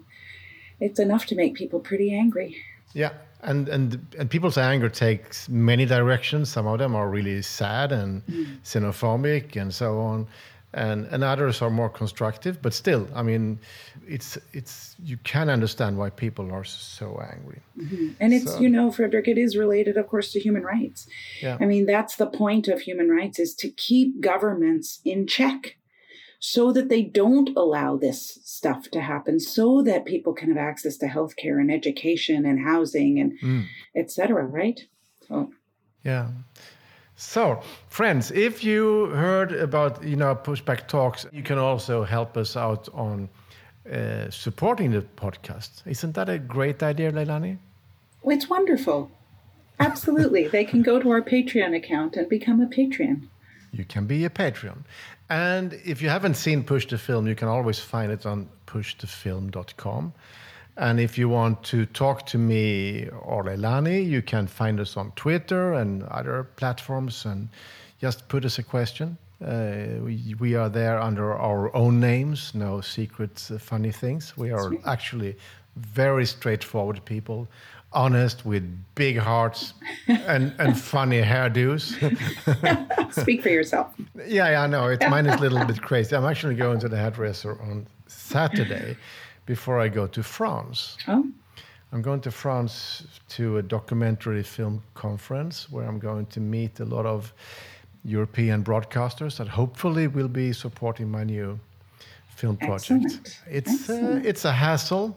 it's 0.79 0.99
enough 0.99 1.25
to 1.27 1.35
make 1.35 1.55
people 1.55 1.79
pretty 1.79 2.13
angry. 2.13 2.57
Yeah, 2.93 3.13
and 3.41 3.69
and 3.69 4.15
and 4.17 4.29
people's 4.29 4.57
anger 4.57 4.89
takes 4.89 5.47
many 5.49 5.85
directions. 5.85 6.49
Some 6.49 6.67
of 6.67 6.79
them 6.79 6.95
are 6.95 7.09
really 7.09 7.41
sad 7.41 7.91
and 7.91 8.25
mm. 8.27 8.59
xenophobic 8.63 9.55
and 9.55 9.73
so 9.73 9.99
on 9.99 10.27
and 10.75 11.07
and 11.13 11.23
others 11.23 11.61
are 11.61 11.69
more 11.71 11.89
constructive. 11.89 12.61
But 12.61 12.73
still, 12.73 13.07
I 13.15 13.23
mean, 13.23 13.59
it's 14.07 14.37
it's 14.53 14.95
you 15.03 15.17
can 15.23 15.49
understand 15.49 15.97
why 15.97 16.09
people 16.11 16.51
are 16.51 16.65
so 16.65 17.07
angry. 17.33 17.61
Mm-hmm. 17.77 18.07
And 18.19 18.33
it's 18.33 18.51
so, 18.51 18.59
you 18.59 18.69
know, 18.69 18.91
Fredrik, 18.91 19.27
it 19.27 19.37
is 19.37 19.55
related, 19.57 19.97
of 19.97 20.07
course, 20.07 20.31
to 20.33 20.39
human 20.39 20.63
rights. 20.63 21.07
Yeah. 21.41 21.57
I 21.61 21.65
mean, 21.65 21.85
that's 21.85 22.15
the 22.17 22.27
point 22.27 22.67
of 22.67 22.81
human 22.81 23.09
rights 23.09 23.39
is 23.39 23.55
to 23.55 23.69
keep 23.69 24.21
governments 24.21 24.99
in 25.03 25.25
check. 25.27 25.77
so 26.57 26.71
that 26.73 26.89
they 26.89 27.01
don't 27.01 27.49
allow 27.63 27.97
this 27.97 28.19
stuff 28.43 28.81
to 28.91 29.01
happen, 29.01 29.39
so 29.39 29.81
that 29.81 30.05
people 30.13 30.33
can 30.39 30.49
have 30.49 30.57
access 30.71 30.95
to 30.97 31.07
healthcare 31.07 31.57
and 31.61 31.71
education 31.71 32.45
and 32.45 32.59
housing 32.71 33.13
and 33.21 33.31
Mm. 33.41 33.63
etc. 33.95 34.45
Right? 34.61 34.79
So 35.27 35.49
Yeah. 36.03 36.27
So, 37.17 37.61
friends, 37.87 38.31
if 38.31 38.63
you 38.63 39.07
heard 39.07 39.53
about 39.53 40.03
you 40.03 40.15
know 40.15 40.35
pushback 40.35 40.87
talks, 40.87 41.25
you 41.31 41.43
can 41.43 41.57
also 41.57 42.03
help 42.03 42.35
us 42.35 42.57
out 42.57 42.89
on 42.93 43.29
uh, 43.91 44.29
supporting 44.29 44.91
the 44.91 45.01
podcast. 45.01 45.69
Isn't 45.85 46.13
that 46.15 46.29
a 46.29 46.37
great 46.37 46.83
idea, 46.83 47.11
Leilani? 47.11 47.57
it's 48.25 48.49
wonderful. 48.49 49.11
Absolutely, 49.79 50.47
they 50.47 50.65
can 50.65 50.81
go 50.81 50.99
to 50.99 51.09
our 51.11 51.21
Patreon 51.21 51.75
account 51.75 52.15
and 52.15 52.27
become 52.27 52.59
a 52.61 52.65
Patreon. 52.65 53.27
You 53.71 53.85
can 53.85 54.05
be 54.05 54.25
a 54.25 54.29
Patreon. 54.29 54.83
And 55.29 55.73
if 55.85 56.01
you 56.01 56.09
haven't 56.09 56.35
seen 56.35 56.63
Push 56.63 56.87
the 56.87 56.97
Film, 56.97 57.27
you 57.27 57.35
can 57.35 57.47
always 57.47 57.79
find 57.79 58.11
it 58.11 58.25
on 58.25 58.47
pushthefilm.com. 58.67 60.13
And 60.77 60.99
if 60.99 61.17
you 61.17 61.29
want 61.29 61.63
to 61.65 61.85
talk 61.85 62.25
to 62.27 62.37
me 62.37 63.07
or 63.21 63.43
Leilani, 63.43 64.05
you 64.05 64.21
can 64.21 64.45
find 64.45 64.79
us 64.79 64.97
on 64.97 65.11
Twitter 65.15 65.73
and 65.73 66.03
other 66.03 66.43
platforms 66.57 67.25
and 67.25 67.47
just 68.01 68.27
put 68.27 68.43
us 68.43 68.59
a 68.59 68.63
question. 68.63 69.17
Uh, 69.43 70.01
we, 70.01 70.35
we 70.39 70.55
are 70.55 70.69
there 70.69 70.99
under 70.99 71.33
our 71.33 71.73
own 71.75 71.99
names, 71.99 72.53
no 72.53 72.81
secret 72.81 73.49
uh, 73.53 73.57
funny 73.57 73.91
things. 73.91 74.35
We 74.37 74.51
are 74.51 74.73
actually 74.85 75.37
very 75.77 76.25
straightforward 76.25 77.03
people, 77.05 77.47
honest 77.93 78.45
with 78.45 78.63
big 78.95 79.17
hearts 79.17 79.73
and, 80.07 80.53
and 80.59 80.79
funny 80.93 81.21
hairdos. 81.21 81.95
Speak 83.21 83.43
for 83.43 83.49
yourself. 83.49 83.93
Yeah, 84.27 84.51
yeah, 84.51 84.63
I 84.63 84.67
know. 84.67 84.87
It's 84.87 85.05
mine 85.09 85.25
is 85.25 85.35
a 85.35 85.37
little 85.37 85.63
bit 85.65 85.81
crazy. 85.81 86.15
I'm 86.15 86.25
actually 86.25 86.55
going 86.55 86.79
to 86.79 86.89
the 86.89 86.97
hairdresser 86.97 87.59
on 87.61 87.87
Saturday 88.07 88.97
before 89.45 89.79
I 89.79 89.87
go 89.87 90.07
to 90.07 90.23
France. 90.23 90.97
Oh, 91.07 91.25
I'm 91.91 92.01
going 92.01 92.21
to 92.21 92.31
France 92.31 93.03
to 93.29 93.57
a 93.57 93.61
documentary 93.61 94.43
film 94.43 94.81
conference 94.95 95.71
where 95.71 95.85
I'm 95.87 95.99
going 95.99 96.25
to 96.27 96.39
meet 96.39 96.79
a 96.79 96.85
lot 96.85 97.05
of 97.05 97.33
European 98.03 98.63
broadcasters 98.63 99.37
that 99.37 99.47
hopefully 99.47 100.07
will 100.07 100.27
be 100.27 100.51
supporting 100.53 101.09
my 101.09 101.23
new 101.23 101.59
film 102.35 102.57
project. 102.57 103.05
Excellent. 103.05 103.39
It's 103.49 103.89
uh, 103.89 104.21
it's 104.23 104.45
a 104.45 104.51
hassle, 104.51 105.15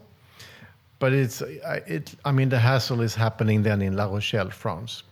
but 0.99 1.11
it's 1.13 1.41
I- 1.41 1.83
it. 1.87 2.15
I 2.23 2.31
mean, 2.31 2.49
the 2.49 2.59
hassle 2.59 3.01
is 3.01 3.15
happening 3.15 3.63
then 3.63 3.81
in 3.81 3.95
La 3.95 4.05
Rochelle, 4.05 4.49
France. 4.51 5.03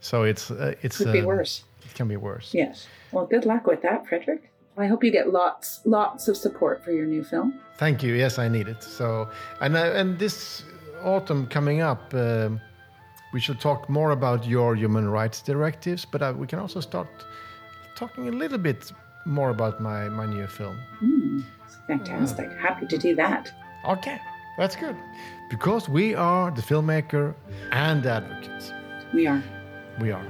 So 0.00 0.24
it's 0.24 0.50
uh, 0.50 0.74
it's 0.82 0.98
could 0.98 1.12
be 1.12 1.20
um, 1.20 1.26
worse. 1.26 1.64
It 1.84 1.94
can 1.94 2.08
be 2.08 2.16
worse. 2.16 2.52
Yes. 2.52 2.88
Well, 3.12 3.26
good 3.26 3.44
luck 3.46 3.66
with 3.66 3.82
that, 3.82 4.06
Fredrik. 4.06 4.42
I 4.76 4.86
hope 4.86 5.04
you 5.04 5.10
get 5.10 5.32
lots, 5.32 5.80
lots 5.84 6.26
of 6.28 6.36
support 6.36 6.82
for 6.84 6.90
your 6.90 7.06
new 7.06 7.22
film. 7.22 7.60
Thank 7.78 8.02
you. 8.02 8.14
Yes, 8.14 8.38
I 8.38 8.48
need 8.48 8.68
it. 8.68 8.82
So, 8.82 9.28
and 9.60 9.76
uh, 9.76 9.92
and 9.94 10.18
this 10.18 10.64
autumn 11.02 11.46
coming 11.46 11.80
up, 11.80 12.12
um, 12.14 12.60
we 13.32 13.40
should 13.40 13.60
talk 13.60 13.88
more 13.88 14.10
about 14.10 14.46
your 14.46 14.74
human 14.74 15.08
rights 15.08 15.42
directives, 15.42 16.04
but 16.04 16.22
uh, 16.22 16.32
we 16.36 16.46
can 16.46 16.58
also 16.58 16.80
start 16.80 17.08
talking 17.96 18.28
a 18.28 18.32
little 18.32 18.58
bit 18.58 18.92
more 19.26 19.50
about 19.50 19.80
my 19.80 20.08
my 20.08 20.26
new 20.26 20.46
film. 20.46 20.76
Fantastic. 21.86 22.50
Happy 22.58 22.86
to 22.86 22.98
do 22.98 23.14
that. 23.14 23.52
Okay, 23.86 24.18
that's 24.58 24.76
good, 24.76 24.96
because 25.50 25.88
we 25.88 26.14
are 26.14 26.50
the 26.50 26.62
filmmaker 26.62 27.34
and 27.70 28.02
the 28.02 28.10
advocates. 28.12 28.72
We 29.12 29.26
are. 29.26 29.42
We 30.00 30.10
are. 30.10 30.26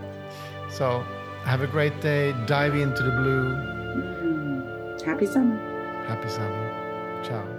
So, 0.71 1.05
have 1.45 1.63
a 1.63 1.67
great 1.67 2.01
day. 2.01 2.35
Dive 2.47 2.75
into 2.75 3.03
the 3.03 3.11
blue. 3.11 3.74
Happy 5.05 5.27
summer. 5.27 5.57
Happy 6.07 6.29
summer. 6.31 7.23
Ciao. 7.23 7.54